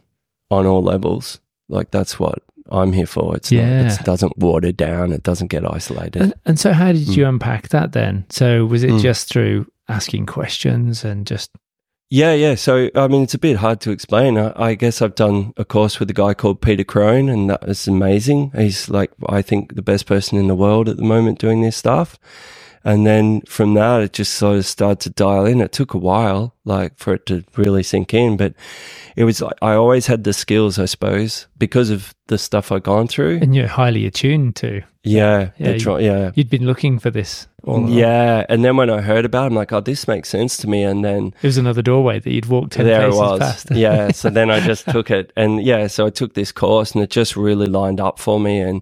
on 0.51 0.67
all 0.67 0.83
levels. 0.83 1.39
Like 1.67 1.89
that's 1.89 2.19
what 2.19 2.43
I'm 2.71 2.93
here 2.93 3.05
for. 3.05 3.35
It's 3.35 3.51
Yeah. 3.51 3.83
not, 3.83 3.99
it 3.99 4.05
doesn't 4.05 4.37
water 4.37 4.71
down. 4.71 5.11
It 5.11 5.23
doesn't 5.23 5.47
get 5.47 5.65
isolated. 5.69 6.21
And, 6.21 6.33
and 6.45 6.59
so, 6.59 6.73
how 6.73 6.91
did 6.91 7.07
you 7.15 7.27
unpack 7.27 7.69
that 7.69 7.91
then? 7.93 8.25
So, 8.29 8.65
was 8.65 8.83
it 8.83 8.89
Mm. 8.91 9.01
just 9.01 9.29
through 9.29 9.67
asking 9.87 10.25
questions 10.25 11.03
and 11.05 11.27
just, 11.27 11.51
Yeah, 12.09 12.33
yeah. 12.33 12.53
So, 12.55 12.89
I 12.95 13.07
mean, 13.07 13.23
it's 13.23 13.33
a 13.33 13.39
bit 13.39 13.57
hard 13.57 13.81
to 13.81 13.91
explain. 13.91 14.37
I, 14.37 14.53
I 14.55 14.75
guess 14.75 15.01
I've 15.01 15.15
done 15.15 15.53
a 15.57 15.65
course 15.65 15.99
with 15.99 16.09
a 16.09 16.13
guy 16.13 16.33
called 16.35 16.61
Peter 16.61 16.83
Crone, 16.83 17.29
and 17.29 17.49
that 17.49 17.67
was 17.67 17.87
amazing. 17.87 18.51
He's 18.55 18.89
like, 18.89 19.11
I 19.27 19.41
think, 19.41 19.73
the 19.75 19.81
best 19.81 20.05
person 20.05 20.37
in 20.37 20.47
the 20.47 20.55
world 20.55 20.87
at 20.87 20.97
the 20.97 21.03
moment 21.03 21.39
doing 21.39 21.61
this 21.63 21.75
stuff. 21.75 22.19
And 22.85 23.05
then 23.05 23.41
from 23.41 23.73
that, 23.73 24.01
it 24.01 24.13
just 24.13 24.35
sort 24.35 24.57
of 24.57 24.65
started 24.65 24.99
to 25.01 25.09
dial 25.09 25.45
in. 25.45 25.59
It 25.59 25.71
took 25.71 25.95
a 25.95 25.97
while, 25.97 26.53
like, 26.65 26.97
for 26.97 27.15
it 27.15 27.25
to 27.25 27.43
really 27.57 27.81
sink 27.81 28.13
in. 28.13 28.37
But 28.37 28.53
it 29.15 29.23
was 29.23 29.41
I 29.41 29.73
always 29.73 30.05
had 30.05 30.23
the 30.23 30.33
skills, 30.33 30.77
I 30.77 30.85
suppose, 30.85 31.47
because 31.57 31.89
of 31.89 32.13
the 32.27 32.37
stuff 32.37 32.71
I'd 32.71 32.83
gone 32.83 33.07
through. 33.07 33.39
and 33.41 33.55
you're 33.55 33.67
highly 33.67 34.05
attuned 34.05 34.55
to? 34.57 34.83
Yeah, 35.05 35.51
Yeah, 35.57 35.97
yeah. 35.99 36.31
You'd 36.35 36.49
been 36.49 36.65
looking 36.65 36.99
for 36.99 37.09
this 37.09 37.47
all 37.63 37.77
along. 37.77 37.89
Yeah, 37.91 38.45
and 38.49 38.63
then 38.63 38.77
when 38.77 38.89
I 38.89 39.01
heard 39.01 39.25
about 39.25 39.43
it, 39.43 39.45
I'm 39.47 39.55
like, 39.55 39.71
oh, 39.71 39.81
this 39.81 40.07
makes 40.07 40.29
sense 40.29 40.57
to 40.57 40.67
me. 40.67 40.83
And 40.83 41.03
then 41.03 41.33
It 41.41 41.47
was 41.47 41.57
another 41.57 41.81
doorway 41.81 42.19
that 42.19 42.31
you'd 42.31 42.47
walked 42.47 42.73
10 42.73 42.85
there 42.85 43.07
it 43.07 43.11
paces 43.11 43.39
past. 43.39 43.71
yeah. 43.71 44.11
So 44.11 44.29
then 44.29 44.49
I 44.51 44.59
just 44.59 44.87
took 44.89 45.11
it, 45.11 45.31
and 45.35 45.63
yeah, 45.63 45.87
so 45.87 46.05
I 46.05 46.09
took 46.09 46.33
this 46.33 46.51
course, 46.51 46.91
and 46.93 47.03
it 47.03 47.09
just 47.09 47.35
really 47.35 47.67
lined 47.67 47.99
up 48.01 48.19
for 48.19 48.39
me. 48.39 48.59
And 48.59 48.81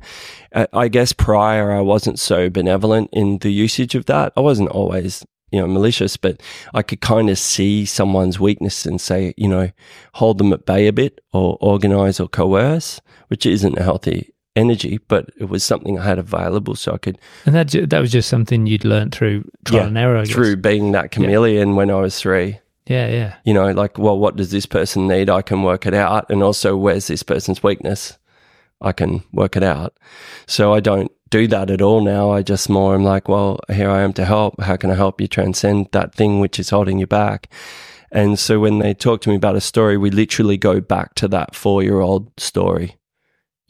I, 0.53 0.67
I 0.73 0.87
guess 0.87 1.13
prior, 1.13 1.71
I 1.71 1.81
wasn't 1.81 2.19
so 2.19 2.49
benevolent 2.49 3.09
in 3.13 3.37
the 3.39 3.51
usage 3.51 3.95
of 3.95 4.05
that. 4.05 4.33
I 4.37 4.41
wasn't 4.41 4.69
always, 4.69 5.25
you 5.51 5.59
know 5.59 5.67
malicious, 5.67 6.17
but 6.17 6.41
I 6.73 6.81
could 6.81 7.01
kind 7.01 7.29
of 7.29 7.37
see 7.37 7.85
someone's 7.85 8.39
weakness 8.39 8.85
and 8.85 8.99
say, 8.99 9.33
you 9.37 9.47
know, 9.47 9.71
hold 10.13 10.37
them 10.39 10.51
at 10.53 10.65
bay 10.65 10.87
a 10.87 10.93
bit, 10.93 11.21
or 11.31 11.57
organize 11.61 12.19
or 12.19 12.27
coerce, 12.27 13.01
which 13.27 13.45
isn't 13.45 13.77
a 13.77 13.83
healthy 13.83 14.32
energy, 14.55 14.99
but 15.07 15.29
it 15.37 15.45
was 15.45 15.63
something 15.63 15.99
I 15.99 16.03
had 16.03 16.19
available, 16.19 16.75
so 16.75 16.93
I 16.93 16.97
could 16.97 17.17
And 17.45 17.55
that 17.55 17.71
that 17.89 17.99
was 17.99 18.11
just 18.11 18.29
something 18.29 18.67
you'd 18.67 18.85
learned 18.85 19.13
through 19.13 19.49
trial 19.65 19.81
Yeah, 19.81 19.87
and 19.87 19.97
error. 19.97 20.25
Through 20.25 20.57
being 20.57 20.91
that 20.91 21.11
chameleon 21.11 21.75
when 21.75 21.89
I 21.89 21.95
was 21.95 22.19
three. 22.19 22.59
Yeah, 22.85 23.07
yeah. 23.07 23.35
You 23.45 23.53
know, 23.53 23.71
like, 23.71 23.97
well, 23.97 24.19
what 24.19 24.35
does 24.35 24.51
this 24.51 24.65
person 24.65 25.07
need? 25.07 25.29
I 25.29 25.41
can 25.41 25.63
work 25.63 25.85
it 25.85 25.93
out, 25.93 26.29
and 26.29 26.43
also 26.43 26.75
where's 26.75 27.07
this 27.07 27.23
person's 27.23 27.63
weakness? 27.63 28.17
I 28.81 28.91
can 28.91 29.23
work 29.31 29.55
it 29.55 29.63
out. 29.63 29.97
So 30.45 30.73
I 30.73 30.81
don't 30.81 31.11
do 31.29 31.47
that 31.47 31.71
at 31.71 31.81
all 31.81 32.01
now. 32.01 32.31
I 32.31 32.43
just 32.43 32.69
more 32.69 32.93
am 32.93 33.03
like, 33.03 33.29
well, 33.29 33.59
here 33.71 33.89
I 33.89 34.01
am 34.01 34.13
to 34.13 34.25
help. 34.25 34.61
How 34.61 34.75
can 34.75 34.91
I 34.91 34.95
help 34.95 35.21
you 35.21 35.27
transcend 35.27 35.87
that 35.93 36.13
thing 36.13 36.41
which 36.41 36.59
is 36.59 36.69
holding 36.69 36.99
you 36.99 37.07
back? 37.07 37.49
And 38.11 38.37
so 38.37 38.59
when 38.59 38.79
they 38.79 38.93
talk 38.93 39.21
to 39.21 39.29
me 39.29 39.35
about 39.35 39.55
a 39.55 39.61
story, 39.61 39.97
we 39.97 40.11
literally 40.11 40.57
go 40.57 40.79
back 40.79 41.15
to 41.15 41.27
that 41.29 41.55
four 41.55 41.81
year 41.81 42.01
old 42.01 42.29
story. 42.37 42.97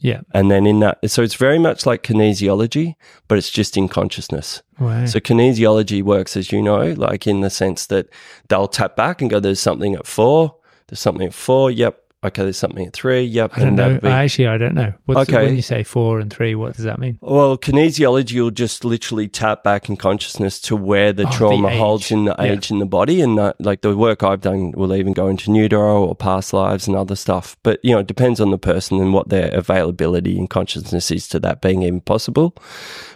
Yeah. 0.04 0.20
And 0.34 0.50
then 0.50 0.66
in 0.66 0.80
that, 0.80 1.10
so 1.10 1.22
it's 1.22 1.34
very 1.34 1.58
much 1.58 1.86
like 1.86 2.02
kinesiology, 2.02 2.94
but 3.26 3.38
it's 3.38 3.48
just 3.48 3.74
in 3.74 3.88
consciousness. 3.88 4.62
Wow. 4.78 5.06
So 5.06 5.18
kinesiology 5.18 6.02
works, 6.02 6.36
as 6.36 6.52
you 6.52 6.60
know, 6.60 6.92
like 6.92 7.26
in 7.26 7.40
the 7.40 7.48
sense 7.48 7.86
that 7.86 8.10
they'll 8.48 8.68
tap 8.68 8.96
back 8.96 9.22
and 9.22 9.30
go, 9.30 9.40
there's 9.40 9.60
something 9.60 9.94
at 9.94 10.06
four, 10.06 10.56
there's 10.88 11.00
something 11.00 11.28
at 11.28 11.32
four, 11.32 11.70
yep. 11.70 12.03
Okay, 12.24 12.42
there's 12.42 12.56
something 12.56 12.86
at 12.86 12.94
three, 12.94 13.22
yep. 13.22 13.52
I 13.54 13.60
don't 13.60 13.74
know. 13.76 13.98
be- 13.98 14.08
Actually, 14.08 14.46
I 14.46 14.56
don't 14.56 14.74
know. 14.74 14.94
What's 15.04 15.28
Okay. 15.28 15.44
when 15.44 15.56
you 15.56 15.60
say 15.62 15.82
four 15.82 16.20
and 16.20 16.32
three, 16.32 16.54
what 16.54 16.74
does 16.74 16.84
that 16.86 16.98
mean? 16.98 17.18
Well, 17.20 17.58
kinesiology 17.58 18.40
will 18.40 18.50
just 18.50 18.82
literally 18.82 19.28
tap 19.28 19.62
back 19.62 19.90
in 19.90 19.96
consciousness 19.98 20.58
to 20.62 20.74
where 20.74 21.12
the 21.12 21.26
Oh, 21.26 21.30
trauma 21.30 21.68
age. 21.68 21.78
holds 21.78 22.10
in 22.10 22.24
the 22.24 22.34
Yeah. 22.38 22.52
age 22.52 22.70
in 22.70 22.78
the 22.78 22.86
body, 22.86 23.20
and 23.20 23.36
that, 23.36 23.60
like 23.60 23.82
the 23.82 23.94
work 23.94 24.22
I've 24.22 24.40
done 24.40 24.72
will 24.74 24.94
even 24.94 25.12
go 25.12 25.28
into 25.28 25.50
neuro 25.50 26.02
or 26.02 26.14
past 26.14 26.54
lives 26.54 26.88
and 26.88 26.96
other 26.96 27.14
stuff. 27.16 27.56
But 27.62 27.78
you 27.82 27.92
know, 27.92 27.98
it 27.98 28.06
depends 28.06 28.40
on 28.40 28.50
the 28.50 28.58
person 28.58 29.00
and 29.00 29.12
what 29.12 29.28
their 29.28 29.50
availability 29.52 30.38
and 30.38 30.48
consciousness 30.48 31.10
is 31.10 31.28
to 31.28 31.38
that 31.40 31.60
being 31.60 31.82
even 31.82 32.00
possible. 32.00 32.54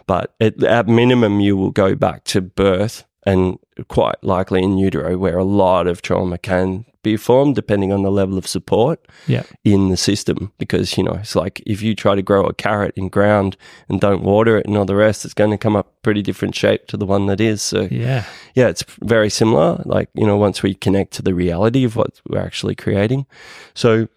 But 0.07 0.35
at, 0.41 0.63
at 0.63 0.87
minimum, 0.87 1.41
you 1.41 1.57
will 1.57 1.71
go 1.71 1.95
back 1.95 2.25
to 2.25 2.41
birth, 2.43 3.05
and 3.25 3.59
quite 3.89 4.23
likely 4.23 4.63
in 4.63 4.79
utero, 4.79 5.17
where 5.17 5.39
a 5.39 5.45
lot 5.45 5.87
of 5.87 6.03
trauma 6.03 6.39
can 6.39 6.85
be 7.03 7.17
formed, 7.17 7.55
depending 7.55 7.93
on 7.93 8.03
the 8.03 8.11
level 8.11 8.37
of 8.37 8.47
support 8.47 9.07
Yeah. 9.29 9.45
in 9.65 9.89
the 9.89 9.97
system 9.97 10.53
because 10.59 10.99
you 10.99 11.05
know 11.05 11.13
it's 11.21 11.37
like 11.37 11.63
if 11.65 11.81
you 11.81 11.95
try 11.95 12.17
to 12.17 12.23
grow 12.23 12.45
a 12.45 12.53
carrot 12.53 12.93
in 12.97 13.09
ground 13.09 13.57
and 13.89 14.01
don't 14.01 14.23
water 14.23 14.59
it 14.59 14.67
and 14.67 14.77
all 14.77 14.85
the 14.85 14.97
rest 14.97 15.25
it's 15.25 15.33
going 15.33 15.53
to 15.53 15.57
come 15.59 15.77
up 15.77 15.87
pretty 16.03 16.23
different 16.23 16.55
shape 16.57 16.87
to 16.89 16.97
the 16.97 17.07
one 17.07 17.27
that 17.27 17.41
is 17.41 17.63
so 17.63 17.87
Yeah. 17.91 18.25
yeah 18.55 18.67
it's 18.69 18.85
very 19.01 19.31
similar 19.31 19.81
like 19.87 20.09
you 20.15 20.27
know 20.27 20.37
once 20.37 20.63
we 20.63 20.75
connect 20.75 21.13
to 21.15 21.23
the 21.23 21.35
reality 21.35 21.85
of 21.85 21.95
what 21.95 22.21
we're 22.29 22.41
actually 22.41 22.75
creating 22.75 23.27
so 23.75 24.09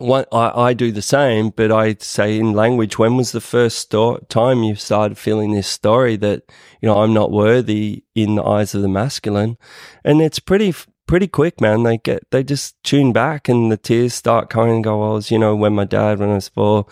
I, 0.00 0.24
I 0.32 0.74
do 0.74 0.92
the 0.92 1.02
same 1.02 1.50
but 1.50 1.72
i 1.72 1.96
say 2.00 2.38
in 2.38 2.52
language 2.52 2.98
when 2.98 3.16
was 3.16 3.32
the 3.32 3.40
first 3.40 3.78
sto- 3.78 4.18
time 4.28 4.62
you 4.64 4.74
started 4.76 5.18
feeling 5.18 5.52
this 5.52 5.68
story 5.68 6.16
that 6.16 6.42
you 6.82 6.88
know 6.88 6.98
i'm 7.02 7.14
not 7.14 7.30
worthy 7.32 8.04
in 8.14 8.36
the 8.36 8.44
eyes 8.44 8.74
of 8.74 8.82
the 8.82 8.88
masculine? 8.88 9.56
And 10.04 10.20
it's 10.22 10.38
pretty 10.38 10.74
pretty 11.06 11.28
quick 11.28 11.60
man. 11.60 11.82
They 11.82 11.98
get 11.98 12.30
they 12.30 12.42
just 12.44 12.82
tune 12.82 13.12
back 13.12 13.48
and 13.48 13.70
the 13.72 13.76
tears 13.76 14.14
start 14.14 14.50
coming 14.50 14.76
and 14.76 14.84
go 14.84 14.98
well 15.00 15.16
as 15.16 15.30
you 15.30 15.38
know 15.38 15.54
when 15.56 15.74
my 15.74 15.84
dad 15.84 16.18
when 16.18 16.30
i 16.30 16.34
was 16.34 16.48
four 16.48 16.86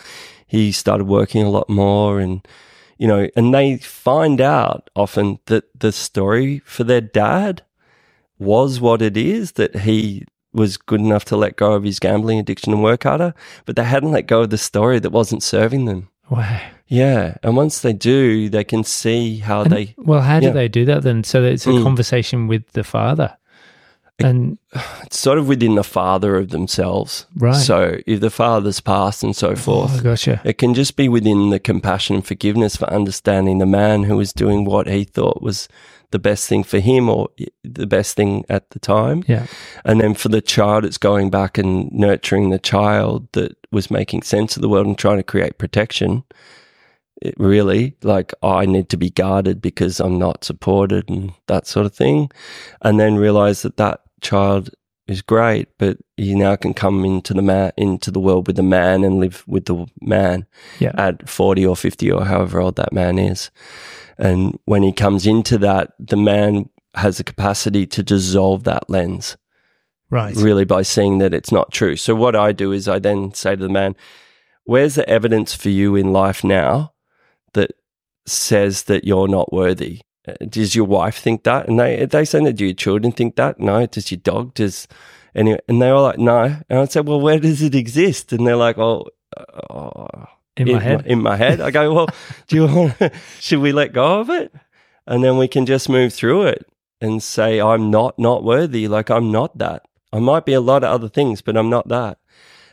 he 0.47 0.73
started 0.73 1.07
working 1.07 1.43
a 1.45 1.51
lot 1.51 1.69
more. 1.71 2.21
And 2.21 2.47
you 2.99 3.09
know 3.09 3.29
and 3.37 3.55
they 3.55 3.79
find 3.79 4.41
out 4.41 4.91
often 4.97 5.39
that 5.47 5.65
the 5.79 5.93
story 5.93 6.61
for 6.61 6.85
their 6.85 7.01
dad 7.01 7.63
was 8.39 8.81
what 8.81 9.03
it 9.03 9.17
is 9.17 9.53
that 9.53 9.81
he 9.81 10.25
was 10.53 10.77
good 10.77 11.01
enough 11.01 11.25
to 11.27 11.37
let 11.37 11.57
go 11.57 11.73
of 11.73 11.85
his 11.85 11.99
gambling 11.99 12.39
addiction 12.39 12.73
and 12.73 12.83
work 12.83 13.05
harder 13.05 13.35
but 13.67 13.77
they 13.77 13.85
hadn't 13.85 14.13
let 14.13 14.27
go 14.27 14.43
of 14.43 14.51
the 14.51 14.59
story 14.59 14.99
that 14.99 15.11
wasn't 15.11 15.43
serving 15.43 15.85
them 15.87 16.09
Wow. 16.31 16.61
yeah 16.87 17.37
and 17.43 17.57
once 17.57 17.81
they 17.81 17.93
do 17.93 18.49
they 18.49 18.65
can 18.65 18.85
see 18.85 19.39
how 19.39 19.63
And- 19.63 19.73
they 19.73 19.95
well, 19.99 20.21
how 20.23 20.41
do 20.41 20.47
yeah. 20.47 20.53
they 20.53 20.69
do 20.69 20.85
that 20.87 21.03
then? 21.03 21.25
So 21.25 21.43
it's 21.43 21.67
a 21.67 21.71
Mm. 21.71 21.83
conversation 21.83 22.49
with 22.49 22.71
the 22.73 22.85
father. 22.85 23.37
And 24.19 24.59
it's 25.03 25.19
sort 25.19 25.39
of 25.39 25.49
within 25.49 25.75
the 25.75 25.83
father 25.85 26.37
of 26.37 26.51
themselves 26.51 27.27
Right. 27.35 27.57
so 27.57 27.99
if 28.07 28.21
the 28.21 28.31
father's 28.31 28.81
passed 28.81 29.23
and 29.25 29.35
so 29.35 29.57
forth 29.57 29.99
oh, 29.99 30.03
gotcha. 30.03 30.41
It 30.45 30.59
can 30.59 30.75
just 30.75 30.97
be 30.97 31.09
within 31.09 31.51
the 31.51 31.59
compassion 31.59 32.17
and 32.17 32.27
forgiveness 32.27 32.77
for 32.77 32.89
understanding 32.93 33.59
the 33.59 33.67
man 33.67 34.05
who 34.05 34.17
was 34.17 34.33
doing 34.33 34.65
what 34.65 34.87
he 34.87 35.05
thought 35.05 35.43
was 35.43 35.69
the 36.13 36.19
best 36.19 36.49
thing 36.49 36.63
for 36.63 36.79
him 36.79 37.09
or 37.09 37.29
the 37.65 37.87
best 37.87 38.17
thing 38.17 38.45
at 38.49 38.71
the 38.71 38.79
time. 38.79 39.25
Yeah. 39.27 39.47
And 39.85 40.01
then 40.01 40.15
for 40.15 40.29
the 40.29 40.41
child, 40.41 40.85
it's 40.85 40.99
going 40.99 41.31
back 41.31 41.59
and 41.59 41.91
nurturing 41.93 42.51
the 42.51 42.59
child 42.59 43.29
that 43.33 43.57
was 43.73 43.91
making 43.91 44.23
sense 44.23 44.57
of 44.57 44.63
the 44.63 44.69
world 44.69 44.87
and 44.87 44.97
trying 44.97 45.17
to 45.17 45.23
create 45.23 45.59
protection. 45.59 46.25
It 47.21 47.35
really, 47.39 47.97
like, 48.03 48.33
I 48.43 48.67
need 48.67 48.89
to 48.91 48.97
be 48.97 49.11
guarded 49.11 49.61
because 49.61 50.01
I'm 50.01 50.19
not 50.19 50.45
supported 50.45 51.09
and 51.09 51.33
that 51.47 51.67
sort 51.67 51.87
of 51.87 51.95
thing. 51.95 52.31
And 52.83 52.99
then 52.99 53.17
realize 53.17 53.63
that 53.63 53.77
that 53.77 54.01
child 54.21 54.71
is 55.07 55.23
great, 55.23 55.69
but 55.79 55.99
he 56.17 56.35
now 56.35 56.57
can 56.57 56.75
come 56.75 57.05
into 57.05 57.35
the 57.35 57.43
man, 57.43 57.73
into 57.77 58.11
the 58.11 58.21
world 58.21 58.47
with 58.47 58.57
the 58.57 58.63
man 58.63 59.05
and 59.05 59.19
live 59.21 59.45
with 59.47 59.67
the 59.67 59.87
man 60.01 60.47
Yeah. 60.79 60.93
at 60.95 61.29
40 61.29 61.67
or 61.67 61.77
50 61.77 62.11
or 62.11 62.25
however 62.25 62.61
old 62.61 62.77
that 62.77 62.93
man 62.93 63.19
is. 63.19 63.51
And 64.19 64.59
when 64.65 64.83
he 64.83 64.93
comes 64.93 65.27
into 65.27 65.59
that, 65.59 65.93
the 65.99 66.17
man 66.17 66.69
has 66.95 67.19
the 67.19 67.25
capacity 67.25 67.87
to 67.87 68.03
dissolve 68.03 68.65
that 68.65 68.89
lens 68.91 69.37
Right. 70.11 70.37
really 70.37 70.67
by 70.67 70.83
seeing 70.83 71.19
that 71.19 71.33
it's 71.33 71.51
not 71.51 71.73
true. 71.73 71.97
So 71.97 72.15
what 72.15 72.37
I 72.37 72.53
do 72.53 72.71
is 72.71 72.87
I 72.87 72.99
then 72.99 73.33
say 73.33 73.57
to 73.57 73.63
the 73.63 73.69
man, 73.71 73.97
where's 74.65 74.95
the 74.95 75.09
evidence 75.09 75.55
for 75.55 75.71
you 75.71 75.97
in 75.97 76.13
life 76.13 76.45
now 76.45 76.93
that 77.55 77.73
says 78.27 78.85
that 78.85 79.05
you're 79.05 79.29
not 79.29 79.53
worthy? 79.53 80.03
Uh, 80.29 80.35
Does 80.47 80.75
your 80.75 80.85
wife 80.85 81.17
think 81.17 81.45
that? 81.45 81.67
And 81.67 81.81
they 81.81 82.05
they 82.05 82.25
say. 82.27 82.53
Do 82.53 82.65
your 82.65 82.75
children 82.75 83.13
think 83.13 83.37
that? 83.37 83.59
No. 83.59 83.87
Does 83.87 84.11
your 84.13 84.21
dog? 84.21 84.53
Does 84.55 84.87
any? 85.35 85.59
And 85.67 85.81
they 85.81 85.91
were 85.91 86.01
like, 86.01 86.19
no. 86.19 86.59
And 86.69 86.79
I 86.79 86.85
said, 86.85 87.09
well, 87.09 87.21
where 87.21 87.41
does 87.41 87.63
it 87.63 87.75
exist? 87.75 88.33
And 88.33 88.47
they're 88.47 88.55
like, 88.55 88.79
oh. 88.79 89.09
uh, 89.37 90.27
In 90.57 90.73
my 90.73 90.81
head. 90.81 91.07
in 91.07 91.23
my 91.23 91.37
head. 91.37 91.61
I 91.61 91.71
go, 91.71 91.95
well, 91.95 92.09
do 92.49 92.57
you 92.57 92.67
want? 92.67 92.95
should 93.41 93.61
we 93.61 93.73
let 93.73 93.93
go 93.93 94.21
of 94.21 94.31
it, 94.31 94.53
and 95.07 95.25
then 95.25 95.39
we 95.39 95.49
can 95.49 95.67
just 95.67 95.89
move 95.89 96.13
through 96.13 96.47
it 96.47 96.67
and 97.01 97.23
say, 97.23 97.61
I'm 97.61 97.91
not 97.91 98.19
not 98.19 98.45
worthy. 98.45 98.89
Like 98.89 99.11
I'm 99.11 99.33
not 99.33 99.59
that. 99.59 99.83
I 100.13 100.19
might 100.19 100.45
be 100.45 100.53
a 100.53 100.61
lot 100.61 100.85
of 100.85 100.91
other 100.91 101.09
things, 101.09 101.43
but 101.43 101.57
I'm 101.57 101.71
not 101.71 101.89
that. 101.89 102.19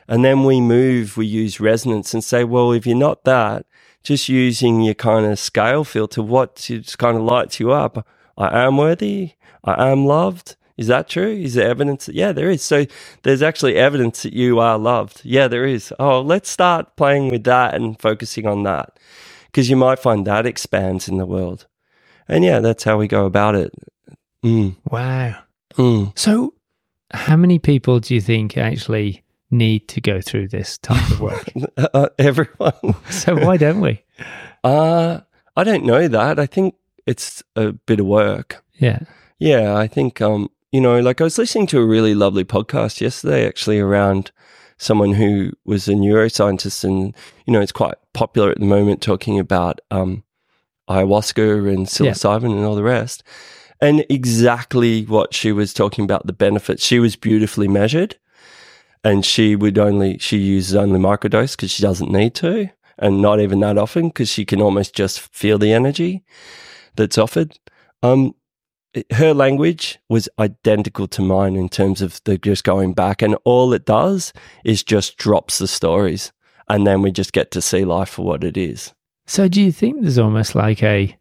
And 0.08 0.26
then 0.26 0.44
we 0.44 0.60
move. 0.60 1.18
We 1.18 1.26
use 1.26 1.60
resonance 1.60 2.14
and 2.14 2.24
say, 2.24 2.44
well, 2.44 2.72
if 2.72 2.86
you're 2.86 2.98
not 2.98 3.24
that, 3.24 3.66
just 4.04 4.28
using 4.30 4.82
your 4.82 4.96
kind 4.96 5.26
of 5.26 5.40
scale 5.40 5.84
filter, 5.84 6.22
what 6.22 6.56
just 6.56 6.98
kind 6.98 7.16
of 7.18 7.24
lights 7.24 7.60
you 7.60 7.72
up. 7.72 8.06
I 8.38 8.64
am 8.64 8.78
worthy. 8.78 9.34
I 9.64 9.92
am 9.92 10.06
loved. 10.06 10.56
Is 10.80 10.88
that 10.88 11.10
true? 11.10 11.28
Is 11.34 11.56
there 11.56 11.70
evidence? 11.70 12.08
Yeah, 12.08 12.32
there 12.32 12.50
is. 12.50 12.64
So 12.64 12.86
there's 13.24 13.42
actually 13.42 13.76
evidence 13.76 14.24
that 14.24 14.32
you 14.34 14.60
are 14.60 14.78
loved. 14.78 15.22
Yeah, 15.26 15.50
there 15.50 15.66
is. 15.66 15.94
Oh, 16.00 16.22
let's 16.22 16.50
start 16.50 16.96
playing 16.96 17.30
with 17.30 17.44
that 17.44 17.76
and 17.76 18.00
focusing 18.00 18.48
on 18.48 18.64
that 18.64 18.98
because 19.48 19.70
you 19.70 19.76
might 19.76 20.00
find 20.00 20.26
that 20.26 20.46
expands 20.46 21.10
in 21.10 21.18
the 21.18 21.26
world. 21.26 21.68
And 22.30 22.46
yeah, 22.46 22.60
that's 22.62 22.86
how 22.86 22.98
we 22.98 23.10
go 23.10 23.26
about 23.26 23.56
it. 23.56 23.74
Mm, 24.46 24.78
Wow. 24.90 25.36
mm. 25.74 26.18
So, 26.18 26.54
how 27.12 27.36
many 27.36 27.60
people 27.60 28.00
do 28.00 28.16
you 28.16 28.22
think 28.22 28.58
actually 28.58 29.24
need 29.52 29.90
to 29.90 30.00
go 30.00 30.22
through 30.22 30.48
this 30.48 30.78
type 30.78 31.12
of 31.12 31.20
work? 31.20 31.52
Uh, 31.78 32.08
everyone. 32.20 32.96
so, 33.10 33.36
why 33.36 33.58
don't 33.58 33.82
we? 33.82 34.02
Uh, 34.64 35.22
I 35.56 35.64
don't 35.64 35.86
know 35.86 36.08
that. 36.10 36.38
I 36.40 36.46
think 36.46 36.76
it's 37.06 37.42
a 37.56 37.72
bit 37.72 38.02
of 38.02 38.06
work. 38.06 38.62
Yeah. 38.78 39.00
Yeah, 39.40 39.78
I 39.78 39.88
think 39.88 40.20
um, 40.22 40.50
you 40.72 40.82
know, 40.82 41.00
like 41.00 41.20
I 41.22 41.24
was 41.24 41.38
listening 41.38 41.68
to 41.68 41.80
a 41.80 41.86
really 41.86 42.14
lovely 42.16 42.44
podcast 42.46 43.02
yesterday 43.02 43.48
actually 43.48 43.80
around 43.80 44.32
someone 44.78 45.14
who 45.14 45.52
was 45.66 45.88
a 45.88 45.94
neuroscientist 45.94 46.84
and 46.84 47.14
you 47.46 47.54
know, 47.54 47.62
it's 47.62 47.72
quite 47.72 47.96
popular 48.14 48.52
at 48.52 48.60
the 48.60 48.66
moment 48.66 49.02
talking 49.02 49.40
about 49.40 49.80
um 49.92 50.24
ayahuasca 50.90 51.68
and 51.70 51.80
Yeah. 51.80 52.14
psilocybin 52.14 52.52
and 52.56 52.66
all 52.66 52.76
the 52.76 52.84
rest. 52.84 53.24
And 53.82 54.06
exactly 54.10 55.06
what 55.06 55.34
she 55.34 55.52
was 55.52 55.74
talking 55.74 56.04
about 56.04 56.28
the 56.28 56.34
benefits. 56.34 56.86
She 56.86 57.00
was 57.00 57.16
beautifully 57.16 57.68
measured 57.68 58.18
and 59.04 59.26
she 59.26 59.56
would 59.56 59.78
only 59.78 60.18
she 60.18 60.38
uses 60.38 60.76
only 60.76 61.00
microdose 61.00 61.56
because 61.56 61.72
she 61.72 61.82
doesn't 61.82 62.12
need 62.12 62.36
to 62.36 62.70
and 62.98 63.22
not 63.22 63.40
even 63.40 63.60
that 63.62 63.78
often 63.78 64.10
because 64.10 64.30
she 64.30 64.44
can 64.44 64.62
almost 64.62 64.94
just 64.94 65.20
feel 65.22 65.58
the 65.58 65.72
energy 65.72 66.24
that's 66.96 67.18
offered 67.18 67.58
um 68.04 68.36
it- 68.94 69.12
her 69.14 69.34
language 69.34 70.00
was 70.10 70.28
identical 70.40 71.08
to 71.08 71.22
mine 71.22 71.56
in 71.56 71.70
terms 71.70 72.02
of 72.02 72.20
the 72.26 72.38
just 72.38 72.64
going 72.64 72.94
back 72.94 73.22
and 73.22 73.36
all 73.46 73.72
it 73.74 73.86
does 73.86 74.34
is 74.66 74.84
just 74.84 75.18
drops 75.18 75.60
the 75.60 75.68
stories 75.68 76.32
and 76.68 76.86
then 76.88 77.02
we 77.02 77.12
just 77.12 77.34
get 77.34 77.52
to 77.52 77.62
see 77.62 77.84
life 77.86 78.10
for 78.10 78.26
what 78.26 78.44
it 78.44 78.58
is 78.58 78.94
So, 79.28 79.48
do 79.48 79.62
you 79.62 79.72
think 79.72 80.02
there's 80.02 80.18
almost 80.18 80.56
like 80.56 80.82
a 80.84 81.16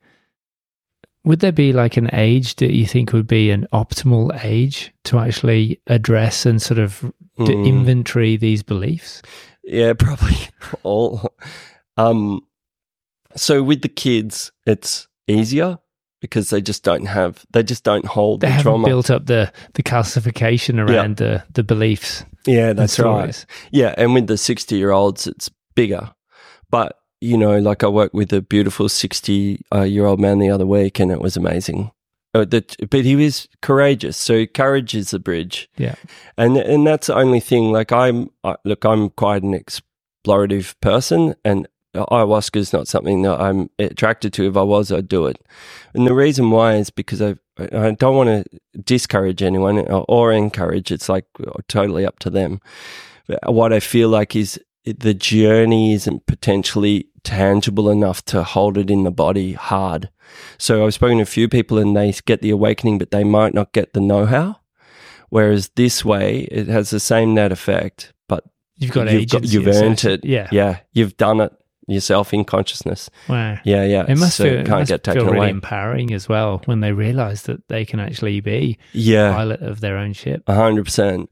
would 1.24 1.40
there 1.40 1.52
be 1.52 1.72
like 1.74 1.96
an 1.98 2.08
age 2.14 2.56
that 2.56 2.72
you 2.72 2.86
think 2.86 3.12
would 3.12 3.26
be 3.26 3.50
an 3.50 3.66
optimal 3.72 4.42
age 4.44 4.92
to 5.04 5.18
actually 5.18 5.80
address 5.86 6.46
and 6.46 6.62
sort 6.62 6.78
of 6.78 7.04
Mm. 7.38 7.66
inventory 7.66 8.36
these 8.36 8.62
beliefs? 8.64 9.20
Yeah, 9.62 9.92
probably 9.98 10.36
all. 10.82 11.34
Um, 11.96 12.40
so 13.36 13.62
with 13.62 13.82
the 13.82 13.88
kids, 13.88 14.50
it's 14.66 15.06
easier 15.26 15.78
because 16.20 16.50
they 16.50 16.60
just 16.60 16.82
don't 16.82 17.06
have, 17.06 17.44
they 17.52 17.62
just 17.62 17.84
don't 17.84 18.04
hold 18.06 18.40
They 18.40 18.48
the 18.48 18.52
haven't 18.52 18.64
trauma. 18.72 18.86
built 18.86 19.10
up 19.10 19.26
the 19.26 19.52
the 19.74 19.82
calcification 19.82 20.78
around 20.78 21.16
the 21.18 21.44
the 21.52 21.62
beliefs. 21.62 22.24
yeah, 22.46 22.72
that's 22.72 22.98
right. 22.98 23.44
Yeah, 23.70 23.94
and 23.96 24.14
with 24.14 24.26
the 24.26 24.36
60 24.36 24.76
year 24.76 24.90
olds, 24.90 25.26
it's 25.26 25.50
bigger. 25.74 26.10
But, 26.70 26.98
you 27.20 27.36
know, 27.38 27.58
like 27.58 27.82
I 27.84 27.88
worked 27.88 28.14
with 28.14 28.32
a 28.32 28.42
beautiful 28.42 28.88
60 28.88 29.62
uh, 29.74 29.82
year 29.82 30.06
old 30.06 30.20
man 30.20 30.38
the 30.38 30.50
other 30.50 30.66
week 30.66 30.98
and 31.00 31.10
it 31.10 31.20
was 31.20 31.36
amazing. 31.36 31.92
Uh, 32.34 32.44
that, 32.44 32.76
but 32.90 33.04
he 33.06 33.16
was 33.16 33.48
courageous. 33.62 34.16
So 34.18 34.44
courage 34.44 34.94
is 34.94 35.10
the 35.12 35.18
bridge. 35.18 35.68
Yeah. 35.78 35.94
And 36.36 36.58
and 36.58 36.86
that's 36.86 37.06
the 37.06 37.14
only 37.14 37.40
thing. 37.40 37.72
Like 37.72 37.90
I'm, 37.90 38.28
I, 38.44 38.56
look, 38.66 38.84
I'm 38.84 39.08
quite 39.10 39.42
an 39.42 39.54
explorative 39.54 40.74
person 40.80 41.34
and 41.44 41.66
ayahuasca 41.94 42.56
is 42.56 42.72
not 42.72 42.88
something 42.88 43.22
that 43.22 43.40
I'm 43.40 43.70
attracted 43.78 44.32
to. 44.34 44.48
If 44.48 44.56
I 44.56 44.62
was, 44.62 44.92
I'd 44.92 45.08
do 45.08 45.26
it. 45.26 45.40
And 45.94 46.06
the 46.06 46.14
reason 46.14 46.50
why 46.50 46.76
is 46.76 46.90
because 46.90 47.22
I, 47.22 47.36
I 47.58 47.92
don't 47.92 48.16
want 48.16 48.28
to 48.50 48.80
discourage 48.82 49.42
anyone 49.42 49.78
or, 49.80 50.04
or 50.08 50.32
encourage. 50.32 50.92
It's 50.92 51.08
like 51.08 51.26
uh, 51.46 51.52
totally 51.68 52.06
up 52.06 52.18
to 52.20 52.30
them. 52.30 52.60
But 53.26 53.52
what 53.52 53.72
I 53.72 53.80
feel 53.80 54.08
like 54.08 54.36
is 54.36 54.60
the 54.84 55.14
journey 55.14 55.92
isn't 55.94 56.26
potentially 56.26 57.08
tangible 57.24 57.90
enough 57.90 58.24
to 58.26 58.42
hold 58.42 58.78
it 58.78 58.90
in 58.90 59.04
the 59.04 59.10
body 59.10 59.52
hard. 59.54 60.10
So 60.58 60.86
I've 60.86 60.94
spoken 60.94 61.18
to 61.18 61.22
a 61.22 61.26
few 61.26 61.48
people 61.48 61.78
and 61.78 61.96
they 61.96 62.12
get 62.26 62.42
the 62.42 62.50
awakening, 62.50 62.98
but 62.98 63.10
they 63.10 63.24
might 63.24 63.54
not 63.54 63.72
get 63.72 63.92
the 63.92 64.00
know 64.00 64.26
how. 64.26 64.60
Whereas 65.30 65.70
this 65.76 66.04
way, 66.04 66.40
it 66.50 66.68
has 66.68 66.90
the 66.90 67.00
same 67.00 67.34
net 67.34 67.52
effect, 67.52 68.12
but 68.28 68.44
You've 68.76 68.92
got 68.92 69.10
you've, 69.10 69.22
agency. 69.22 69.48
you've 69.56 69.68
earned 69.68 70.04
it. 70.04 70.24
Yeah. 70.24 70.48
Yeah. 70.52 70.80
You've 70.92 71.16
done 71.16 71.40
it 71.40 71.52
yourself 71.88 72.32
in 72.32 72.44
consciousness. 72.44 73.10
Wow. 73.28 73.58
Yeah. 73.64 73.84
Yeah. 73.84 74.04
It 74.08 74.18
must 74.18 74.36
so 74.36 74.44
feel, 74.44 74.56
can't 74.58 74.68
must 74.80 74.88
get 74.90 75.02
taken 75.02 75.22
feel 75.22 75.26
really 75.32 75.38
away. 75.46 75.50
empowering 75.50 76.12
as 76.12 76.28
well 76.28 76.62
when 76.66 76.80
they 76.80 76.92
realize 76.92 77.42
that 77.42 77.66
they 77.68 77.84
can 77.84 77.98
actually 77.98 78.40
be 78.40 78.78
Yeah. 78.92 79.32
pilot 79.32 79.62
of 79.62 79.80
their 79.80 79.96
own 79.96 80.12
ship. 80.12 80.42
A 80.46 80.54
hundred 80.54 80.84
percent. 80.84 81.30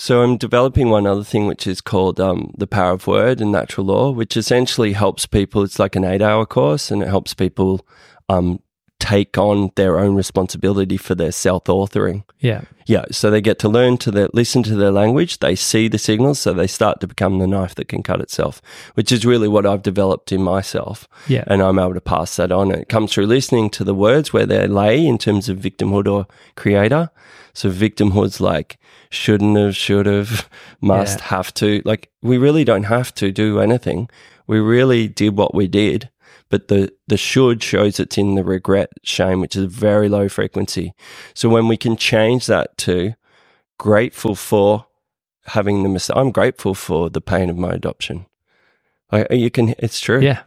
So 0.00 0.22
I'm 0.22 0.36
developing 0.36 0.90
one 0.90 1.06
other 1.08 1.24
thing, 1.24 1.46
which 1.46 1.66
is 1.66 1.80
called 1.80 2.20
um, 2.20 2.52
the 2.56 2.68
power 2.68 2.92
of 2.92 3.06
word 3.08 3.40
and 3.40 3.50
natural 3.50 3.86
law, 3.86 4.10
which 4.12 4.36
essentially 4.36 4.92
helps 4.92 5.26
people. 5.26 5.62
It's 5.64 5.80
like 5.80 5.96
an 5.96 6.04
eight-hour 6.04 6.46
course, 6.46 6.92
and 6.92 7.02
it 7.02 7.08
helps 7.08 7.34
people 7.34 7.84
um, 8.28 8.60
take 9.00 9.38
on 9.38 9.70
their 9.76 9.98
own 9.98 10.14
responsibility 10.16 10.96
for 10.96 11.14
their 11.14 11.30
self-authoring. 11.32 12.24
Yeah. 12.40 12.62
Yeah, 12.86 13.04
so 13.10 13.30
they 13.30 13.40
get 13.40 13.58
to 13.60 13.68
learn 13.68 13.96
to 13.98 14.10
their, 14.10 14.28
listen 14.32 14.62
to 14.64 14.74
their 14.74 14.90
language. 14.90 15.38
They 15.38 15.54
see 15.54 15.88
the 15.88 15.98
signals, 15.98 16.38
so 16.40 16.52
they 16.52 16.66
start 16.66 17.00
to 17.00 17.06
become 17.06 17.38
the 17.38 17.46
knife 17.46 17.74
that 17.76 17.88
can 17.88 18.02
cut 18.02 18.20
itself, 18.20 18.60
which 18.94 19.12
is 19.12 19.24
really 19.26 19.46
what 19.46 19.66
I've 19.66 19.82
developed 19.82 20.32
in 20.32 20.42
myself 20.42 21.06
Yeah. 21.28 21.44
and 21.46 21.62
I'm 21.62 21.78
able 21.78 21.94
to 21.94 22.00
pass 22.00 22.36
that 22.36 22.50
on. 22.50 22.72
And 22.72 22.80
it 22.82 22.88
comes 22.88 23.12
through 23.12 23.26
listening 23.26 23.70
to 23.70 23.84
the 23.84 23.94
words 23.94 24.32
where 24.32 24.46
they 24.46 24.66
lay 24.66 25.06
in 25.06 25.18
terms 25.18 25.48
of 25.48 25.58
victimhood 25.58 26.10
or 26.10 26.26
creator. 26.56 27.10
So 27.52 27.70
victimhood's 27.70 28.40
like 28.40 28.78
shouldn't 29.10 29.56
have, 29.58 29.76
should 29.76 30.06
have, 30.06 30.48
must 30.80 31.18
Yeah. 31.18 31.24
have 31.26 31.52
to. 31.54 31.82
Like 31.84 32.10
we 32.22 32.38
really 32.38 32.64
don't 32.64 32.84
have 32.84 33.14
to 33.16 33.30
do 33.30 33.60
anything. 33.60 34.08
We 34.46 34.60
really 34.60 35.08
did 35.08 35.36
what 35.36 35.54
we 35.54 35.68
did. 35.68 36.08
But 36.50 36.68
the, 36.68 36.92
the 37.06 37.16
should 37.16 37.62
shows 37.62 38.00
it's 38.00 38.16
in 38.16 38.34
the 38.34 38.44
regret 38.44 38.90
shame, 39.02 39.40
which 39.40 39.54
is 39.54 39.64
a 39.64 39.68
very 39.68 40.08
low 40.08 40.28
frequency. 40.28 40.94
So 41.34 41.48
when 41.48 41.68
we 41.68 41.76
can 41.76 41.96
change 41.96 42.46
that 42.46 42.76
to 42.78 43.14
grateful 43.78 44.34
for 44.34 44.86
having 45.46 45.82
the 45.82 45.88
mistake, 45.88 46.16
I'm 46.16 46.30
grateful 46.30 46.74
for 46.74 47.10
the 47.10 47.20
pain 47.20 47.50
of 47.50 47.58
my 47.58 47.72
adoption. 47.72 48.26
I, 49.10 49.24
uh, 49.24 49.34
you 49.34 49.50
can, 49.50 49.74
it's 49.78 50.00
true. 50.00 50.20
Yeah. 50.20 50.42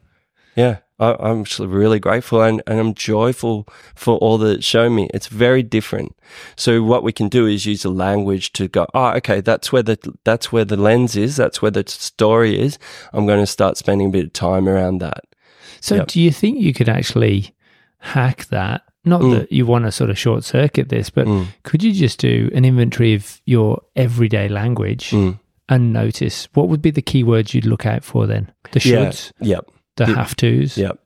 Yeah, 0.55 0.79
I, 0.99 1.15
I'm 1.19 1.41
actually 1.41 1.69
really 1.69 1.99
grateful 1.99 2.41
and, 2.41 2.61
and 2.67 2.79
I'm 2.79 2.93
joyful 2.93 3.67
for 3.95 4.17
all 4.17 4.37
that 4.39 4.57
it's 4.57 4.65
shown 4.65 4.95
me. 4.95 5.09
It's 5.13 5.27
very 5.27 5.63
different. 5.63 6.15
So 6.57 6.83
what 6.83 7.03
we 7.03 7.13
can 7.13 7.29
do 7.29 7.47
is 7.47 7.65
use 7.65 7.83
the 7.83 7.89
language 7.89 8.51
to 8.53 8.67
go, 8.67 8.85
oh, 8.93 9.11
okay, 9.13 9.39
that's 9.39 9.71
where 9.71 9.83
the 9.83 9.97
that's 10.25 10.51
where 10.51 10.65
the 10.65 10.75
lens 10.75 11.15
is, 11.15 11.37
that's 11.37 11.61
where 11.61 11.71
the 11.71 11.85
story 11.87 12.59
is. 12.59 12.77
I'm 13.13 13.25
going 13.25 13.39
to 13.39 13.47
start 13.47 13.77
spending 13.77 14.07
a 14.07 14.11
bit 14.11 14.25
of 14.25 14.33
time 14.33 14.67
around 14.67 14.97
that. 14.97 15.23
So, 15.81 15.95
Yep. 15.95 16.07
do 16.07 16.21
you 16.21 16.31
think 16.31 16.59
you 16.61 16.73
could 16.73 16.87
actually 16.87 17.53
hack 17.97 18.45
that? 18.47 18.83
Not 19.03 19.21
Mm. 19.21 19.31
that 19.39 19.51
you 19.51 19.65
want 19.65 19.85
to 19.85 19.91
sort 19.91 20.09
of 20.11 20.17
short 20.17 20.43
circuit 20.43 20.89
this, 20.89 21.09
but 21.09 21.25
Mm, 21.27 21.47
could 21.63 21.81
you 21.83 21.91
just 21.91 22.19
do 22.19 22.49
an 22.53 22.63
inventory 22.65 23.13
of 23.15 23.41
your 23.45 23.81
everyday 23.95 24.47
language 24.47 25.09
mm. 25.09 25.39
and 25.67 25.91
notice 25.91 26.47
what 26.53 26.69
would 26.69 26.81
be 26.83 26.91
the 26.91 27.01
keywords 27.01 27.53
you'd 27.55 27.65
look 27.65 27.85
out 27.85 28.03
for 28.03 28.27
then? 28.27 28.51
The 28.71 28.79
Yeah. 28.87 28.95
shoulds, 29.07 29.31
Yep. 29.41 29.65
the 29.97 30.05
Yeah. 30.05 30.15
have 30.15 30.35
tos. 30.35 30.77
Yep. 30.77 30.99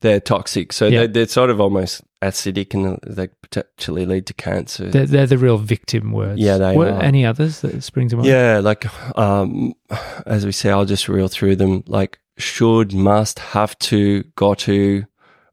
They're 0.00 0.18
toxic. 0.20 0.72
So 0.72 0.86
Yeah. 0.86 1.00
they're, 1.00 1.08
they're 1.08 1.28
sort 1.28 1.50
of 1.50 1.60
almost 1.60 2.02
acidic 2.22 2.74
and 2.74 2.98
they 3.06 3.28
potentially 3.42 4.06
lead 4.06 4.26
to 4.26 4.34
cancer. 4.34 4.90
They're, 4.90 5.06
they're 5.06 5.26
the 5.26 5.38
real 5.38 5.58
victim 5.58 6.12
words. 6.12 6.40
Yeah, 6.40 6.56
they 6.58 6.74
are. 6.74 7.02
Any 7.02 7.24
others 7.26 7.60
that 7.60 7.82
spring 7.84 8.08
to 8.08 8.16
mind? 8.16 8.26
Yeah, 8.28 8.60
like 8.62 8.86
um, 9.18 9.74
as 10.26 10.44
we 10.46 10.52
say, 10.52 10.70
I'll 10.70 10.84
just 10.86 11.08
reel 11.08 11.28
through 11.28 11.56
them. 11.56 11.84
Like 11.86 12.18
should, 12.40 12.92
must, 12.92 13.38
have 13.38 13.78
to, 13.80 14.24
got 14.36 14.58
to. 14.60 15.04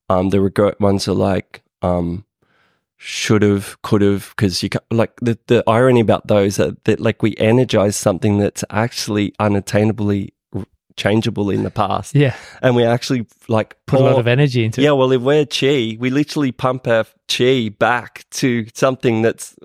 Um, 0.09 0.29
the 0.29 0.39
regret 0.41 0.79
ones 0.79 1.07
are 1.07 1.13
like 1.13 1.61
um, 1.81 2.25
should 2.95 3.41
have, 3.41 3.81
could 3.81 4.01
have, 4.01 4.33
because 4.35 4.63
you 4.63 4.69
like 4.89 5.11
the 5.21 5.38
the 5.47 5.63
irony 5.67 5.99
about 5.99 6.27
those 6.27 6.59
are 6.59 6.71
that 6.85 6.99
like 6.99 7.21
we 7.21 7.35
energize 7.38 7.95
something 7.95 8.38
that's 8.39 8.63
actually 8.69 9.31
unattainably 9.39 10.29
changeable 10.95 11.49
in 11.51 11.61
the 11.63 11.69
past, 11.69 12.15
Yeah. 12.15 12.35
and 12.63 12.75
we 12.75 12.83
actually 12.83 13.27
like 13.47 13.77
Put 13.85 13.99
a 13.99 14.03
lot 14.03 14.17
of 14.17 14.27
energy 14.27 14.63
into 14.65 14.81
yeah, 14.81 14.89
it. 14.91 14.95
well, 14.95 15.11
if 15.11 15.21
we're 15.21 15.45
chi, 15.45 15.95
we 15.99 16.09
literally 16.09 16.51
pump 16.51 16.88
our 16.88 17.05
chi 17.27 17.69
back 17.69 18.25
to 18.31 18.65
something 18.73 19.21
that's 19.21 19.55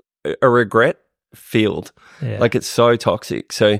a- 0.41 0.49
regret 0.49 0.97
field. 1.33 1.91
Yeah. 2.21 2.37
Like 2.39 2.53
it's 2.53 2.67
so 2.67 2.95
toxic. 2.97 3.51
So 3.51 3.79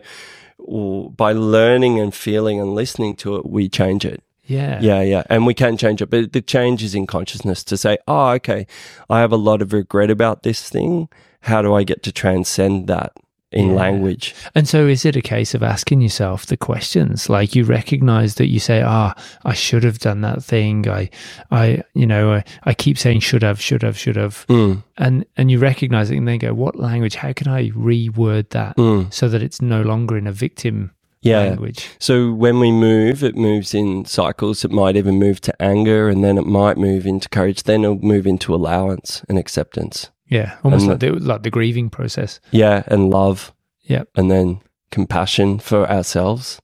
by 0.60 1.32
learning 1.34 2.00
and 2.00 2.14
feeling 2.14 2.60
and 2.60 2.76
listening 2.76 3.16
to 3.18 3.36
it, 3.36 3.46
we 3.46 3.70
change 3.70 4.06
it. 4.06 4.24
yeah. 4.46 4.80
Yeah, 4.82 5.02
yeah. 5.02 5.24
And 5.30 5.46
we 5.46 5.54
can 5.54 5.78
change 5.78 6.02
it. 6.02 6.10
But 6.10 6.34
the 6.34 6.42
change 6.42 6.84
is 6.84 6.96
in 6.96 7.08
consciousness 7.08 7.64
to 7.66 7.78
say, 7.78 7.98
oh, 8.08 8.30
okay, 8.32 8.68
I 9.10 9.20
have 9.20 9.32
a 9.32 9.38
lot 9.38 9.62
of 9.62 9.74
regret 9.74 10.10
about 10.12 10.44
this 10.44 10.70
thing. 10.70 11.10
How 11.42 11.62
do 11.62 11.74
I 11.74 11.84
get 11.84 12.04
to 12.04 12.12
transcend 12.12 12.88
that 12.88 13.14
in 13.54 13.70
Yeah. 13.70 13.76
language? 13.76 14.34
And 14.56 14.68
so 14.68 14.88
is 14.88 15.06
it 15.06 15.16
a 15.16 15.22
case 15.22 15.54
of 15.54 15.64
asking 15.64 16.02
yourself 16.02 16.46
the 16.46 16.58
questions? 16.58 17.30
Like 17.30 17.56
you 17.56 17.64
recognize 17.64 18.36
that 18.36 18.48
you 18.48 18.60
say, 18.60 18.82
ah, 18.82 19.14
I 19.46 19.54
should 19.54 19.84
have 19.84 20.00
done 20.00 20.22
that 20.22 20.44
thing. 20.44 20.88
I, 20.90 21.10
I, 21.52 21.84
you 21.94 22.06
know, 22.08 22.34
I, 22.34 22.44
I 22.64 22.74
keep 22.74 22.98
saying 22.98 23.20
should 23.22 23.44
have, 23.44 23.62
should 23.62 23.84
have, 23.84 23.98
should 23.98 24.16
have. 24.16 24.46
Mm, 24.48 24.84
And, 24.98 25.26
and 25.38 25.50
you 25.52 25.60
recognize 25.60 26.12
it 26.12 26.18
and 26.18 26.28
then 26.28 26.40
go, 26.40 26.54
what 26.54 26.76
language, 26.78 27.16
how 27.16 27.34
can 27.34 27.48
I 27.48 27.70
reword 27.72 28.50
that 28.50 28.76
mm. 28.78 29.12
so 29.14 29.28
that 29.30 29.42
it's 29.44 29.62
no 29.62 29.82
longer 29.82 30.18
in 30.18 30.28
a 30.28 30.32
victim 30.32 30.92
Yeah. 31.22 31.40
language? 31.40 31.90
So 32.00 32.34
when 32.34 32.60
we 32.60 32.72
move, 32.72 33.24
it 33.24 33.36
moves 33.36 33.74
in 33.74 34.06
cycles. 34.06 34.64
It 34.66 34.72
might 34.72 34.96
even 34.96 35.16
move 35.20 35.40
to 35.42 35.62
anger 35.62 36.10
and 36.10 36.24
then 36.24 36.38
it 36.38 36.46
might 36.46 36.78
move 36.78 37.06
into 37.06 37.30
courage. 37.30 37.64
Then 37.64 37.84
it'll 37.84 38.00
move 38.00 38.28
into 38.28 38.54
allowance 38.54 39.24
and 39.30 39.38
acceptance. 39.40 40.10
Yeah. 40.34 40.58
Almost 40.64 40.84
And 40.84 40.90
like 40.92 41.00
the, 41.00 41.12
like 41.12 41.44
the 41.44 41.50
grieving 41.52 41.90
process. 41.90 42.40
Yeah. 42.52 42.84
And 42.88 43.10
love. 43.10 43.54
Yeah, 43.84 44.04
And 44.16 44.32
then 44.32 44.62
compassion 44.92 45.60
for 45.60 45.90
ourselves. 45.90 46.62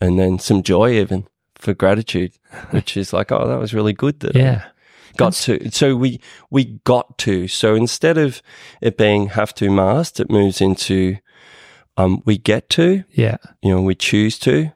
And 0.00 0.18
then 0.18 0.38
some 0.38 0.62
joy 0.62 0.92
even 0.92 1.26
for 1.56 1.74
gratitude, 1.74 2.32
which 2.70 2.96
is 2.96 3.12
like, 3.12 3.30
oh, 3.30 3.46
that 3.46 3.58
was 3.58 3.74
really 3.74 3.92
good 3.92 4.20
that 4.20 4.34
I 4.34 4.38
Yeah. 4.38 4.62
got 5.18 5.34
to. 5.34 5.70
So 5.70 5.94
we, 5.96 6.18
we 6.50 6.80
got 6.84 7.18
to. 7.18 7.46
So 7.46 7.74
instead 7.74 8.16
of 8.16 8.40
it 8.80 8.96
being 8.96 9.28
have 9.28 9.52
to 9.56 9.68
must, 9.70 10.18
it 10.20 10.30
moves 10.30 10.60
into, 10.62 11.18
um, 11.98 12.22
we 12.24 12.38
get 12.38 12.70
to, 12.70 13.04
Yeah. 13.12 13.36
you 13.62 13.74
know, 13.74 13.82
we 13.82 13.94
choose 13.94 14.38
to. 14.40 14.72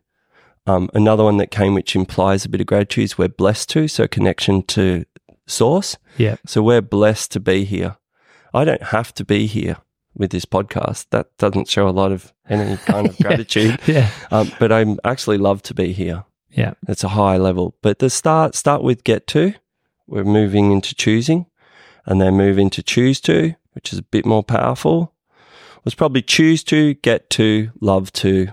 Um, 0.66 0.90
another 0.94 1.24
one 1.24 1.38
that 1.38 1.50
came, 1.50 1.72
which 1.74 1.96
implies 1.96 2.44
a 2.44 2.48
bit 2.50 2.60
of 2.60 2.66
gratitude, 2.66 3.04
is 3.04 3.16
we're 3.18 3.28
blessed 3.28 3.70
to. 3.70 3.88
So 3.88 4.06
connection 4.06 4.62
to 4.64 5.04
source. 5.46 5.96
Yeah. 6.18 6.36
So 6.46 6.62
we're 6.62 6.82
blessed 6.82 7.32
to 7.32 7.40
be 7.40 7.64
here. 7.64 7.96
I 8.54 8.64
don't 8.64 8.82
have 8.82 9.12
to 9.14 9.24
be 9.24 9.46
here 9.46 9.76
with 10.16 10.30
this 10.30 10.44
podcast. 10.44 11.06
That 11.10 11.26
doesn't 11.38 11.68
show 11.68 11.88
a 11.88 11.90
lot 11.90 12.12
of 12.12 12.32
any 12.48 12.76
kind 12.86 13.08
of 13.08 13.18
Yeah. 13.18 13.26
gratitude. 13.26 13.80
Yeah. 13.86 14.10
Um, 14.30 14.52
but 14.58 14.70
I'm 14.72 14.98
actually 15.04 15.38
love 15.38 15.62
to 15.62 15.74
be 15.74 15.92
here. 15.92 16.24
Yeah. 16.50 16.74
It's 16.86 17.02
a 17.04 17.08
high 17.08 17.36
level. 17.36 17.74
But 17.82 17.98
the 17.98 18.08
start 18.10 18.54
start 18.54 18.82
with 18.82 19.02
get 19.04 19.26
to. 19.28 19.54
We're 20.06 20.22
moving 20.24 20.70
into 20.70 20.94
choosing, 20.94 21.46
and 22.06 22.20
then 22.20 22.34
move 22.36 22.58
into 22.58 22.82
choose 22.82 23.20
to, 23.22 23.54
which 23.72 23.92
is 23.92 23.98
a 23.98 24.02
bit 24.02 24.24
more 24.26 24.44
powerful. 24.44 25.12
Was 25.84 25.94
probably 25.94 26.22
choose 26.22 26.62
to, 26.64 26.94
get 26.94 27.28
to, 27.30 27.70
love 27.80 28.12
to, 28.14 28.48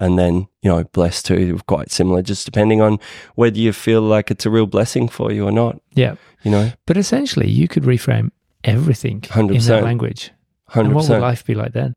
and 0.00 0.18
then 0.18 0.48
you 0.62 0.70
know 0.70 0.84
blessed 0.84 1.26
to 1.26 1.58
quite 1.66 1.90
similar, 1.92 2.22
just 2.22 2.44
depending 2.44 2.80
on 2.80 2.98
whether 3.36 3.58
you 3.58 3.72
feel 3.72 4.02
like 4.02 4.30
it's 4.30 4.46
a 4.46 4.50
real 4.50 4.66
blessing 4.66 5.08
for 5.08 5.30
you 5.30 5.46
or 5.46 5.52
not. 5.52 5.80
Yeah. 5.92 6.16
You 6.42 6.50
know, 6.50 6.72
But 6.86 6.96
essentially, 6.98 7.48
you 7.48 7.68
could 7.68 7.84
reframe 7.84 8.30
everything 8.64 9.16
in 9.36 9.48
100%. 9.48 9.66
that 9.66 9.84
language. 9.84 10.32
hundred 10.68 10.86
And 10.88 10.94
what 10.96 11.08
would 11.08 11.20
life 11.20 11.44
be 11.44 11.54
like 11.54 11.72
then? 11.72 11.94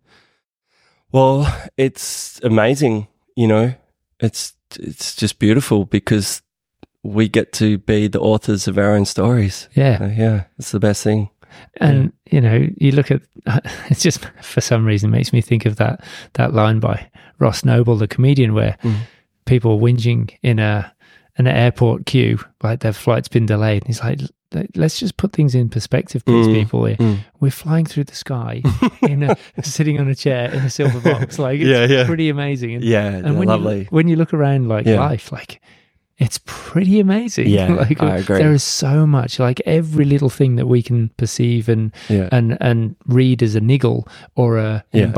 Well, 1.11 1.47
it's 1.77 2.39
amazing. 2.43 3.07
You 3.35 3.47
know, 3.47 3.73
it's 4.19 4.53
it's 4.79 5.15
just 5.15 5.39
beautiful 5.39 5.85
because 5.85 6.41
we 7.03 7.29
get 7.29 7.53
to 7.53 7.77
be 7.77 8.07
the 8.07 8.19
authors 8.19 8.67
of 8.67 8.77
our 8.77 8.93
own 8.93 9.05
stories. 9.05 9.69
Yeah. 9.73 9.97
Uh, 10.01 10.07
yeah, 10.07 10.43
it's 10.59 10.71
the 10.71 10.79
best 10.79 11.03
thing. 11.03 11.29
And 11.77 12.11
you 12.29 12.41
know, 12.41 12.67
you 12.77 12.91
look 12.91 13.09
at 13.11 13.21
it's 13.89 14.03
just 14.03 14.25
for 14.41 14.61
some 14.61 14.85
reason 14.85 15.09
makes 15.09 15.31
me 15.33 15.41
think 15.41 15.65
of 15.65 15.77
that 15.77 16.03
that 16.33 16.53
line 16.53 16.79
by 16.79 17.09
Ross 17.39 17.63
Noble, 17.63 17.95
the 17.95 18.07
comedian, 18.07 18.53
where 18.53 18.77
Mm. 18.83 18.97
people 19.45 19.79
whinging 19.79 20.31
in 20.43 20.59
a 20.59 20.91
an 21.37 21.47
airport 21.47 22.05
queue, 22.05 22.39
like 22.63 22.79
their 22.81 22.93
flight's 22.93 23.27
been 23.27 23.45
delayed. 23.45 23.83
And 23.83 23.87
he's 23.87 24.01
like, 24.01 24.19
let's 24.75 24.99
just 24.99 25.17
put 25.17 25.33
things 25.33 25.53
in 25.55 25.69
perspective, 25.69 26.23
please, 26.25 26.47
Mm, 26.47 26.53
people. 26.53 26.81
We're, 26.81 26.95
mm. 26.95 27.19
we're 27.39 27.51
flying 27.51 27.85
through 27.85 28.05
the 28.05 28.15
sky 28.15 28.61
in 29.01 29.23
a, 29.23 29.35
sitting 29.61 29.99
on 29.99 30.07
a 30.07 30.15
chair 30.15 30.49
in 30.51 30.59
a 30.59 30.69
silver 30.69 30.99
box. 30.99 31.37
Like, 31.47 31.59
it's 31.59 31.67
Yeah, 31.69 31.85
yeah. 31.85 32.05
pretty 32.05 32.29
amazing. 32.29 32.75
And, 32.75 32.83
Yeah, 32.83 33.07
and 33.07 33.25
they're 33.25 33.33
when 33.33 33.47
lovely. 33.47 33.79
You, 33.79 33.85
when 33.89 34.07
you 34.07 34.15
look 34.15 34.33
around 34.33 34.67
like 34.69 34.85
Yeah. 34.85 34.99
life, 34.99 35.31
like 35.31 35.61
it's 36.17 36.39
pretty 36.45 36.99
amazing. 36.99 37.47
Yeah, 37.47 37.67
like 37.73 38.01
I 38.01 38.17
agree. 38.17 38.39
there 38.39 38.51
is 38.53 38.63
so 38.63 39.05
much. 39.05 39.37
Like 39.37 39.61
every 39.67 40.05
little 40.05 40.29
thing 40.29 40.55
that 40.55 40.65
we 40.65 40.81
can 40.81 41.09
perceive 41.17 41.69
and 41.69 41.93
yeah, 42.09 42.29
and 42.31 42.57
and 42.59 42.95
read 43.05 43.43
as 43.43 43.53
a 43.53 43.61
niggle 43.61 44.07
or 44.35 44.57
a 44.57 44.83
Yeah. 44.93 45.11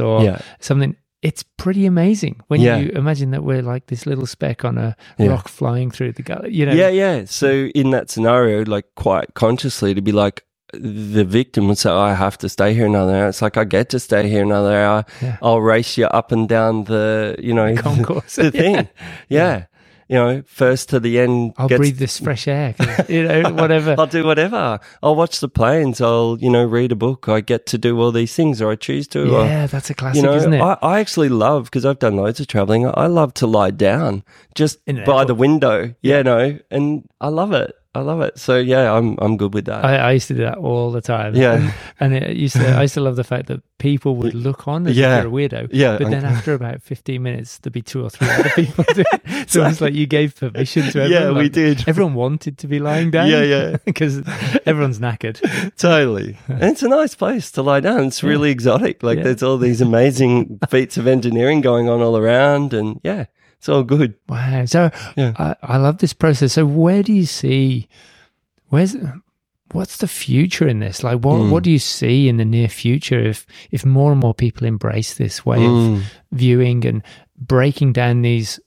or 0.00 0.24
yeah, 0.24 0.40
something. 0.58 0.96
It's 1.22 1.44
pretty 1.56 1.86
amazing 1.86 2.40
when 2.48 2.60
Yeah. 2.60 2.78
you 2.78 2.90
imagine 2.90 3.30
that 3.30 3.44
we're 3.44 3.62
like 3.62 3.86
this 3.86 4.06
little 4.06 4.26
speck 4.26 4.64
on 4.64 4.76
a 4.76 4.96
Yeah. 5.18 5.28
rock 5.28 5.48
flying 5.48 5.90
through 5.92 6.12
the 6.12 6.22
gully. 6.22 6.52
You 6.52 6.66
know, 6.66 6.72
yeah, 6.72 6.88
yeah. 6.88 7.24
So 7.26 7.48
in 7.74 7.90
that 7.90 8.10
scenario, 8.10 8.64
like 8.64 8.86
quite 8.96 9.34
consciously, 9.34 9.94
to 9.94 10.02
be 10.02 10.10
like 10.12 10.44
the 10.74 11.22
victim 11.24 11.68
would 11.68 11.76
say, 11.78 11.90
oh, 11.90 11.98
"I 12.00 12.14
have 12.14 12.38
to 12.38 12.48
stay 12.48 12.72
here 12.74 12.86
another 12.86 13.14
hour." 13.14 13.28
It's 13.28 13.42
like 13.42 13.56
I 13.58 13.64
get 13.64 13.90
to 13.90 14.00
stay 14.00 14.26
here 14.28 14.42
another 14.42 14.74
hour. 14.74 15.04
Yeah. 15.20 15.36
I'll 15.42 15.60
race 15.60 15.98
you 15.98 16.06
up 16.06 16.32
and 16.32 16.48
down 16.48 16.84
the, 16.84 17.36
you 17.38 17.52
know, 17.54 17.74
concourse. 17.86 18.36
the 18.36 18.50
thing. 18.60 18.88
Yeah. 19.28 19.66
You 20.12 20.18
know, 20.18 20.42
first 20.46 20.90
to 20.90 21.00
the 21.00 21.18
end. 21.18 21.54
I'll 21.56 21.68
gets- 21.68 21.78
breathe 21.78 21.98
this 21.98 22.18
fresh 22.18 22.46
air, 22.46 22.74
You 23.08 23.24
know, 23.26 23.52
whatever. 23.54 23.94
I'll 23.98 24.06
do 24.06 24.24
whatever. 24.24 24.78
I'll 25.02 25.16
watch 25.16 25.40
the 25.40 25.48
planes. 25.48 26.00
I'll, 26.00 26.36
you 26.40 26.50
know, 26.50 26.64
read 26.64 26.92
a 26.92 26.96
book. 26.96 27.28
I 27.28 27.40
get 27.40 27.66
to 27.66 27.78
do 27.78 27.98
all 28.00 28.12
these 28.12 28.34
things, 28.34 28.60
or 28.60 28.70
I 28.70 28.76
choose 28.76 29.08
to. 29.08 29.22
or- 29.22 29.44
yeah, 29.46 29.66
that's 29.66 29.90
a 29.90 29.94
classic, 29.94 30.22
you 30.22 30.28
know, 30.28 30.34
isn't 30.36 30.52
it? 30.52 30.60
I, 30.60 30.76
I 30.82 31.00
actually 31.00 31.30
love 31.30 31.64
because 31.64 31.84
I've 31.86 31.98
done 31.98 32.16
loads 32.16 32.40
of 32.40 32.46
traveling. 32.46 32.86
I 32.86 33.06
love 33.06 33.34
to 33.34 33.46
lie 33.46 33.70
down 33.70 34.22
just 34.54 34.84
by 34.86 34.92
airport. 34.92 35.26
the 35.28 35.34
window. 35.34 35.94
Yeah, 36.02 36.22
no, 36.22 36.58
and 36.70 37.08
I 37.20 37.28
love 37.28 37.52
it. 37.52 37.74
I 37.94 38.00
love 38.00 38.22
it. 38.22 38.38
So 38.38 38.56
yeah, 38.58 38.90
I'm 38.90 39.16
I'm 39.20 39.36
good 39.36 39.52
with 39.52 39.66
that. 39.66 39.84
I, 39.84 39.96
I 39.96 40.12
used 40.12 40.28
to 40.28 40.34
do 40.34 40.42
that 40.44 40.56
all 40.56 40.90
the 40.92 41.02
time. 41.02 41.34
Yeah. 41.34 41.54
and, 41.56 41.74
and 42.00 42.14
it 42.14 42.36
used 42.38 42.56
to. 42.56 42.66
I 42.66 42.82
used 42.82 42.94
to 42.94 43.00
love 43.02 43.16
the 43.16 43.24
fact 43.24 43.48
that 43.48 43.60
people 43.78 44.16
would 44.16 44.32
look 44.46 44.66
on 44.66 44.86
as 44.86 44.96
Yeah. 44.96 45.18
if 45.18 45.24
you're 45.24 45.32
a 45.44 45.48
weirdo. 45.48 45.68
Yeah. 45.72 45.98
But 45.98 46.10
then 46.10 46.24
after 46.24 46.54
about 46.54 46.82
15 46.82 47.22
minutes, 47.22 47.58
there'd 47.58 47.72
be 47.74 47.82
two 47.82 48.02
or 48.02 48.08
three 48.08 48.28
other 48.30 48.48
people. 48.54 48.84
doing 48.94 49.04
it. 49.12 49.50
So 49.50 49.66
it's 49.66 49.82
like 49.82 49.92
you 49.92 50.06
gave 50.06 50.34
permission 50.36 50.84
to 50.92 51.02
everyone. 51.02 51.10
yeah, 51.22 51.28
we 51.32 51.42
like, 51.44 51.52
did. 51.52 51.84
Everyone 51.86 52.14
wanted 52.14 52.56
to 52.58 52.66
be 52.66 52.78
lying 52.78 53.10
down. 53.10 53.28
Yeah, 53.28 53.42
yeah. 53.42 53.76
Because 53.84 54.22
everyone's 54.64 54.98
knackered. 54.98 55.40
Totally. 55.76 56.38
And 56.48 56.62
it's 56.62 56.82
a 56.82 56.88
nice 56.88 57.14
place 57.14 57.50
to 57.52 57.62
lie 57.62 57.80
down. 57.80 58.04
It's 58.04 58.22
really 58.22 58.50
exotic. 58.50 59.02
Like 59.02 59.18
Yeah. 59.18 59.24
there's 59.24 59.42
all 59.42 59.58
these 59.58 59.82
amazing 59.82 60.60
feats 60.70 60.96
of 60.96 61.06
engineering 61.06 61.60
going 61.60 61.90
on 61.90 62.00
all 62.00 62.16
around 62.16 62.72
and 62.72 63.00
yeah, 63.04 63.26
it's 63.62 63.68
all 63.68 63.84
good. 63.84 64.14
Wow. 64.28 64.64
So 64.66 64.90
Yeah. 65.16 65.34
I, 65.38 65.54
I 65.62 65.76
love 65.76 65.98
this 65.98 66.12
process. 66.12 66.54
So 66.54 66.66
where 66.66 67.04
do 67.04 67.12
you 67.12 67.26
see, 67.26 67.86
where's, 68.70 68.96
what's 69.70 69.98
the 69.98 70.08
future 70.08 70.66
in 70.66 70.80
this? 70.80 71.04
Like 71.04 71.20
what, 71.20 71.38
Hmm. 71.38 71.50
what 71.52 71.62
do 71.62 71.70
you 71.70 71.78
see 71.78 72.28
in 72.28 72.38
the 72.38 72.44
near 72.44 72.68
future 72.68 73.20
if, 73.20 73.46
if 73.70 73.86
more 73.86 74.10
and 74.10 74.20
more 74.20 74.34
people 74.34 74.66
embrace 74.66 75.14
this 75.14 75.46
way 75.46 75.58
Mm. 75.58 75.96
of 75.98 76.02
viewing 76.32 76.84
and 76.84 77.02
breaking 77.38 77.92
down 77.92 78.22
these 78.22 78.58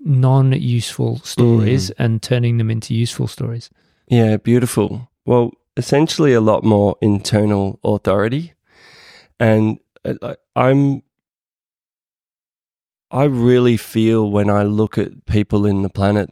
non-useful 0.00 1.18
stories 1.24 1.88
Hmm. 1.96 2.02
and 2.02 2.22
turning 2.22 2.58
them 2.58 2.70
into 2.70 2.94
useful 2.94 3.28
stories? 3.28 3.70
Yeah, 4.08 4.36
beautiful. 4.36 5.08
Well, 5.24 5.52
essentially 5.76 6.34
a 6.34 6.40
lot 6.40 6.64
more 6.64 6.96
internal 7.00 7.78
authority. 7.82 8.52
And 9.40 9.78
uh, 10.04 10.34
I'm 10.54 11.02
I 13.10 13.24
really 13.24 13.76
feel 13.76 14.30
when 14.30 14.50
I 14.50 14.62
look 14.64 14.98
at 14.98 15.26
people 15.26 15.66
in 15.66 15.82
the 15.82 15.88
planet 15.88 16.30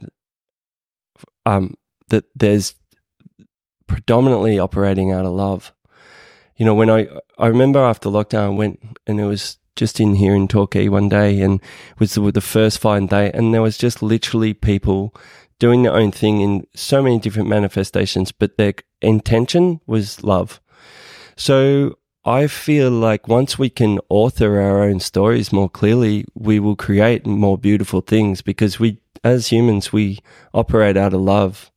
um 1.45 1.75
that 2.09 2.25
there's 2.35 2.75
predominantly 3.87 4.59
operating 4.59 5.11
out 5.11 5.25
of 5.25 5.31
love. 5.33 5.73
You 6.57 6.65
know, 6.65 6.75
when 6.75 6.89
I 6.89 7.07
I 7.37 7.47
remember 7.47 7.79
after 7.79 8.09
lockdown 8.09 8.45
I 8.45 8.49
went 8.49 8.79
and 9.05 9.19
it 9.19 9.25
was 9.25 9.57
just 9.75 9.99
in 9.99 10.15
here 10.15 10.35
in 10.35 10.47
Torquay 10.47 10.87
one 10.87 11.07
day 11.07 11.39
and 11.41 11.61
it 11.61 11.99
was 11.99 12.15
the, 12.15 12.31
the 12.31 12.41
first 12.41 12.79
fine 12.79 13.05
day 13.05 13.31
and 13.33 13.53
there 13.53 13.61
was 13.61 13.77
just 13.77 14.01
literally 14.01 14.53
people 14.53 15.13
doing 15.59 15.83
their 15.83 15.93
own 15.93 16.11
thing 16.11 16.41
in 16.41 16.65
so 16.75 17.01
many 17.01 17.19
different 17.19 17.49
manifestations, 17.49 18.31
but 18.31 18.57
their 18.57 18.73
intention 19.01 19.79
was 19.87 20.23
love. 20.23 20.59
So 21.35 21.97
I 22.27 22.47
feel 22.47 22.91
like 22.91 23.27
once 23.27 23.57
we 23.57 23.69
can 23.69 23.99
author 24.09 24.59
our 24.59 24.83
own 24.83 24.99
stories 24.99 25.53
more 25.53 25.69
clearly, 25.69 26.25
we 26.35 26.59
will 26.59 26.75
create 26.75 27.25
more 27.25 27.57
beautiful 27.57 28.01
things 28.01 28.41
because 28.41 28.79
we, 28.79 28.99
as 29.23 29.47
humans, 29.47 29.93
we 29.93 30.19
operate 30.53 30.97
out 30.97 31.13
of 31.13 31.21
love 31.21 31.71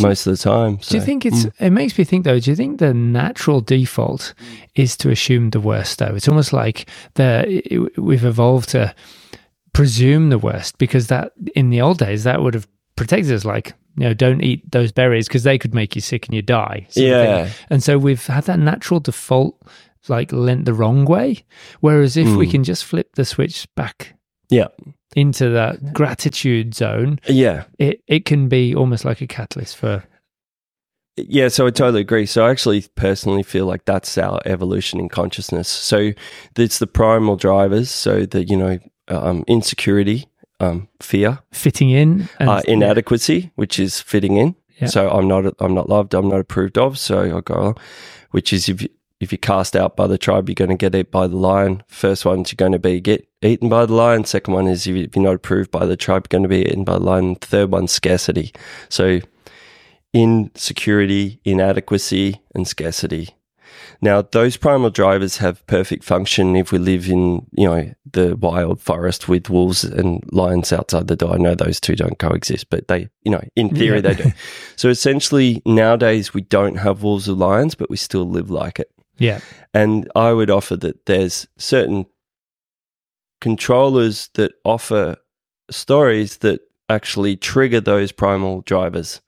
most 0.00 0.26
of 0.26 0.32
the 0.36 0.42
time. 0.42 0.76
Do 0.76 0.96
you 0.96 1.02
think 1.02 1.24
it's? 1.26 1.44
mm. 1.44 1.52
It 1.60 1.70
makes 1.70 1.96
me 1.98 2.04
think 2.04 2.24
though. 2.24 2.40
Do 2.40 2.50
you 2.50 2.56
think 2.56 2.78
the 2.80 2.94
natural 2.94 3.60
default 3.60 4.34
is 4.74 4.96
to 4.96 5.10
assume 5.10 5.50
the 5.50 5.60
worst? 5.60 5.98
Though 5.98 6.14
it's 6.16 6.28
almost 6.28 6.52
like 6.52 6.88
the 7.14 7.44
it- 7.46 7.98
we've 7.98 8.24
evolved 8.24 8.70
to 8.70 8.94
presume 9.72 10.30
the 10.30 10.38
worst 10.38 10.78
because 10.78 11.06
that 11.08 11.32
in 11.54 11.70
the 11.70 11.80
old 11.80 11.98
days 11.98 12.24
that 12.24 12.42
would 12.42 12.54
have 12.54 12.66
protected 12.96 13.32
us. 13.32 13.44
Like 13.44 13.74
you 13.96 14.04
know, 14.04 14.14
don't 14.14 14.42
eat 14.42 14.68
those 14.70 14.92
berries 14.92 15.28
because 15.28 15.42
they 15.44 15.58
could 15.58 15.74
make 15.74 15.94
you 15.94 16.00
sick 16.00 16.26
and 16.26 16.34
you 16.34 16.42
die. 16.42 16.86
sort 16.90 17.06
of 17.06 17.12
thing. 17.26 17.30
Yeah. 17.46 17.48
and 17.70 17.82
so 17.82 17.98
we've 17.98 18.24
had 18.26 18.44
that 18.44 18.58
natural 18.58 19.00
default 19.00 19.60
like 20.08 20.32
lent 20.32 20.64
the 20.64 20.74
wrong 20.74 21.04
way. 21.04 21.44
Whereas 21.80 22.16
if 22.16 22.28
we 22.36 22.46
Mm. 22.46 22.50
can 22.50 22.64
just 22.64 22.84
flip 22.84 23.14
the 23.16 23.24
switch 23.24 23.66
back 23.76 24.14
Yeah. 24.48 24.68
into 25.14 25.50
that 25.50 25.92
gratitude 25.92 26.74
zone, 26.74 27.18
Yeah. 27.28 27.64
it 27.78 28.00
it 28.06 28.24
can 28.24 28.48
be 28.48 28.74
almost 28.74 29.04
like 29.04 29.20
a 29.20 29.26
catalyst 29.26 29.76
for 29.76 30.04
Yeah, 31.16 31.48
so 31.48 31.66
I 31.66 31.70
totally 31.70 32.00
agree. 32.00 32.24
So 32.24 32.46
I 32.46 32.50
actually 32.50 32.84
personally 32.94 33.42
feel 33.42 33.66
like 33.66 33.84
that's 33.84 34.16
our 34.16 34.40
evolution 34.46 35.00
in 35.00 35.08
consciousness. 35.08 35.68
So 35.68 36.12
it's 36.56 36.78
the 36.78 36.86
primal 36.86 37.36
drivers. 37.36 37.90
So 37.90 38.24
the 38.24 38.44
you 38.44 38.56
know 38.56 38.78
um, 39.08 39.44
insecurity, 39.48 40.26
um, 40.60 40.88
fear, 41.02 41.40
fitting 41.52 41.90
in 41.90 42.28
and 42.38 42.48
uh, 42.48 42.62
inadequacy, 42.66 43.50
which 43.56 43.78
is 43.78 44.00
fitting 44.00 44.36
in. 44.36 44.54
Yeah. 44.80 44.86
So 44.88 45.10
I'm 45.10 45.28
not 45.28 45.52
I'm 45.58 45.74
not 45.74 45.88
loved. 45.90 46.14
I'm 46.14 46.28
not 46.28 46.40
approved 46.40 46.78
of. 46.78 46.96
So 46.98 47.36
I 47.36 47.40
go, 47.42 47.74
which 48.30 48.52
is 48.52 48.68
if 48.68 48.80
you, 48.82 48.88
if 49.20 49.30
you're 49.32 49.38
cast 49.38 49.76
out 49.76 49.96
by 49.96 50.06
the 50.06 50.18
tribe, 50.18 50.48
you're 50.48 50.54
going 50.54 50.70
to 50.70 50.76
get 50.76 50.94
eaten 50.94 51.10
by 51.10 51.26
the 51.26 51.36
lion. 51.36 51.82
First 51.88 52.24
one's 52.24 52.50
you're 52.50 52.56
going 52.56 52.72
to 52.72 52.78
be 52.78 53.00
get 53.00 53.28
eaten 53.42 53.68
by 53.68 53.86
the 53.86 53.92
lion. 53.94 54.24
Second 54.24 54.54
one 54.54 54.66
is 54.66 54.86
if 54.86 54.96
you- 54.96 55.04
if 55.04 55.14
you're 55.14 55.24
not 55.24 55.34
approved 55.34 55.70
by 55.70 55.84
the 55.86 55.96
tribe, 55.96 56.26
you're 56.30 56.40
going 56.40 56.42
to 56.42 56.48
be 56.48 56.62
eaten 56.68 56.84
by 56.84 56.94
the 56.94 57.04
lion. 57.04 57.34
Third 57.36 57.70
one's 57.70 57.92
scarcity. 57.92 58.52
So 58.88 59.20
insecurity, 60.12 61.40
inadequacy, 61.44 62.40
and 62.54 62.66
scarcity. 62.66 63.30
Now, 64.02 64.22
those 64.22 64.56
primal 64.56 64.90
drivers 64.90 65.36
have 65.38 65.64
perfect 65.66 66.04
function 66.04 66.56
if 66.56 66.72
we 66.72 66.78
live 66.78 67.08
in, 67.08 67.46
you 67.52 67.68
know, 67.68 67.92
the 68.10 68.34
wild 68.36 68.80
forest 68.80 69.28
with 69.28 69.50
wolves 69.50 69.84
and 69.84 70.24
lions 70.32 70.72
outside 70.72 71.06
the 71.06 71.16
door. 71.16 71.34
I 71.34 71.38
know 71.38 71.54
those 71.54 71.78
two 71.80 71.94
don't 71.94 72.18
coexist, 72.18 72.70
but 72.70 72.88
they, 72.88 73.08
you 73.22 73.30
know, 73.30 73.42
in 73.56 73.68
theory 73.70 73.96
Yeah. 73.96 74.14
they 74.14 74.14
do. 74.24 74.32
So 74.76 74.88
essentially, 74.88 75.62
nowadays 75.66 76.32
we 76.34 76.40
don't 76.40 76.76
have 76.76 77.02
wolves 77.02 77.28
or 77.28 77.34
lions, 77.34 77.74
but 77.74 77.90
we 77.90 77.96
still 77.96 78.24
live 78.28 78.50
like 78.50 78.80
it. 78.80 78.90
Yeah. 79.20 79.40
And 79.72 80.10
I 80.16 80.32
would 80.32 80.50
offer 80.50 80.76
that 80.76 81.06
there's 81.06 81.46
certain 81.56 82.06
controllers 83.40 84.28
that 84.34 84.52
offer 84.64 85.16
stories 85.70 86.38
that 86.38 86.60
actually 86.88 87.36
trigger 87.36 87.80
those 87.80 88.10
primal 88.10 88.62
drivers. 88.62 89.20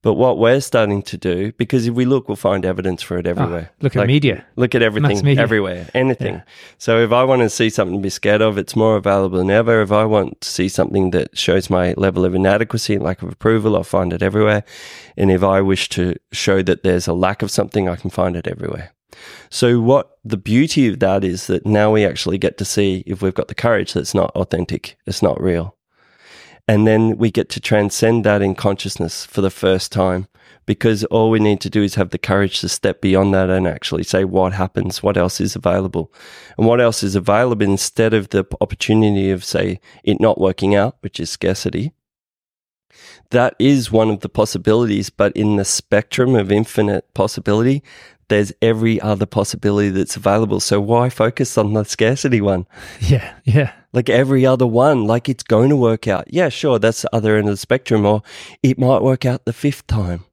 But 0.00 0.14
what 0.14 0.38
we're 0.38 0.60
starting 0.60 1.02
to 1.02 1.16
do, 1.16 1.50
because 1.52 1.88
if 1.88 1.94
we 1.94 2.04
look, 2.04 2.28
we'll 2.28 2.36
find 2.36 2.64
evidence 2.64 3.02
for 3.02 3.18
it 3.18 3.26
everywhere. 3.26 3.70
Ah, 3.72 3.76
look 3.80 3.96
at 3.96 3.98
Like, 3.98 4.06
media. 4.06 4.46
Look 4.54 4.76
at 4.76 4.82
everything, 4.82 5.36
everywhere, 5.36 5.88
anything. 5.92 6.34
Yeah. 6.34 6.42
So 6.78 7.00
if 7.00 7.10
I 7.10 7.24
want 7.24 7.42
to 7.42 7.50
see 7.50 7.68
something 7.68 7.98
to 7.98 8.02
be 8.02 8.08
scared 8.08 8.40
of, 8.40 8.58
it's 8.58 8.76
more 8.76 8.96
available 8.96 9.38
than 9.38 9.50
ever. 9.50 9.82
If 9.82 9.90
I 9.90 10.04
want 10.04 10.40
to 10.40 10.48
see 10.48 10.68
something 10.68 11.10
that 11.10 11.36
shows 11.36 11.68
my 11.68 11.94
level 11.96 12.24
of 12.24 12.32
inadequacy 12.32 12.94
and 12.94 13.02
lack 13.02 13.22
of 13.22 13.32
approval, 13.32 13.74
I'll 13.74 13.82
find 13.82 14.12
it 14.12 14.22
everywhere. 14.22 14.62
And 15.16 15.32
if 15.32 15.42
I 15.42 15.60
wish 15.62 15.88
to 15.90 16.14
show 16.30 16.62
that 16.62 16.84
there's 16.84 17.08
a 17.08 17.12
lack 17.12 17.42
of 17.42 17.50
something, 17.50 17.88
I 17.88 17.96
can 17.96 18.10
find 18.10 18.36
it 18.36 18.46
everywhere. 18.46 18.92
So, 19.50 19.80
what 19.80 20.18
the 20.24 20.36
beauty 20.36 20.88
of 20.88 21.00
that 21.00 21.24
is 21.24 21.46
that 21.46 21.64
now 21.66 21.92
we 21.92 22.04
actually 22.04 22.38
get 22.38 22.58
to 22.58 22.64
see 22.64 23.02
if 23.06 23.22
we've 23.22 23.34
got 23.34 23.48
the 23.48 23.54
courage 23.54 23.92
that's 23.92 24.14
not 24.14 24.34
authentic, 24.36 24.96
it's 25.06 25.22
not 25.22 25.40
real. 25.40 25.76
And 26.66 26.86
then 26.86 27.16
we 27.16 27.30
get 27.30 27.48
to 27.50 27.60
transcend 27.60 28.24
that 28.24 28.42
in 28.42 28.54
consciousness 28.54 29.24
for 29.24 29.40
the 29.40 29.50
first 29.50 29.90
time 29.90 30.28
because 30.68 31.02
all 31.04 31.30
we 31.30 31.40
need 31.40 31.62
to 31.62 31.70
do 31.70 31.82
is 31.82 31.94
have 31.94 32.10
the 32.10 32.18
courage 32.18 32.60
to 32.60 32.68
step 32.68 33.00
beyond 33.00 33.32
that 33.32 33.48
and 33.48 33.66
actually 33.66 34.02
say 34.02 34.22
what 34.22 34.52
happens, 34.52 35.02
what 35.02 35.16
else 35.16 35.40
is 35.40 35.56
available, 35.56 36.12
and 36.58 36.66
what 36.66 36.78
else 36.78 37.02
is 37.02 37.16
available 37.16 37.64
instead 37.64 38.12
of 38.12 38.28
the 38.28 38.44
opportunity 38.60 39.30
of, 39.30 39.42
say, 39.42 39.80
it 40.04 40.20
not 40.20 40.38
working 40.38 40.74
out, 40.74 40.98
which 41.00 41.18
is 41.18 41.30
scarcity. 41.30 41.94
That 43.30 43.56
is 43.58 43.90
one 43.90 44.10
of 44.10 44.20
the 44.20 44.28
possibilities, 44.28 45.08
but 45.08 45.34
in 45.34 45.56
the 45.56 45.64
spectrum 45.64 46.34
of 46.34 46.52
infinite 46.52 47.14
possibility, 47.14 47.82
there's 48.28 48.52
every 48.62 49.00
other 49.00 49.26
possibility 49.26 49.88
that's 49.90 50.16
available. 50.16 50.60
So 50.60 50.80
why 50.80 51.08
focus 51.08 51.58
on 51.58 51.72
the 51.72 51.84
scarcity 51.84 52.40
one? 52.40 52.66
Yeah, 53.00 53.34
yeah. 53.44 53.72
Like 53.92 54.10
every 54.10 54.44
other 54.44 54.66
one, 54.66 55.06
like 55.06 55.28
it's 55.28 55.42
going 55.42 55.70
to 55.70 55.76
work 55.76 56.06
out. 56.06 56.32
Yeah, 56.32 56.50
sure, 56.50 56.78
that's 56.78 57.02
the 57.02 57.14
other 57.14 57.36
end 57.36 57.48
of 57.48 57.54
the 57.54 57.56
spectrum, 57.56 58.04
or 58.04 58.22
it 58.62 58.78
might 58.78 59.02
work 59.02 59.24
out 59.24 59.44
the 59.44 59.52
fifth 59.52 59.86
time. 59.86 60.24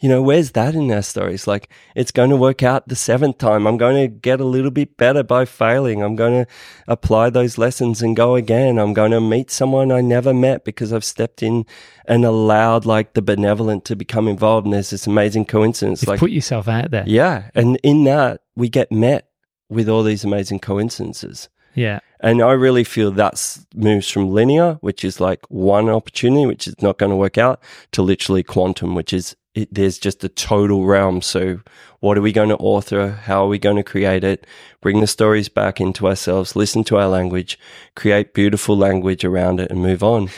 You 0.00 0.08
know, 0.08 0.22
where's 0.22 0.52
that 0.52 0.74
in 0.74 0.90
our 0.90 1.02
stories? 1.02 1.46
Like, 1.46 1.70
it's 1.94 2.10
going 2.10 2.30
to 2.30 2.36
work 2.36 2.62
out 2.62 2.88
the 2.88 2.96
seventh 2.96 3.36
time. 3.36 3.66
I'm 3.66 3.76
going 3.76 3.96
to 3.96 4.08
get 4.08 4.40
a 4.40 4.44
little 4.44 4.70
bit 4.70 4.96
better 4.96 5.22
by 5.22 5.44
failing. 5.44 6.02
I'm 6.02 6.16
going 6.16 6.44
to 6.44 6.50
apply 6.88 7.28
those 7.28 7.58
lessons 7.58 8.00
and 8.00 8.16
go 8.16 8.34
again. 8.34 8.78
I'm 8.78 8.94
going 8.94 9.10
to 9.10 9.20
meet 9.20 9.50
someone 9.50 9.92
I 9.92 10.00
never 10.00 10.32
met 10.32 10.64
because 10.64 10.92
I've 10.92 11.04
stepped 11.04 11.42
in 11.42 11.66
and 12.06 12.24
allowed 12.24 12.86
like 12.86 13.12
the 13.12 13.20
benevolent 13.20 13.84
to 13.86 13.96
become 13.96 14.26
involved. 14.26 14.64
And 14.64 14.72
there's 14.72 14.90
this 14.90 15.06
amazing 15.06 15.44
coincidence. 15.44 16.02
You've 16.02 16.08
like, 16.08 16.20
put 16.20 16.30
yourself 16.30 16.66
out 16.66 16.90
there. 16.90 17.04
yeah. 17.06 17.50
And 17.54 17.78
in 17.82 18.04
that, 18.04 18.40
we 18.56 18.70
get 18.70 18.90
met 18.90 19.28
with 19.68 19.88
all 19.88 20.02
these 20.02 20.24
amazing 20.24 20.60
coincidences. 20.60 21.50
Yeah. 21.74 22.00
And 22.20 22.42
I 22.42 22.52
really 22.52 22.84
feel 22.84 23.10
that's 23.10 23.66
moves 23.74 24.10
from 24.10 24.30
linear, 24.30 24.74
which 24.80 25.04
is 25.04 25.20
like 25.20 25.40
one 25.48 25.88
opportunity, 25.88 26.46
which 26.46 26.66
is 26.66 26.80
not 26.82 26.98
going 26.98 27.10
to 27.10 27.16
work 27.16 27.38
out, 27.38 27.62
to 27.92 28.02
literally 28.02 28.42
quantum, 28.42 28.94
which 28.94 29.12
is 29.12 29.36
it, 29.54 29.72
there's 29.72 29.98
just 29.98 30.22
a 30.24 30.28
total 30.28 30.84
realm. 30.84 31.22
So, 31.22 31.60
what 32.00 32.16
are 32.16 32.22
we 32.22 32.32
going 32.32 32.48
to 32.50 32.56
author? 32.56 33.10
How 33.10 33.44
are 33.44 33.48
we 33.48 33.58
going 33.58 33.76
to 33.76 33.82
create 33.82 34.24
it? 34.24 34.46
Bring 34.80 35.00
the 35.00 35.06
stories 35.06 35.48
back 35.48 35.80
into 35.80 36.06
ourselves, 36.06 36.56
listen 36.56 36.84
to 36.84 36.96
our 36.96 37.08
language, 37.08 37.58
create 37.94 38.34
beautiful 38.34 38.76
language 38.76 39.24
around 39.24 39.60
it, 39.60 39.70
and 39.70 39.82
move 39.82 40.02
on. 40.02 40.28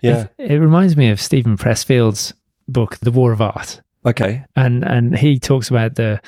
Yeah. 0.00 0.26
It, 0.38 0.52
it 0.52 0.60
reminds 0.60 0.96
me 0.96 1.10
of 1.10 1.20
Steven 1.20 1.56
Pressfield's 1.56 2.34
book, 2.66 2.98
The 2.98 3.12
War 3.12 3.32
of 3.32 3.40
Art. 3.40 3.80
Okay. 4.04 4.44
and 4.56 4.82
and 4.82 5.16
he 5.16 5.38
talks 5.38 5.70
about 5.70 5.94
the 5.94 6.20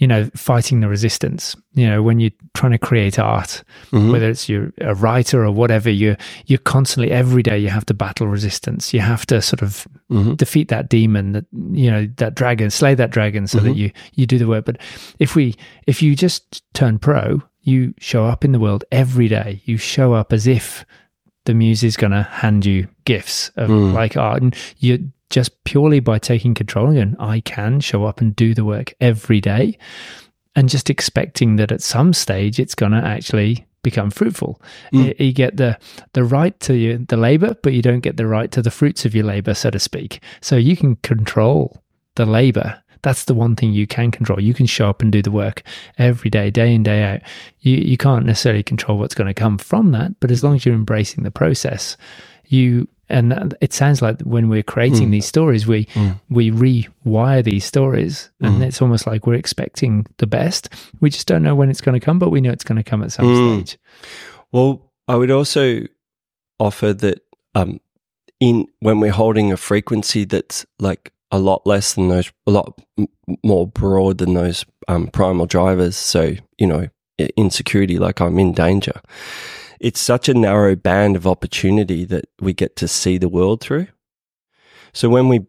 you 0.00 0.06
know 0.08 0.28
fighting 0.34 0.80
the 0.80 0.88
resistance. 0.88 1.54
You 1.74 1.86
know 1.88 2.02
when 2.02 2.18
you're 2.20 2.32
trying 2.54 2.72
to 2.72 2.78
create 2.78 3.18
art 3.18 3.62
Mhm. 3.92 4.10
whether 4.10 4.28
it's 4.28 4.48
you're 4.48 4.72
a 4.80 4.94
writer 4.94 5.44
or 5.44 5.52
whatever 5.52 5.88
you 5.90 6.16
you're 6.46 6.58
constantly 6.74 7.12
every 7.12 7.42
day 7.42 7.58
you 7.58 7.68
have 7.68 7.86
to 7.86 7.94
battle 7.94 8.26
resistance. 8.26 8.92
You 8.92 9.00
have 9.00 9.24
to 9.26 9.40
sort 9.40 9.62
of 9.62 9.86
Mhm. 10.10 10.36
defeat 10.36 10.68
that 10.68 10.88
demon 10.88 11.32
that 11.32 11.44
you 11.72 11.90
know 11.90 12.08
that 12.16 12.34
dragon 12.34 12.70
slay 12.70 12.94
that 12.96 13.10
dragon 13.12 13.46
so 13.46 13.60
that 13.60 13.76
you 13.76 13.90
you 14.14 14.26
do 14.26 14.38
the 14.38 14.48
work. 14.48 14.64
But 14.64 14.78
if 15.20 15.36
we 15.36 15.54
if 15.86 16.02
you 16.02 16.16
just 16.16 16.64
turn 16.74 16.98
pro 16.98 17.42
you 17.62 17.92
show 18.00 18.24
up 18.24 18.42
in 18.42 18.52
the 18.52 18.58
world 18.58 18.84
every 18.90 19.28
day. 19.28 19.60
You 19.66 19.76
show 19.76 20.14
up 20.14 20.32
as 20.32 20.46
if 20.46 20.86
the 21.44 21.52
muse 21.52 21.84
is 21.84 21.94
going 21.94 22.10
to 22.12 22.22
hand 22.22 22.64
you 22.64 22.88
gifts 23.04 23.50
of 23.56 23.68
like 23.68 24.16
art. 24.16 24.40
And 24.42 24.56
you 24.78 25.12
just 25.30 25.62
purely 25.64 26.00
by 26.00 26.18
taking 26.18 26.54
control 26.54 26.86
and 26.88 26.94
going, 26.96 27.16
I 27.18 27.40
can 27.40 27.80
show 27.80 28.04
up 28.04 28.20
and 28.20 28.34
do 28.36 28.54
the 28.54 28.64
work 28.64 28.92
every 29.00 29.40
day 29.40 29.78
and 30.56 30.68
just 30.68 30.90
expecting 30.90 31.56
that 31.56 31.72
at 31.72 31.80
some 31.82 32.12
stage 32.12 32.58
it's 32.58 32.74
going 32.74 32.92
to 32.92 32.98
actually 32.98 33.66
become 33.82 34.10
fruitful. 34.10 34.60
Mm. 34.92 35.06
Y- 35.06 35.14
You 35.18 35.32
get 35.32 35.56
the 35.56 35.78
the 36.12 36.24
right 36.24 36.58
to 36.60 36.74
your, 36.76 36.98
the 36.98 37.16
labor, 37.16 37.56
but 37.62 37.72
you 37.72 37.80
don't 37.82 38.00
get 38.00 38.16
the 38.16 38.26
right 38.26 38.50
to 38.52 38.60
the 38.62 38.70
fruits 38.70 39.04
of 39.06 39.14
your 39.14 39.24
labor, 39.24 39.54
so 39.54 39.70
to 39.70 39.78
speak. 39.78 40.20
So 40.40 40.56
you 40.56 40.76
can 40.76 40.96
control 40.96 41.80
the 42.16 42.26
labor. 42.26 42.82
That's 43.02 43.24
the 43.24 43.34
one 43.34 43.56
thing 43.56 43.72
you 43.72 43.86
can 43.86 44.10
control. 44.10 44.40
You 44.40 44.52
can 44.52 44.66
show 44.66 44.90
up 44.90 45.00
and 45.00 45.10
do 45.10 45.22
the 45.22 45.30
work 45.30 45.62
every 45.96 46.28
day, 46.28 46.50
day 46.50 46.74
in, 46.74 46.82
day 46.82 47.02
out. 47.04 47.20
You 47.60 47.76
you 47.76 47.96
can't 47.96 48.26
necessarily 48.26 48.62
control 48.62 48.98
what's 48.98 49.14
going 49.14 49.28
to 49.34 49.42
come 49.42 49.56
from 49.56 49.92
that, 49.92 50.18
but 50.20 50.30
as 50.30 50.42
long 50.44 50.56
as 50.56 50.66
you're 50.66 50.74
embracing 50.74 51.24
the 51.24 51.30
process, 51.30 51.96
you 52.46 52.88
and 53.10 53.54
it 53.60 53.72
sounds 53.72 54.00
like 54.00 54.20
when 54.22 54.48
we're 54.48 54.62
creating 54.62 55.10
these 55.10 55.26
stories, 55.26 55.66
we 55.66 55.86
we 56.28 56.50
rewire 56.50 57.42
these 57.44 57.64
stories, 57.64 58.30
and 58.40 58.62
it's 58.62 58.80
almost 58.80 59.06
like 59.06 59.26
we're 59.26 59.34
expecting 59.34 60.06
the 60.18 60.26
best. 60.26 60.68
We 61.00 61.10
just 61.10 61.26
don't 61.26 61.42
know 61.42 61.54
when 61.54 61.70
it's 61.70 61.80
going 61.80 61.98
to 61.98 62.04
come, 62.04 62.18
but 62.18 62.30
we 62.30 62.40
know 62.40 62.50
it's 62.50 62.64
going 62.64 62.82
to 62.82 62.90
come 62.90 63.02
at 63.02 63.12
some 63.12 63.26
stage. 63.64 63.78
Well, 64.52 64.90
I 65.08 65.16
would 65.16 65.30
also 65.30 65.82
offer 66.58 66.92
that 66.94 67.20
um, 67.54 67.80
in 68.38 68.66
when 68.80 69.00
we're 69.00 69.12
holding 69.12 69.52
a 69.52 69.56
frequency 69.56 70.24
that's 70.24 70.64
like 70.78 71.12
a 71.30 71.38
lot 71.38 71.66
less 71.66 71.94
than 71.94 72.08
those, 72.08 72.32
a 72.46 72.50
lot 72.50 72.80
m- 72.98 73.08
more 73.44 73.66
broad 73.66 74.18
than 74.18 74.34
those 74.34 74.64
um, 74.88 75.06
primal 75.08 75.46
drivers. 75.46 75.96
So 75.96 76.34
you 76.58 76.66
know, 76.66 76.88
insecurity, 77.36 77.98
like 77.98 78.20
I'm 78.20 78.38
in 78.38 78.52
danger. 78.52 79.00
It's 79.80 79.98
such 80.00 80.28
a 80.28 80.34
narrow 80.34 80.76
band 80.76 81.16
of 81.16 81.26
opportunity 81.26 82.04
that 82.04 82.26
we 82.40 82.52
get 82.52 82.76
to 82.76 82.86
see 82.88 83.16
the 83.18 83.28
world 83.28 83.60
through. 83.62 83.86
So 84.92 85.08
when 85.08 85.28
we 85.28 85.46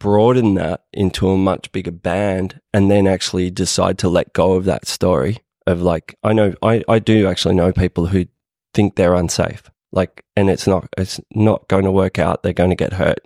broaden 0.00 0.54
that 0.54 0.84
into 0.92 1.28
a 1.28 1.36
much 1.36 1.70
bigger 1.72 1.90
band 1.90 2.60
and 2.72 2.90
then 2.90 3.06
actually 3.06 3.50
decide 3.50 3.98
to 3.98 4.08
let 4.08 4.32
go 4.32 4.54
of 4.54 4.64
that 4.64 4.86
story 4.86 5.38
of 5.66 5.80
like 5.82 6.16
I 6.22 6.32
know 6.32 6.54
I, 6.62 6.82
I 6.88 6.98
do 6.98 7.26
actually 7.26 7.54
know 7.54 7.72
people 7.72 8.06
who 8.06 8.26
think 8.74 8.96
they're 8.96 9.14
unsafe. 9.14 9.70
Like 9.92 10.24
and 10.36 10.50
it's 10.50 10.66
not 10.66 10.88
it's 10.98 11.20
not 11.34 11.68
going 11.68 11.84
to 11.84 11.92
work 11.92 12.18
out. 12.18 12.42
They're 12.42 12.52
going 12.52 12.70
to 12.70 12.76
get 12.76 12.94
hurt. 12.94 13.20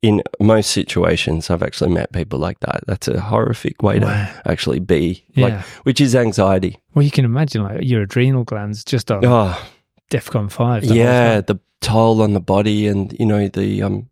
In 0.00 0.22
most 0.40 0.70
situations 0.70 1.50
I've 1.50 1.62
actually 1.62 1.90
met 1.90 2.12
people 2.12 2.38
like 2.38 2.60
that. 2.60 2.80
That's 2.86 3.08
a 3.08 3.20
horrific 3.20 3.82
way 3.82 3.98
Wow. 3.98 4.06
to 4.08 4.42
actually 4.50 4.78
be. 4.80 5.24
Yeah. 5.34 5.44
Like 5.46 5.60
which 5.84 6.00
is 6.00 6.14
anxiety. 6.14 6.78
Well, 6.94 7.04
you 7.04 7.10
can 7.10 7.24
imagine 7.24 7.62
like 7.62 7.82
your 7.82 8.02
adrenal 8.02 8.44
glands 8.44 8.84
just 8.84 9.10
on 9.10 9.24
Oh, 9.24 9.32
ah. 9.32 9.68
DEFCON 10.10 10.50
five. 10.50 10.84
yeah, 10.84 11.40
the 11.40 11.58
toll 11.80 12.22
on 12.22 12.32
the 12.32 12.40
body 12.40 12.86
and 12.86 13.14
you 13.18 13.26
know 13.26 13.48
the 13.48 13.82
um 13.82 14.10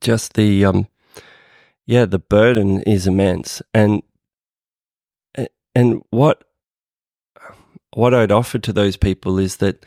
just 0.00 0.34
the 0.34 0.64
um 0.64 0.86
yeah, 1.86 2.06
the 2.06 2.18
burden 2.18 2.80
is 2.82 3.06
immense. 3.06 3.60
And 3.72 4.02
and 5.74 6.02
what 6.10 6.44
what 7.92 8.14
I'd 8.14 8.32
offer 8.32 8.58
to 8.58 8.72
those 8.72 8.96
people 8.96 9.38
is 9.38 9.56
that 9.56 9.84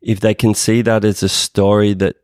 if 0.00 0.20
they 0.20 0.34
can 0.34 0.54
see 0.54 0.82
that 0.82 1.04
as 1.04 1.22
a 1.22 1.28
story 1.28 1.94
that 1.94 2.16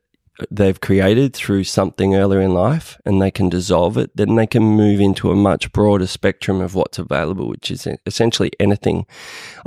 they've 0.51 0.81
created 0.81 1.35
through 1.35 1.65
something 1.65 2.15
earlier 2.15 2.41
in 2.41 2.55
life 2.55 2.99
and 3.05 3.21
they 3.23 3.31
can 3.31 3.49
dissolve 3.49 3.97
it, 3.99 4.17
then 4.17 4.37
they 4.37 4.47
can 4.47 4.63
move 4.63 5.01
into 5.01 5.31
a 5.33 5.37
much 5.37 5.73
broader 5.73 6.07
spectrum 6.07 6.61
of 6.61 6.75
what's 6.75 6.99
available, 6.99 7.49
which 7.49 7.71
is 7.71 7.89
essentially 8.07 8.53
anything. 8.61 9.07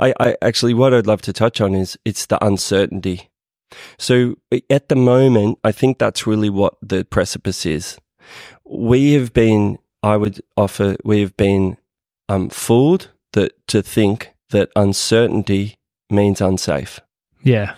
I, 0.00 0.14
I 0.20 0.36
actually, 0.42 0.74
what 0.74 0.94
I'd 0.94 1.06
love 1.06 1.22
to 1.22 1.32
touch 1.32 1.60
on 1.60 1.74
is 1.74 1.98
it's 2.04 2.26
the 2.26 2.44
uncertainty. 2.44 3.30
So 3.98 4.36
at 4.70 4.88
the 4.88 4.96
moment, 4.96 5.58
I 5.64 5.72
think 5.72 5.98
that's 5.98 6.26
really 6.26 6.50
what 6.50 6.76
the 6.82 7.04
precipice 7.04 7.66
is. 7.66 7.98
We 8.64 9.14
have 9.14 9.32
been, 9.32 9.78
I 10.02 10.16
would 10.16 10.40
offer, 10.56 10.96
we 11.04 11.20
have 11.22 11.36
been 11.36 11.76
um, 12.28 12.50
fooled 12.50 13.10
that 13.32 13.66
to 13.68 13.82
think 13.82 14.34
that 14.50 14.70
uncertainty 14.76 15.76
means 16.10 16.40
unsafe. 16.40 17.00
yeah, 17.42 17.76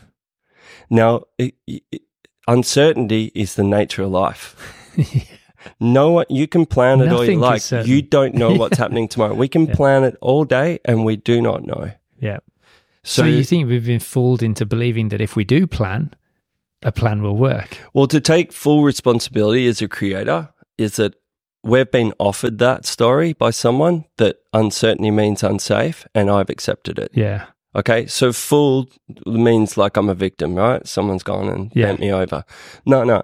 Now, 0.91 1.23
it, 1.39 1.55
it, 1.67 2.03
uncertainty 2.47 3.33
is 3.35 3.55
the 3.55 3.65
nature 3.65 4.03
of 4.03 4.11
life. 4.11 4.55
No 5.81 6.13
one, 6.13 6.27
you 6.29 6.47
can 6.47 6.65
plan 6.65 7.01
it 7.01 7.11
all 7.11 7.25
you 7.25 7.37
like. 7.41 7.61
certain. 7.61 7.91
You 7.91 8.01
don't 8.01 8.35
know 8.35 8.53
what's 8.55 8.79
happening 8.79 9.09
tomorrow. 9.09 9.35
We 9.35 9.49
can 9.49 9.67
plan 9.81 10.05
it 10.05 10.17
all 10.21 10.45
day 10.45 10.79
and 10.85 11.05
we 11.05 11.17
do 11.17 11.43
not 11.43 11.65
know. 11.65 11.91
yeah. 12.21 12.39
So, 13.03 13.23
So, 13.23 13.27
you 13.27 13.43
think 13.43 13.69
we've 13.69 13.85
been 13.85 13.99
fooled 13.99 14.45
into 14.45 14.65
believing 14.65 15.09
that 15.09 15.21
if 15.21 15.35
we 15.35 15.43
do 15.45 15.67
plan, 15.67 16.15
a 16.83 16.93
plan 16.93 17.21
will 17.21 17.37
work? 17.37 17.79
well, 17.95 18.07
to 18.07 18.21
take 18.21 18.53
full 18.53 18.85
responsibility 18.85 19.67
as 19.67 19.83
a 19.83 19.89
creator 19.89 20.51
is 20.79 20.97
that 20.97 21.15
we've 21.65 21.91
been 21.91 22.13
offered 22.21 22.59
that 22.59 22.87
story 22.87 23.33
by 23.33 23.51
someone 23.51 24.05
that 24.19 24.37
uncertainty 24.53 25.11
means 25.11 25.43
unsafe 25.43 26.07
and 26.15 26.31
I've 26.31 26.49
accepted 26.51 26.97
it. 26.99 27.11
Yeah, 27.13 27.47
Okay, 27.77 28.07
so 28.07 28.33
fooled 28.33 28.91
means 29.27 29.77
like 29.77 29.97
I'm 29.99 30.09
a 30.09 30.15
victim, 30.15 30.55
right? 30.55 30.87
Someone's 30.87 31.23
gone 31.23 31.49
and 31.49 31.71
Yeah. 31.75 31.87
bent 31.87 32.01
me 32.01 32.11
over. 32.13 32.45
No, 32.87 33.05
no. 33.05 33.23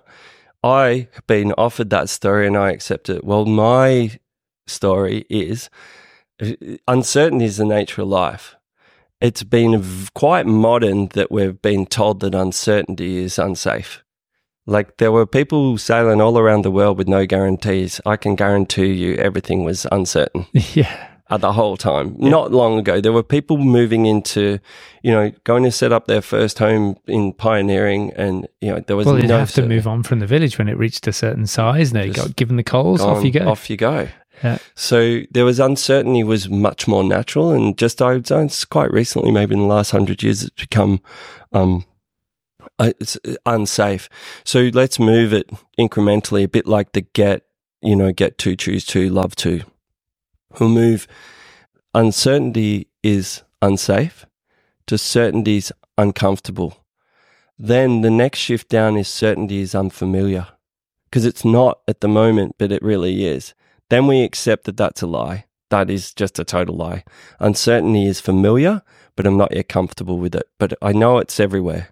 I 0.63 1.09
have 1.15 1.27
been 1.27 1.53
offered 1.59 1.91
that 1.91 2.09
story 2.11 2.47
and 2.47 2.57
I 2.57 2.71
accept 2.71 3.09
it. 3.09 3.25
Well, 3.25 3.47
my 3.47 4.19
story 4.67 5.25
is 5.31 5.71
uncertainty 6.87 7.45
is 7.47 7.57
the 7.57 7.65
nature 7.65 8.03
of 8.03 8.09
life. 8.09 8.57
It's 9.21 9.43
been 9.43 9.81
v- 9.81 10.09
quite 10.15 10.47
modern 10.47 11.09
that 11.15 11.31
we've 11.31 11.61
been 11.63 11.87
told 11.87 12.21
that 12.21 12.35
uncertainty 12.35 13.19
is 13.19 13.39
unsafe. 13.39 14.03
Like 14.67 14.99
there 14.99 15.13
were 15.13 15.27
people 15.27 15.79
sailing 15.79 16.21
all 16.21 16.39
around 16.39 16.63
the 16.63 16.71
world 16.71 16.99
with 16.99 17.09
no 17.09 17.27
guarantees. 17.27 18.01
I 18.07 18.17
can 18.17 18.35
guarantee 18.37 18.93
you 18.93 19.15
everything 19.17 19.65
was 19.65 19.87
uncertain. 19.91 20.47
yeah. 20.53 21.09
Uh, 21.33 21.39
the 21.39 21.53
whole 21.53 21.77
time. 21.77 22.15
Not 22.19 22.53
long 22.53 22.79
ago, 22.79 23.01
there 23.01 23.13
were 23.13 23.23
people 23.23 23.57
moving 23.57 24.05
into, 24.05 24.59
you 25.03 25.11
know, 25.11 25.33
going 25.45 25.63
to 25.65 25.71
set 25.71 25.91
up 25.91 26.07
their 26.07 26.21
first 26.21 26.59
home 26.59 26.97
in 27.07 27.33
pioneering, 27.33 28.13
and 28.15 28.47
you 28.61 28.71
know 28.71 28.81
there 28.81 28.97
was 28.97 29.07
Well, 29.07 29.17
no 29.17 29.39
have 29.39 29.53
to 29.53 29.67
move 29.67 29.87
on 29.87 30.03
from 30.03 30.19
the 30.19 30.27
village 30.27 30.59
when 30.59 30.69
it 30.69 30.77
reached 30.77 31.07
a 31.07 31.13
certain 31.13 31.47
size. 31.47 31.93
And 31.93 32.01
they 32.01 32.11
Just 32.11 32.27
got 32.27 32.37
given 32.37 32.57
the 32.57 32.63
coals. 32.63 33.01
Off 33.01 33.25
you 33.25 33.31
go. 33.31 33.49
Off 33.49 33.71
you 33.71 33.79
go. 33.79 34.09
Yeah. 34.45 34.59
So 34.75 35.21
there 35.31 35.45
was 35.45 35.59
uncertainty 35.59 36.23
was 36.23 36.51
much 36.51 36.87
more 36.87 37.03
natural, 37.03 37.53
and 37.53 37.79
just 37.79 38.03
I 38.03 38.13
would 38.13 38.27
say 38.27 38.45
it's 38.45 38.65
quite 38.67 38.93
recently, 38.93 39.31
maybe 39.31 39.55
in 39.55 39.61
the 39.61 39.67
last 39.67 39.91
hundred 39.91 40.23
years, 40.23 40.43
it's 40.43 40.51
become 40.51 41.01
um, 41.53 41.87
uh, 42.79 42.93
it's 43.01 43.17
unsafe. 43.47 44.11
So 44.45 44.71
let's 44.75 44.99
move 44.99 45.33
it 45.33 45.51
incrementally, 45.79 46.45
a 46.45 46.49
bit 46.49 46.67
like 46.67 46.93
the 46.93 47.01
get, 47.01 47.47
you 47.81 47.97
know, 47.97 48.13
get 48.13 48.37
to, 48.39 48.55
choose 48.55 48.85
to, 48.87 49.09
love 49.09 49.35
to. 49.37 49.63
We'll 50.59 50.69
move. 50.69 51.07
Uncertainty 51.95 52.89
is 53.03 53.43
unsafe 53.61 54.27
to 54.87 54.99
certainty 54.99 55.59
is 55.59 55.73
uncomfortable. 55.97 56.85
Then 57.59 58.01
the 58.01 58.11
next 58.11 58.41
shift 58.41 58.69
down 58.69 58.97
is 58.97 59.09
certainty 59.09 59.61
is 59.61 59.75
unfamiliar 59.75 60.49
because 61.05 61.25
it's 61.25 61.45
not 61.45 61.81
at 61.87 62.01
the 62.01 62.09
moment, 62.09 62.57
but 62.59 62.73
it 62.73 62.83
really 62.83 63.25
is. 63.25 63.55
Then 63.91 64.07
we 64.07 64.23
accept 64.23 64.65
that 64.65 64.77
that's 64.77 65.03
a 65.03 65.07
lie. 65.07 65.45
That 65.71 65.91
is 65.91 66.13
just 66.13 66.39
a 66.39 66.45
total 66.45 66.77
lie. 66.77 67.05
Uncertainty 67.39 68.07
is 68.07 68.21
familiar, 68.21 68.83
but 69.17 69.27
I'm 69.27 69.37
not 69.37 69.55
yet 69.55 69.69
comfortable 69.69 70.19
with 70.19 70.35
it. 70.35 70.49
But 70.59 70.75
I 70.83 70.93
know 70.93 71.19
it's 71.19 71.41
everywhere. 71.41 71.89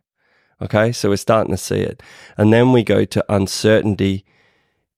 Okay, 0.63 0.93
so 0.93 1.09
we're 1.09 1.17
starting 1.17 1.53
to 1.53 1.59
see 1.59 1.81
it. 1.81 2.03
And 2.37 2.53
then 2.53 2.73
we 2.73 2.83
go 2.83 3.05
to 3.05 3.25
uncertainty 3.29 4.25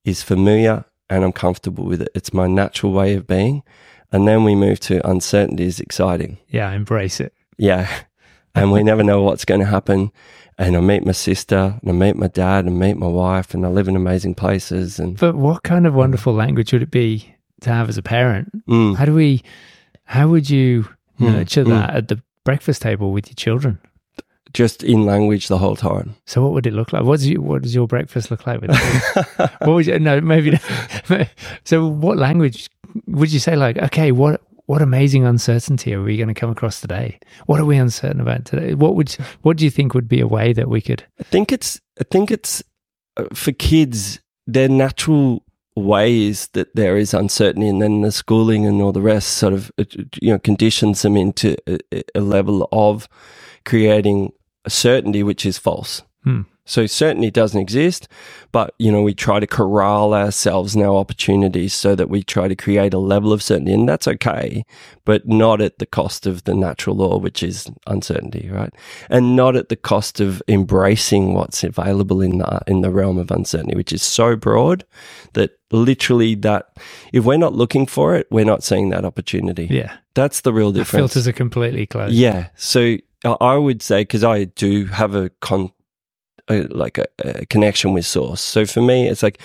is 0.04 0.22
familiar 0.22 0.84
and 1.12 1.24
I'm 1.24 1.32
comfortable 1.32 1.84
with 1.84 2.00
it. 2.02 2.08
It's 2.14 2.32
my 2.32 2.46
natural 2.46 2.92
way 2.92 3.14
of 3.14 3.26
being. 3.26 3.62
And 4.10 4.26
then 4.26 4.44
we 4.44 4.54
move 4.54 4.80
to 4.80 5.06
uncertainty 5.08 5.64
is 5.64 5.80
exciting. 5.80 6.38
Yeah, 6.48 6.70
embrace 6.72 7.20
it. 7.20 7.34
Yeah. 7.58 7.88
And 8.54 8.70
we 8.70 8.82
never 8.82 9.02
know 9.02 9.22
what's 9.22 9.46
going 9.46 9.60
to 9.60 9.66
happen. 9.66 10.12
And 10.58 10.76
I 10.76 10.80
meet 10.80 11.06
my 11.06 11.12
sister 11.12 11.78
and 11.80 11.88
I 11.90 11.94
meet 11.94 12.16
my 12.16 12.26
dad 12.26 12.66
and 12.66 12.78
meet 12.78 12.98
my 12.98 13.06
wife 13.06 13.54
and 13.54 13.64
I 13.64 13.70
live 13.70 13.88
in 13.88 13.96
amazing 13.96 14.34
places. 14.34 14.98
And 14.98 15.16
But 15.18 15.36
what 15.36 15.62
kind 15.62 15.86
of 15.86 15.94
wonderful 15.94 16.34
language 16.34 16.70
would 16.74 16.82
it 16.82 16.90
be 16.90 17.34
to 17.62 17.70
have 17.70 17.88
as 17.88 17.96
a 17.96 18.02
parent? 18.02 18.52
Mm. 18.68 18.96
How 18.96 19.06
do 19.06 19.14
we, 19.14 19.40
how 20.04 20.28
would 20.28 20.50
you 20.50 20.86
Mm, 21.18 21.32
nurture 21.32 21.64
mm. 21.64 21.70
that 21.70 21.94
at 21.94 22.08
the 22.08 22.22
breakfast 22.44 22.82
table 22.82 23.10
with 23.10 23.28
your 23.28 23.36
children? 23.36 23.78
Just 24.52 24.82
in 24.82 25.06
language 25.06 25.48
the 25.48 25.58
whole 25.58 25.76
time. 25.76 26.14
So 26.26 26.42
what 26.42 26.52
would 26.52 26.66
it 26.66 26.72
look 26.72 26.92
like? 26.92 27.04
What 27.04 27.18
does 27.18 27.28
you, 27.28 27.40
what 27.40 27.62
does 27.62 27.74
your 27.74 27.86
breakfast 27.86 28.30
look 28.30 28.46
like? 28.46 28.60
With 28.60 28.70
what 29.36 29.68
would 29.68 29.86
you, 29.86 29.98
no, 29.98 30.20
maybe. 30.20 30.58
Not. 31.08 31.28
so 31.64 31.86
what 31.86 32.18
language 32.18 32.68
would 33.06 33.32
you 33.32 33.38
say? 33.38 33.56
Like, 33.56 33.78
okay, 33.78 34.12
what 34.12 34.40
what 34.66 34.80
amazing 34.80 35.24
uncertainty 35.24 35.92
are 35.94 36.02
we 36.02 36.16
going 36.16 36.28
to 36.28 36.34
come 36.34 36.50
across 36.50 36.80
today? 36.80 37.18
What 37.46 37.60
are 37.60 37.64
we 37.64 37.76
uncertain 37.76 38.20
about 38.20 38.44
today? 38.44 38.74
What 38.74 38.94
would 38.94 39.12
what 39.42 39.56
do 39.56 39.64
you 39.64 39.70
think 39.70 39.94
would 39.94 40.08
be 40.08 40.20
a 40.20 40.26
way 40.26 40.52
that 40.52 40.68
we 40.68 40.80
could? 40.80 41.04
I 41.20 41.24
think 41.24 41.52
it's 41.52 41.80
I 42.00 42.04
think 42.04 42.30
it's 42.30 42.62
uh, 43.16 43.24
for 43.34 43.52
kids 43.52 44.20
their 44.46 44.68
natural 44.68 45.44
ways 45.74 46.48
that 46.52 46.74
there 46.74 46.96
is 46.96 47.14
uncertainty 47.14 47.68
and 47.68 47.80
then 47.80 48.02
the 48.02 48.12
schooling 48.12 48.66
and 48.66 48.82
all 48.82 48.92
the 48.92 49.00
rest 49.00 49.30
sort 49.30 49.54
of 49.54 49.70
uh, 49.78 49.84
you 50.20 50.30
know 50.30 50.38
conditions 50.38 51.02
them 51.02 51.16
into 51.16 51.56
a, 51.66 52.02
a 52.14 52.20
level 52.20 52.68
of 52.72 53.08
creating 53.64 54.32
a 54.64 54.70
certainty 54.70 55.22
which 55.22 55.44
is 55.46 55.58
false. 55.58 56.02
Hmm. 56.24 56.42
So 56.64 56.86
certainty 56.86 57.32
doesn't 57.32 57.60
exist, 57.60 58.06
but 58.52 58.72
you 58.78 58.92
know 58.92 59.02
we 59.02 59.14
try 59.14 59.40
to 59.40 59.48
corral 59.48 60.14
ourselves 60.14 60.76
in 60.76 60.82
our 60.82 60.94
opportunities 60.94 61.74
so 61.74 61.96
that 61.96 62.08
we 62.08 62.22
try 62.22 62.46
to 62.46 62.54
create 62.54 62.94
a 62.94 62.98
level 63.00 63.32
of 63.32 63.42
certainty, 63.42 63.72
and 63.72 63.88
that's 63.88 64.06
okay, 64.06 64.64
but 65.04 65.26
not 65.26 65.60
at 65.60 65.80
the 65.80 65.86
cost 65.86 66.24
of 66.24 66.44
the 66.44 66.54
natural 66.54 66.94
law, 66.94 67.18
which 67.18 67.42
is 67.42 67.68
uncertainty, 67.88 68.48
right? 68.48 68.72
And 69.10 69.34
not 69.34 69.56
at 69.56 69.70
the 69.70 69.76
cost 69.76 70.20
of 70.20 70.40
embracing 70.46 71.34
what's 71.34 71.64
available 71.64 72.20
in 72.20 72.38
the 72.38 72.60
in 72.68 72.82
the 72.82 72.90
realm 72.90 73.18
of 73.18 73.32
uncertainty, 73.32 73.74
which 73.74 73.92
is 73.92 74.02
so 74.04 74.36
broad 74.36 74.84
that 75.32 75.58
literally 75.72 76.36
that 76.36 76.76
if 77.12 77.24
we're 77.24 77.38
not 77.38 77.54
looking 77.54 77.86
for 77.86 78.14
it, 78.14 78.28
we're 78.30 78.44
not 78.44 78.62
seeing 78.62 78.90
that 78.90 79.04
opportunity. 79.04 79.66
Yeah, 79.68 79.96
That's 80.14 80.42
the 80.42 80.52
real 80.52 80.70
the 80.70 80.80
difference. 80.80 81.12
filters 81.12 81.26
are 81.26 81.32
completely 81.32 81.86
closed. 81.86 82.14
Yeah. 82.14 82.50
So 82.54 82.98
I- 83.24 83.56
would 83.56 83.82
say 83.82 84.02
because 84.02 84.24
I 84.24 84.44
do 84.44 84.86
have 84.86 85.14
a 85.14 85.30
con, 85.40 85.72
a, 86.48 86.62
like 86.62 86.98
a, 86.98 87.06
a 87.24 87.46
connection 87.46 87.92
with 87.92 88.06
source. 88.06 88.40
So 88.40 88.66
for 88.66 88.80
me, 88.82 89.08
it's 89.08 89.22
like 89.22 89.40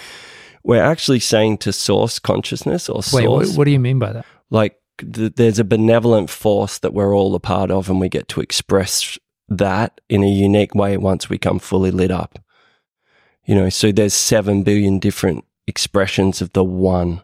we're 0.63 0.83
actually 0.83 1.19
saying 1.19 1.59
to 1.59 1.71
source 1.71 2.19
consciousness 2.19 2.89
or 2.89 3.01
Wait, 3.13 3.27
what, 3.27 3.45
source, 3.45 3.57
what 3.57 3.65
do 3.65 3.71
you 3.71 3.79
mean 3.79 3.99
by 3.99 4.13
that? 4.13 4.25
like 4.49 4.79
th- 4.99 5.33
there's 5.35 5.59
a 5.59 5.63
benevolent 5.63 6.29
force 6.29 6.79
that 6.79 6.93
we're 6.93 7.15
all 7.15 7.35
a 7.35 7.39
part 7.39 7.71
of, 7.71 7.89
and 7.89 7.99
we 7.99 8.09
get 8.09 8.27
to 8.29 8.41
express 8.41 9.17
that 9.49 10.01
in 10.09 10.23
a 10.23 10.29
unique 10.29 10.75
way 10.75 10.97
once 10.97 11.29
we 11.29 11.37
come 11.37 11.59
fully 11.59 11.91
lit 11.91 12.11
up. 12.11 12.39
You 13.45 13.55
know, 13.55 13.69
so 13.69 13.91
there's 13.91 14.13
seven 14.13 14.63
billion 14.63 14.99
different 14.99 15.45
expressions 15.67 16.41
of 16.41 16.51
the 16.53 16.63
one. 16.63 17.21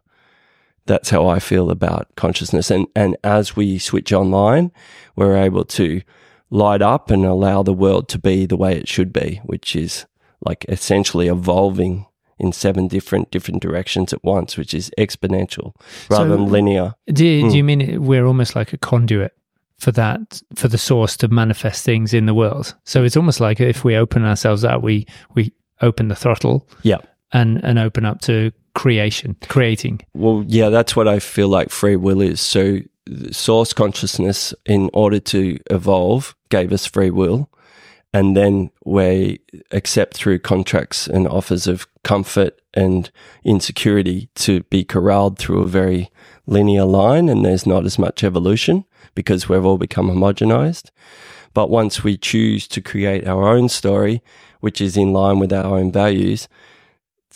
That's 0.85 1.09
how 1.09 1.27
I 1.27 1.39
feel 1.39 1.69
about 1.69 2.15
consciousness. 2.15 2.69
And, 2.71 2.87
and 2.95 3.17
as 3.23 3.55
we 3.55 3.77
switch 3.79 4.13
online, 4.13 4.71
we're 5.15 5.35
able 5.37 5.65
to 5.65 6.01
light 6.53 6.81
up 6.81 7.09
and 7.09 7.25
allow 7.25 7.63
the 7.63 7.73
world 7.73 8.07
to 8.09 8.19
be 8.19 8.45
the 8.45 8.55
way 8.57 8.75
it 8.77 8.87
should 8.87 9.11
be, 9.11 9.41
which 9.45 9.75
is 9.75 10.05
like 10.45 10.65
essentially 10.69 11.27
evolving 11.27 12.05
in 12.37 12.51
seven 12.51 12.87
different, 12.87 13.31
different 13.31 13.61
directions 13.61 14.13
at 14.13 14.23
once, 14.23 14.57
which 14.57 14.73
is 14.73 14.91
exponential 14.97 15.73
rather 16.09 16.29
So- 16.29 16.35
than 16.37 16.51
linear. 16.51 16.93
Do 17.11 17.25
you, 17.25 17.41
Hmm. 17.45 17.49
do 17.51 17.57
you 17.57 17.63
mean 17.63 18.03
we're 18.03 18.25
almost 18.25 18.55
like 18.55 18.73
a 18.73 18.77
conduit 18.77 19.31
for 19.79 19.91
that 19.93 20.41
for 20.55 20.67
the 20.67 20.77
source 20.77 21.17
to 21.17 21.27
manifest 21.27 21.83
things 21.85 22.13
in 22.13 22.25
the 22.25 22.33
world? 22.33 22.75
So 22.83 23.03
it's 23.03 23.17
almost 23.17 23.39
like 23.39 23.59
if 23.59 23.83
we 23.83 23.95
open 23.95 24.23
ourselves 24.23 24.63
up, 24.63 24.81
we 24.83 25.05
we 25.35 25.51
open 25.81 26.07
the 26.09 26.15
throttle 26.15 26.67
Yeah. 26.83 26.99
and 27.31 27.63
and 27.63 27.79
open 27.79 28.05
up 28.05 28.21
to 28.21 28.51
creation, 28.75 29.35
creating. 29.49 30.01
Well, 30.13 30.43
yeah, 30.47 30.69
that's 30.69 30.95
what 30.95 31.07
I 31.07 31.19
feel 31.19 31.47
like 31.47 31.69
free 31.69 31.95
will 31.95 32.21
is. 32.21 32.41
So, 32.41 32.79
source 33.31 33.73
consciousness, 33.73 34.53
in 34.65 34.89
order 34.93 35.19
to 35.19 35.57
evolve, 35.69 36.35
gave 36.53 36.71
us 36.71 36.85
free 36.85 37.09
will. 37.09 37.49
And 38.13 38.37
then 38.37 38.69
we 38.85 39.39
accept 39.71 40.15
through 40.15 40.37
contracts 40.37 41.07
and 41.07 41.27
offers 41.27 41.65
of 41.65 41.87
comfort 42.03 42.61
and 42.75 43.09
insecurity 43.43 44.29
to 44.35 44.61
be 44.69 44.83
corralled 44.83 45.39
through 45.39 45.63
a 45.63 45.67
very 45.67 46.11
linear 46.45 46.85
line. 46.85 47.27
And 47.27 47.43
there's 47.43 47.65
not 47.65 47.85
as 47.85 47.97
much 47.97 48.23
evolution 48.23 48.85
because 49.15 49.49
we've 49.49 49.65
all 49.65 49.79
become 49.79 50.09
homogenized. 50.09 50.91
But 51.55 51.71
once 51.71 52.03
we 52.03 52.17
choose 52.17 52.67
to 52.67 52.81
create 52.81 53.27
our 53.27 53.47
own 53.47 53.67
story, 53.67 54.21
which 54.59 54.79
is 54.79 54.95
in 54.95 55.11
line 55.11 55.39
with 55.39 55.51
our 55.51 55.65
own 55.65 55.91
values, 55.91 56.47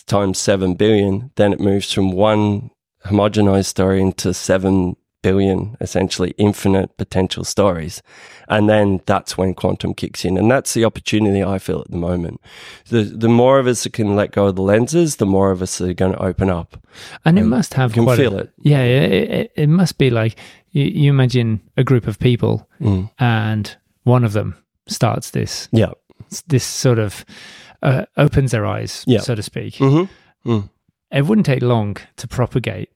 times 0.06 0.38
7 0.38 0.74
billion, 0.74 1.32
then 1.34 1.52
it 1.52 1.58
moves 1.58 1.92
from 1.92 2.12
one 2.12 2.70
homogenized 3.04 3.66
story 3.66 4.00
into 4.00 4.32
7 4.32 4.94
billion, 5.28 5.76
essentially 5.80 6.30
infinite 6.38 6.96
potential 6.96 7.44
stories. 7.44 8.02
And 8.48 8.68
then 8.68 9.00
that's 9.06 9.36
when 9.38 9.54
quantum 9.54 9.94
kicks 9.94 10.24
in. 10.24 10.38
And 10.38 10.50
that's 10.50 10.72
the 10.74 10.84
opportunity 10.86 11.42
I 11.44 11.58
feel 11.58 11.80
at 11.80 11.90
the 11.90 11.96
moment. 11.98 12.40
The, 12.88 13.02
the 13.02 13.28
more 13.28 13.58
of 13.60 13.66
us 13.66 13.82
that 13.82 13.92
can 13.92 14.16
let 14.16 14.32
go 14.32 14.46
of 14.46 14.54
the 14.56 14.62
lenses, 14.62 15.16
the 15.16 15.26
more 15.26 15.50
of 15.54 15.60
us 15.62 15.80
are 15.80 15.94
going 15.94 16.12
to 16.12 16.22
open 16.30 16.48
up. 16.50 16.76
And 17.24 17.38
it 17.38 17.42
Um, 17.42 17.48
must 17.50 17.74
have 17.74 17.92
can 17.92 18.04
quite 18.04 18.16
feel 18.18 18.34
a, 18.34 18.42
it. 18.42 18.50
Yeah, 18.62 18.82
it, 18.82 19.30
it, 19.30 19.52
it 19.56 19.68
must 19.68 19.98
be 19.98 20.10
like 20.10 20.36
you, 20.72 20.84
you 20.84 21.10
imagine 21.10 21.60
a 21.76 21.82
group 21.84 22.06
of 22.08 22.18
people 22.18 22.66
Mm. 22.80 23.10
and 23.18 23.76
one 24.04 24.26
of 24.26 24.32
them 24.32 24.54
starts 24.86 25.30
this 25.30 25.68
Yeah. 25.72 25.92
this 26.46 26.64
sort 26.64 26.98
of 26.98 27.24
uh, 27.82 28.04
opens 28.16 28.50
their 28.50 28.64
eyes, 28.66 29.04
Yeah. 29.06 29.20
so 29.22 29.34
to 29.34 29.42
speak. 29.42 29.74
Mm-hmm. 29.74 30.66
It 31.10 31.22
wouldn't 31.26 31.46
take 31.46 31.62
long 31.62 31.96
to 32.16 32.26
propagate 32.28 32.88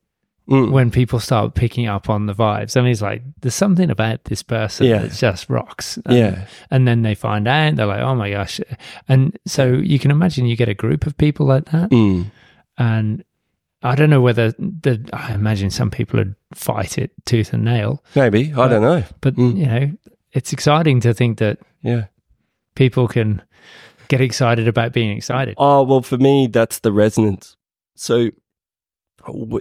Mm. 0.50 0.72
when 0.72 0.90
people 0.90 1.20
start 1.20 1.54
picking 1.54 1.86
up 1.86 2.10
on 2.10 2.26
the 2.26 2.34
vibes. 2.34 2.76
I 2.76 2.80
mean, 2.80 2.90
it's 2.90 3.00
like 3.00 3.22
there's 3.42 3.54
something 3.54 3.90
about 3.90 4.24
this 4.24 4.42
person 4.42 4.86
Yeah. 4.86 4.98
that 4.98 5.12
just 5.12 5.48
rocks. 5.48 5.98
And, 6.04 6.16
Yeah. 6.16 6.46
and 6.70 6.86
then 6.86 7.02
they 7.02 7.14
find 7.14 7.46
out, 7.46 7.76
they're 7.76 7.86
like, 7.86 8.00
oh 8.00 8.16
my 8.16 8.30
gosh. 8.30 8.60
And 9.08 9.38
so 9.46 9.68
you 9.72 10.00
can 10.00 10.10
imagine 10.10 10.46
you 10.46 10.56
get 10.56 10.68
a 10.68 10.74
group 10.74 11.06
of 11.06 11.16
people 11.16 11.46
like 11.46 11.66
that, 11.66 11.90
Mm. 11.90 12.32
and 12.76 13.24
I 13.84 13.94
don't 13.94 14.10
know 14.10 14.20
whether 14.20 14.50
the 14.58 15.08
I 15.12 15.32
imagine 15.32 15.70
some 15.70 15.90
people 15.90 16.18
would 16.18 16.34
fight 16.54 16.98
it 16.98 17.12
tooth 17.24 17.52
and 17.52 17.64
nail, 17.64 18.02
Maybe. 18.16 18.52
I 18.52 18.66
don't 18.68 18.82
know. 18.82 19.04
but 19.20 19.36
Mm. 19.36 19.56
you 19.56 19.66
know, 19.66 19.92
it's 20.32 20.52
exciting 20.52 21.00
to 21.00 21.14
think 21.14 21.38
that 21.38 21.58
Yeah. 21.82 22.06
people 22.74 23.06
can 23.06 23.42
get 24.08 24.20
excited 24.20 24.66
about 24.68 24.92
being 24.92 25.16
excited. 25.16 25.54
Oh 25.56 25.82
well, 25.84 26.02
for 26.02 26.18
me, 26.18 26.48
that's 26.48 26.80
the 26.80 26.90
resonance. 26.92 27.56
So 27.94 28.30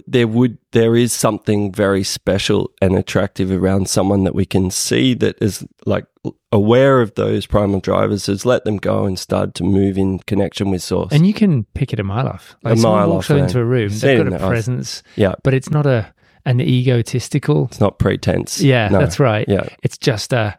there 0.06 0.26
would 0.26 0.58
there 0.72 0.96
is 0.96 1.12
something 1.12 1.72
very 1.72 2.02
special 2.02 2.70
and 2.80 2.96
attractive 2.96 3.50
around 3.50 3.88
someone 3.88 4.24
that 4.24 4.34
we 4.34 4.44
can 4.44 4.70
see 4.70 5.14
that 5.14 5.40
is 5.42 5.64
like 5.86 6.04
aware 6.50 7.00
of 7.00 7.14
those 7.14 7.46
primal 7.46 7.80
drivers, 7.80 8.26
has 8.26 8.44
let 8.46 8.64
them 8.64 8.76
go 8.76 9.04
and 9.04 9.18
start 9.18 9.54
to 9.56 9.64
move 9.64 9.96
in 9.98 10.18
connection 10.20 10.70
with 10.70 10.82
source. 10.82 11.12
And 11.12 11.26
you 11.26 11.34
can 11.34 11.64
pick 11.74 11.92
it 11.92 12.00
a 12.00 12.04
mile 12.04 12.28
off. 12.28 12.56
Like 12.62 12.74
A 12.74 12.76
someone 12.76 13.00
mile 13.00 13.10
walks 13.10 13.30
off, 13.30 13.38
into 13.38 13.60
a 13.60 13.64
room, 13.64 13.90
they've 13.90 14.24
got 14.24 14.32
a 14.32 14.46
presence, 14.46 15.02
yeah, 15.16 15.34
but 15.42 15.54
it's 15.54 15.70
not 15.70 15.86
a 15.86 16.12
and 16.44 16.60
egotistical. 16.60 17.66
It's 17.66 17.80
not 17.80 17.98
pretense. 17.98 18.60
Yeah, 18.60 18.88
No. 18.88 18.98
that's 18.98 19.20
right. 19.20 19.46
Yeah. 19.48 19.68
It's 19.82 19.96
just 19.98 20.34
uh 20.34 20.54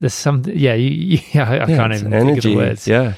there's 0.00 0.14
something 0.14 0.56
yeah, 0.56 0.74
you, 0.74 0.90
you, 0.90 1.18
yeah 1.32 1.48
I, 1.48 1.56
I 1.56 1.68
Yeah, 1.68 1.76
can't 1.76 1.94
even 1.94 2.10
think 2.10 2.38
of 2.38 2.42
the 2.44 2.56
words. 2.56 2.86
Yeah, 2.86 3.14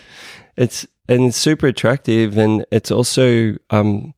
it's 0.56 0.86
and 1.08 1.24
it's 1.24 1.36
super 1.36 1.66
attractive, 1.66 2.38
and 2.38 2.64
it's 2.70 2.90
also 2.90 3.56
um, 3.70 4.14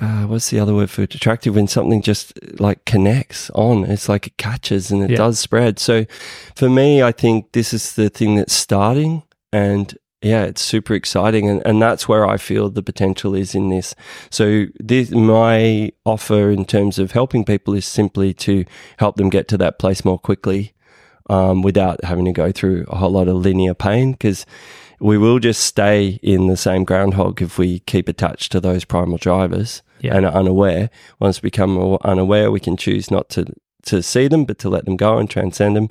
uh, 0.00 0.22
what's 0.26 0.50
the 0.50 0.60
other 0.60 0.74
word 0.74 0.90
for 0.90 1.02
attractive? 1.02 1.54
When 1.56 1.66
something 1.66 2.02
just 2.02 2.32
like 2.60 2.84
connects 2.84 3.50
on, 3.50 3.84
it's 3.84 4.08
like 4.08 4.26
it 4.26 4.36
catches 4.36 4.90
and 4.90 5.02
it 5.02 5.10
Yeah. 5.10 5.16
does 5.16 5.38
spread. 5.38 5.78
So, 5.78 6.04
for 6.54 6.68
me, 6.68 7.02
I 7.02 7.12
think 7.12 7.52
this 7.52 7.72
is 7.74 7.94
the 7.94 8.08
thing 8.08 8.36
that's 8.36 8.52
starting, 8.54 9.22
and 9.52 9.96
yeah, 10.22 10.44
it's 10.44 10.62
super 10.62 10.94
exciting, 10.94 11.48
and, 11.48 11.62
and 11.66 11.80
that's 11.82 12.08
where 12.08 12.26
I 12.26 12.36
feel 12.36 12.70
the 12.70 12.82
potential 12.82 13.34
is 13.34 13.54
in 13.54 13.68
this. 13.70 13.94
So, 14.30 14.66
this 14.78 15.10
my 15.10 15.92
offer 16.04 16.50
in 16.50 16.64
terms 16.64 16.98
of 16.98 17.12
helping 17.12 17.44
people 17.44 17.74
is 17.74 17.84
simply 17.86 18.32
to 18.34 18.64
help 18.98 19.16
them 19.16 19.30
get 19.30 19.48
to 19.48 19.58
that 19.58 19.78
place 19.78 20.04
more 20.04 20.18
quickly 20.18 20.74
um, 21.28 21.62
without 21.62 22.04
having 22.04 22.24
to 22.24 22.32
go 22.32 22.52
through 22.52 22.84
a 22.88 22.96
whole 22.96 23.10
lot 23.10 23.28
of 23.28 23.36
linear 23.36 23.74
pain 23.74 24.12
because 24.12 24.46
we 25.00 25.18
will 25.18 25.38
just 25.38 25.62
stay 25.62 26.18
in 26.22 26.46
the 26.48 26.56
same 26.56 26.84
groundhog 26.84 27.40
if 27.42 27.58
we 27.58 27.80
keep 27.80 28.08
attached 28.08 28.50
to 28.52 28.60
those 28.60 28.84
primal 28.84 29.18
drivers 29.18 29.82
Yeah. 30.00 30.16
and 30.16 30.26
are 30.26 30.32
unaware. 30.32 30.90
Once 31.20 31.42
we 31.42 31.48
become 31.48 31.98
unaware, 32.02 32.50
we 32.50 32.60
can 32.60 32.76
choose 32.76 33.10
not 33.10 33.28
to, 33.30 33.46
to 33.84 34.02
see 34.02 34.28
them, 34.28 34.44
but 34.44 34.58
to 34.58 34.68
let 34.68 34.84
them 34.84 34.96
go 34.96 35.18
and 35.18 35.28
transcend 35.28 35.76
them. 35.76 35.88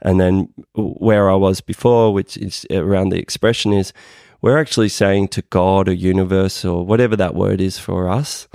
And 0.00 0.20
then 0.20 0.52
where 0.74 1.30
I 1.30 1.34
was 1.34 1.60
before, 1.60 2.12
which 2.12 2.36
is 2.36 2.66
around 2.70 3.08
the 3.08 3.18
expression, 3.18 3.72
is 3.72 3.92
we're 4.40 4.58
actually 4.58 4.88
saying 4.88 5.28
to 5.28 5.42
God 5.42 5.88
or 5.88 5.92
universe 5.92 6.64
or 6.64 6.86
whatever 6.86 7.16
that 7.16 7.34
word 7.34 7.60
is 7.60 7.78
for 7.78 8.08
us, 8.08 8.48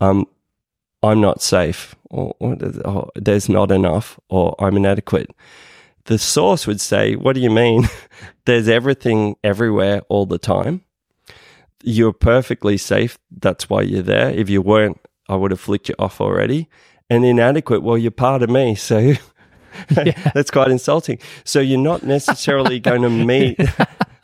um, 0.00 0.26
I'm 1.02 1.20
not 1.20 1.42
safe, 1.42 1.94
or, 2.10 2.34
or 2.40 3.10
there's 3.14 3.48
not 3.48 3.70
enough, 3.70 4.18
or 4.28 4.54
I'm 4.58 4.76
inadequate. 4.76 5.30
The 6.04 6.18
source 6.18 6.66
would 6.66 6.80
say, 6.80 7.16
What 7.16 7.34
do 7.34 7.40
you 7.40 7.50
mean? 7.50 7.88
there's 8.46 8.68
everything 8.68 9.36
everywhere 9.42 10.02
all 10.08 10.26
the 10.26 10.38
time. 10.38 10.82
You're 11.84 12.12
perfectly 12.12 12.76
safe. 12.76 13.18
That's 13.30 13.68
why 13.68 13.82
you're 13.82 14.02
there. 14.02 14.30
If 14.30 14.48
you 14.48 14.62
weren't, 14.62 14.98
I 15.28 15.36
would 15.36 15.50
have 15.50 15.60
flicked 15.60 15.88
you 15.88 15.94
off 15.98 16.20
already. 16.20 16.68
And 17.10 17.24
inadequate, 17.24 17.82
well, 17.82 17.98
you're 17.98 18.10
part 18.10 18.42
of 18.42 18.48
me. 18.50 18.74
So 18.74 19.12
that's 19.90 20.50
quite 20.50 20.70
insulting. 20.70 21.18
So 21.44 21.60
you're 21.60 21.78
not 21.78 22.02
necessarily 22.02 22.80
going 22.90 23.02
to 23.02 23.10
meet 23.10 23.58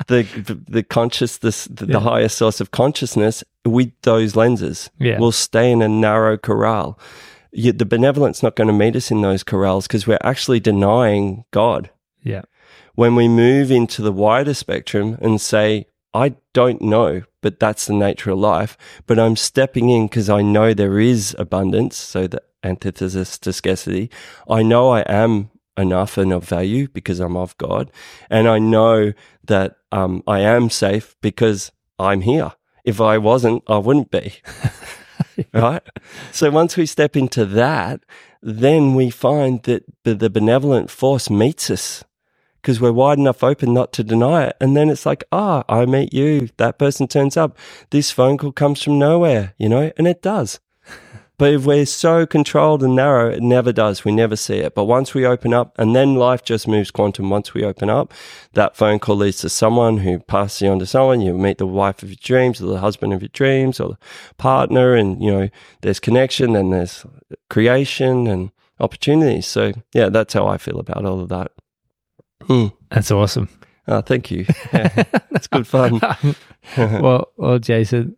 the, 0.06 0.22
the 0.22 0.60
the 0.68 0.82
conscious 0.82 1.38
this 1.38 1.66
the, 1.66 1.86
Yeah. 1.86 1.92
the 1.94 2.00
higher 2.00 2.28
source 2.28 2.60
of 2.60 2.70
consciousness 2.70 3.44
with 3.64 3.92
those 4.02 4.36
lenses. 4.36 4.90
Yeah. 4.98 5.18
We'll 5.18 5.32
stay 5.32 5.70
in 5.70 5.82
a 5.82 5.88
narrow 5.88 6.36
corral. 6.38 6.98
You, 7.52 7.72
the 7.72 7.84
benevolent's 7.84 8.42
not 8.42 8.56
going 8.56 8.68
to 8.68 8.72
meet 8.74 8.96
us 8.96 9.10
in 9.10 9.22
those 9.22 9.42
corrals 9.42 9.86
because 9.86 10.06
we're 10.06 10.18
actually 10.22 10.60
denying 10.60 11.44
God. 11.50 11.90
Yeah. 12.22 12.42
When 12.94 13.14
we 13.16 13.28
move 13.28 13.70
into 13.70 14.02
the 14.02 14.12
wider 14.12 14.54
spectrum 14.54 15.18
and 15.20 15.40
say, 15.40 15.86
I 16.14 16.34
don't 16.54 16.80
know, 16.82 17.22
but 17.40 17.58
that's 17.58 17.86
the 17.86 17.94
nature 17.94 18.30
of 18.30 18.38
life, 18.38 18.76
but 19.06 19.18
I'm 19.18 19.36
stepping 19.36 19.88
in 19.88 20.06
because 20.06 20.28
I 20.28 20.42
know 20.42 20.74
there 20.74 20.98
is 20.98 21.34
abundance. 21.38 21.96
So 21.96 22.26
the 22.26 22.42
antithesis 22.62 23.38
to 23.38 23.52
scarcity. 23.52 24.10
I 24.48 24.62
know 24.62 24.90
I 24.90 25.00
am 25.02 25.50
enough 25.76 26.18
and 26.18 26.32
of 26.32 26.44
value 26.44 26.88
because 26.88 27.20
I'm 27.20 27.36
of 27.36 27.56
God. 27.58 27.90
And 28.28 28.48
I 28.48 28.58
know 28.58 29.12
that 29.44 29.76
um, 29.92 30.22
I 30.26 30.40
am 30.40 30.70
safe 30.70 31.16
because 31.20 31.72
I'm 31.98 32.22
here. 32.22 32.52
If 32.84 33.00
I 33.00 33.18
wasn't, 33.18 33.62
I 33.66 33.78
wouldn't 33.78 34.10
be. 34.10 34.34
right? 35.54 35.82
So 36.32 36.50
once 36.50 36.76
we 36.76 36.86
step 36.86 37.16
into 37.16 37.44
that, 37.46 38.00
then 38.42 38.94
we 38.94 39.10
find 39.10 39.62
that 39.64 39.84
the, 40.04 40.14
the 40.14 40.30
benevolent 40.30 40.90
force 40.90 41.28
meets 41.28 41.70
us 41.70 42.04
because 42.62 42.80
we're 42.80 42.92
wide 42.92 43.18
enough 43.18 43.42
open 43.44 43.74
not 43.74 43.92
to 43.94 44.04
deny 44.04 44.44
it. 44.44 44.56
And 44.60 44.76
then 44.76 44.90
it's 44.90 45.06
like, 45.06 45.24
ah, 45.32 45.64
I 45.68 45.86
meet 45.86 46.12
you. 46.14 46.48
That 46.58 46.78
person 46.78 47.08
turns 47.08 47.36
up. 47.36 47.56
This 47.90 48.10
phone 48.10 48.38
call 48.38 48.52
comes 48.52 48.82
from 48.82 48.98
nowhere, 48.98 49.54
you 49.58 49.68
know, 49.68 49.92
and 49.96 50.06
it 50.06 50.22
does. 50.22 50.60
But 51.38 51.54
if 51.54 51.64
we're 51.64 51.86
so 51.86 52.26
controlled 52.26 52.82
and 52.82 52.94
narrow, 52.94 53.30
it 53.30 53.42
never 53.42 53.72
does. 53.72 54.04
We 54.04 54.12
never 54.12 54.36
see 54.36 54.58
it. 54.58 54.74
But 54.74 54.84
once 54.84 55.14
we 55.14 55.24
open 55.24 55.54
up, 55.54 55.74
and 55.78 55.96
then 55.96 56.16
life 56.16 56.44
just 56.44 56.68
moves 56.68 56.90
quantum. 56.90 57.30
Once 57.30 57.54
we 57.54 57.64
open 57.64 57.88
up, 57.88 58.12
that 58.52 58.76
phone 58.76 58.98
call 58.98 59.16
leads 59.16 59.38
to 59.38 59.48
someone 59.48 59.98
who 59.98 60.18
passes 60.18 60.60
you 60.60 60.68
on 60.68 60.80
to 60.80 60.86
someone. 60.86 61.22
You 61.22 61.32
meet 61.38 61.56
the 61.56 61.66
wife 61.66 62.02
of 62.02 62.10
your 62.10 62.18
dreams, 62.22 62.60
or 62.60 62.66
the 62.66 62.80
husband 62.80 63.14
of 63.14 63.22
your 63.22 63.30
dreams, 63.30 63.80
or 63.80 63.88
the 63.88 63.98
partner, 64.36 64.94
and 64.94 65.22
you 65.24 65.30
know 65.32 65.48
there's 65.80 65.98
connection, 65.98 66.54
and 66.54 66.74
there's 66.74 67.06
creation 67.48 68.26
and 68.26 68.50
opportunities. 68.78 69.46
So 69.46 69.72
yeah, 69.94 70.10
that's 70.10 70.34
how 70.34 70.46
I 70.46 70.58
feel 70.58 70.78
about 70.78 71.06
all 71.06 71.20
of 71.20 71.30
that. 71.30 71.52
Hmm. 72.42 72.66
That's 72.90 73.10
awesome. 73.10 73.48
Oh, 73.88 74.00
thank 74.02 74.30
you. 74.30 74.46
Yeah, 74.72 75.04
it's 75.32 75.46
good 75.46 75.66
fun. 75.66 76.00
well, 76.76 77.32
well, 77.36 77.58
Jason, 77.58 78.16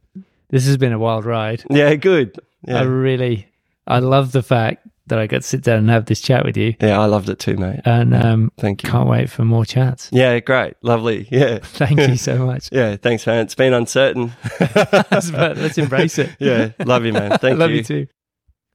this 0.51 0.67
has 0.67 0.77
been 0.77 0.93
a 0.93 0.99
wild 0.99 1.25
ride. 1.25 1.65
Yeah, 1.71 1.95
good. 1.95 2.37
I 2.69 2.83
really, 2.83 3.49
I 3.87 3.99
love 4.01 4.33
the 4.33 4.43
fact 4.43 4.87
that 5.07 5.19
I 5.19 5.27
got 5.27 5.43
to 5.43 5.47
sit 5.47 5.63
down 5.63 5.79
and 5.79 5.91
have 5.91 6.07
this 6.07 6.21
chat 6.21 6.45
with 6.45 6.57
you, 6.57 6.75
yeah, 6.81 6.99
I 7.01 7.07
loved 7.07 7.29
it 7.29 7.39
too, 7.41 7.57
mate. 7.57 7.81
and 7.85 8.15
um, 8.15 8.53
Thank 8.59 8.83
you. 8.85 8.91
can't 8.91 9.09
wait 9.09 9.29
for 9.31 9.45
more 9.45 9.65
chats. 9.65 10.09
Yeah, 10.13 10.39
great, 10.41 10.75
lovely. 10.83 11.27
Yeah, 11.31 11.59
Thank 11.63 11.99
you 12.01 12.17
so 12.29 12.47
much. 12.47 12.69
yeah. 12.71 12.97
Thanks, 12.97 13.27
man. 13.27 13.41
It's 13.45 13.55
been 13.57 13.73
uncertain. 13.73 14.33
but 14.59 15.57
let's 15.57 15.77
embrace 15.79 16.19
it. 16.19 16.31
yeah, 16.39 16.71
love 16.85 17.05
you, 17.05 17.13
man. 17.13 17.37
Thank 17.39 17.59
love 17.59 17.71
you. 17.71 17.79
you 17.79 17.85
too. 17.85 18.07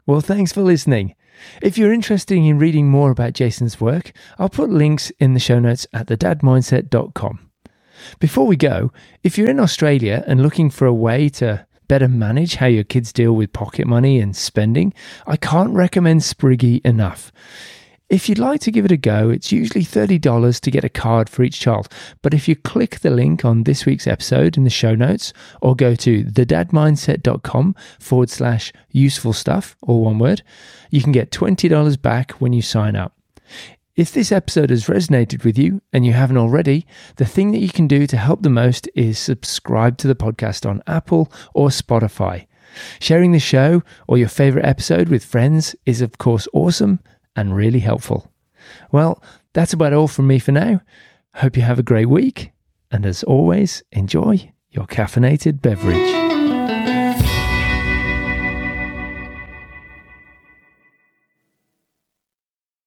Well, 0.05 0.21
thanks 0.21 0.51
for 0.51 0.61
listening. 0.61 1.15
If 1.61 1.77
you're 1.77 1.93
interested 1.93 2.37
in 2.37 2.59
reading 2.59 2.89
more 2.89 3.11
about 3.11 3.33
Jason's 3.33 3.81
work, 3.81 4.11
I'll 4.37 4.49
put 4.49 4.69
links 4.69 5.11
in 5.19 5.33
the 5.33 5.39
show 5.39 5.59
notes 5.59 5.87
at 5.93 6.07
thedadmindset.com. 6.07 7.49
Before 8.19 8.45
we 8.45 8.55
go, 8.55 8.91
if 9.23 9.37
you're 9.37 9.49
in 9.49 9.59
Australia 9.59 10.23
and 10.27 10.41
looking 10.41 10.69
for 10.69 10.85
a 10.85 10.93
way 10.93 11.29
to 11.29 11.65
better 11.87 12.07
manage 12.07 12.55
how 12.55 12.67
your 12.67 12.83
kids 12.83 13.13
deal 13.13 13.33
with 13.33 13.53
pocket 13.53 13.87
money 13.87 14.19
and 14.19 14.35
spending, 14.35 14.93
I 15.25 15.37
can't 15.37 15.73
recommend 15.73 16.21
Spriggy 16.21 16.85
enough. 16.85 17.31
If 18.09 18.29
you'd 18.29 18.39
like 18.39 18.61
to 18.61 18.71
give 18.71 18.85
it 18.85 18.91
a 18.91 18.97
go, 18.97 19.29
it's 19.29 19.51
usually 19.51 19.83
$30 19.83 20.61
to 20.61 20.71
get 20.71 20.85
a 20.85 20.89
card 20.89 21.29
for 21.29 21.43
each 21.43 21.59
child. 21.59 21.89
But 22.21 22.33
if 22.33 22.47
you 22.47 22.55
click 22.55 23.01
the 23.01 23.09
link 23.09 23.43
on 23.43 23.63
this 23.63 23.85
week's 23.85 24.07
episode 24.07 24.55
in 24.55 24.63
the 24.63 24.69
show 24.69 24.95
notes 24.95 25.33
or 25.61 25.75
go 25.75 25.93
to 25.95 26.23
thedadmindset.com 26.23 27.75
forward 27.99 28.29
slash 28.29 28.71
useful 28.91 29.33
stuff, 29.33 29.75
or 29.81 30.05
one 30.05 30.19
word, 30.19 30.41
you 30.89 31.01
can 31.01 31.11
get 31.11 31.31
$20 31.31 32.01
back 32.01 32.31
when 32.33 32.53
you 32.53 32.61
sign 32.61 32.95
up. 32.95 33.13
If 33.97 34.13
this 34.13 34.31
episode 34.31 34.69
has 34.69 34.85
resonated 34.85 35.43
with 35.43 35.57
you 35.57 35.81
and 35.91 36.05
you 36.05 36.13
haven't 36.13 36.37
already, 36.37 36.87
the 37.17 37.25
thing 37.25 37.51
that 37.51 37.61
you 37.61 37.69
can 37.69 37.87
do 37.87 38.07
to 38.07 38.15
help 38.15 38.41
the 38.41 38.49
most 38.49 38.87
is 38.95 39.19
subscribe 39.19 39.97
to 39.97 40.07
the 40.07 40.15
podcast 40.15 40.69
on 40.69 40.81
Apple 40.87 41.29
or 41.53 41.69
Spotify. 41.69 42.47
Sharing 43.01 43.33
the 43.33 43.39
show 43.39 43.83
or 44.07 44.17
your 44.17 44.29
favorite 44.29 44.65
episode 44.65 45.09
with 45.09 45.25
friends 45.25 45.75
is, 45.85 45.99
of 45.99 46.19
course, 46.19 46.47
awesome 46.53 46.99
and 47.37 47.55
really 47.55 47.79
helpful. 47.79 48.29
Well, 48.91 49.23
that's 49.53 49.71
about 49.71 49.93
all 49.93 50.09
from 50.09 50.27
me 50.27 50.39
for 50.39 50.51
now. 50.51 50.81
Hope 51.35 51.55
you 51.55 51.63
have 51.63 51.79
a 51.79 51.83
great 51.83 52.09
week. 52.09 52.51
And 52.91 53.05
as 53.05 53.23
always, 53.23 53.83
enjoy 53.91 54.51
your 54.71 54.87
caffeinated 54.87 55.61
beverage. 55.61 56.36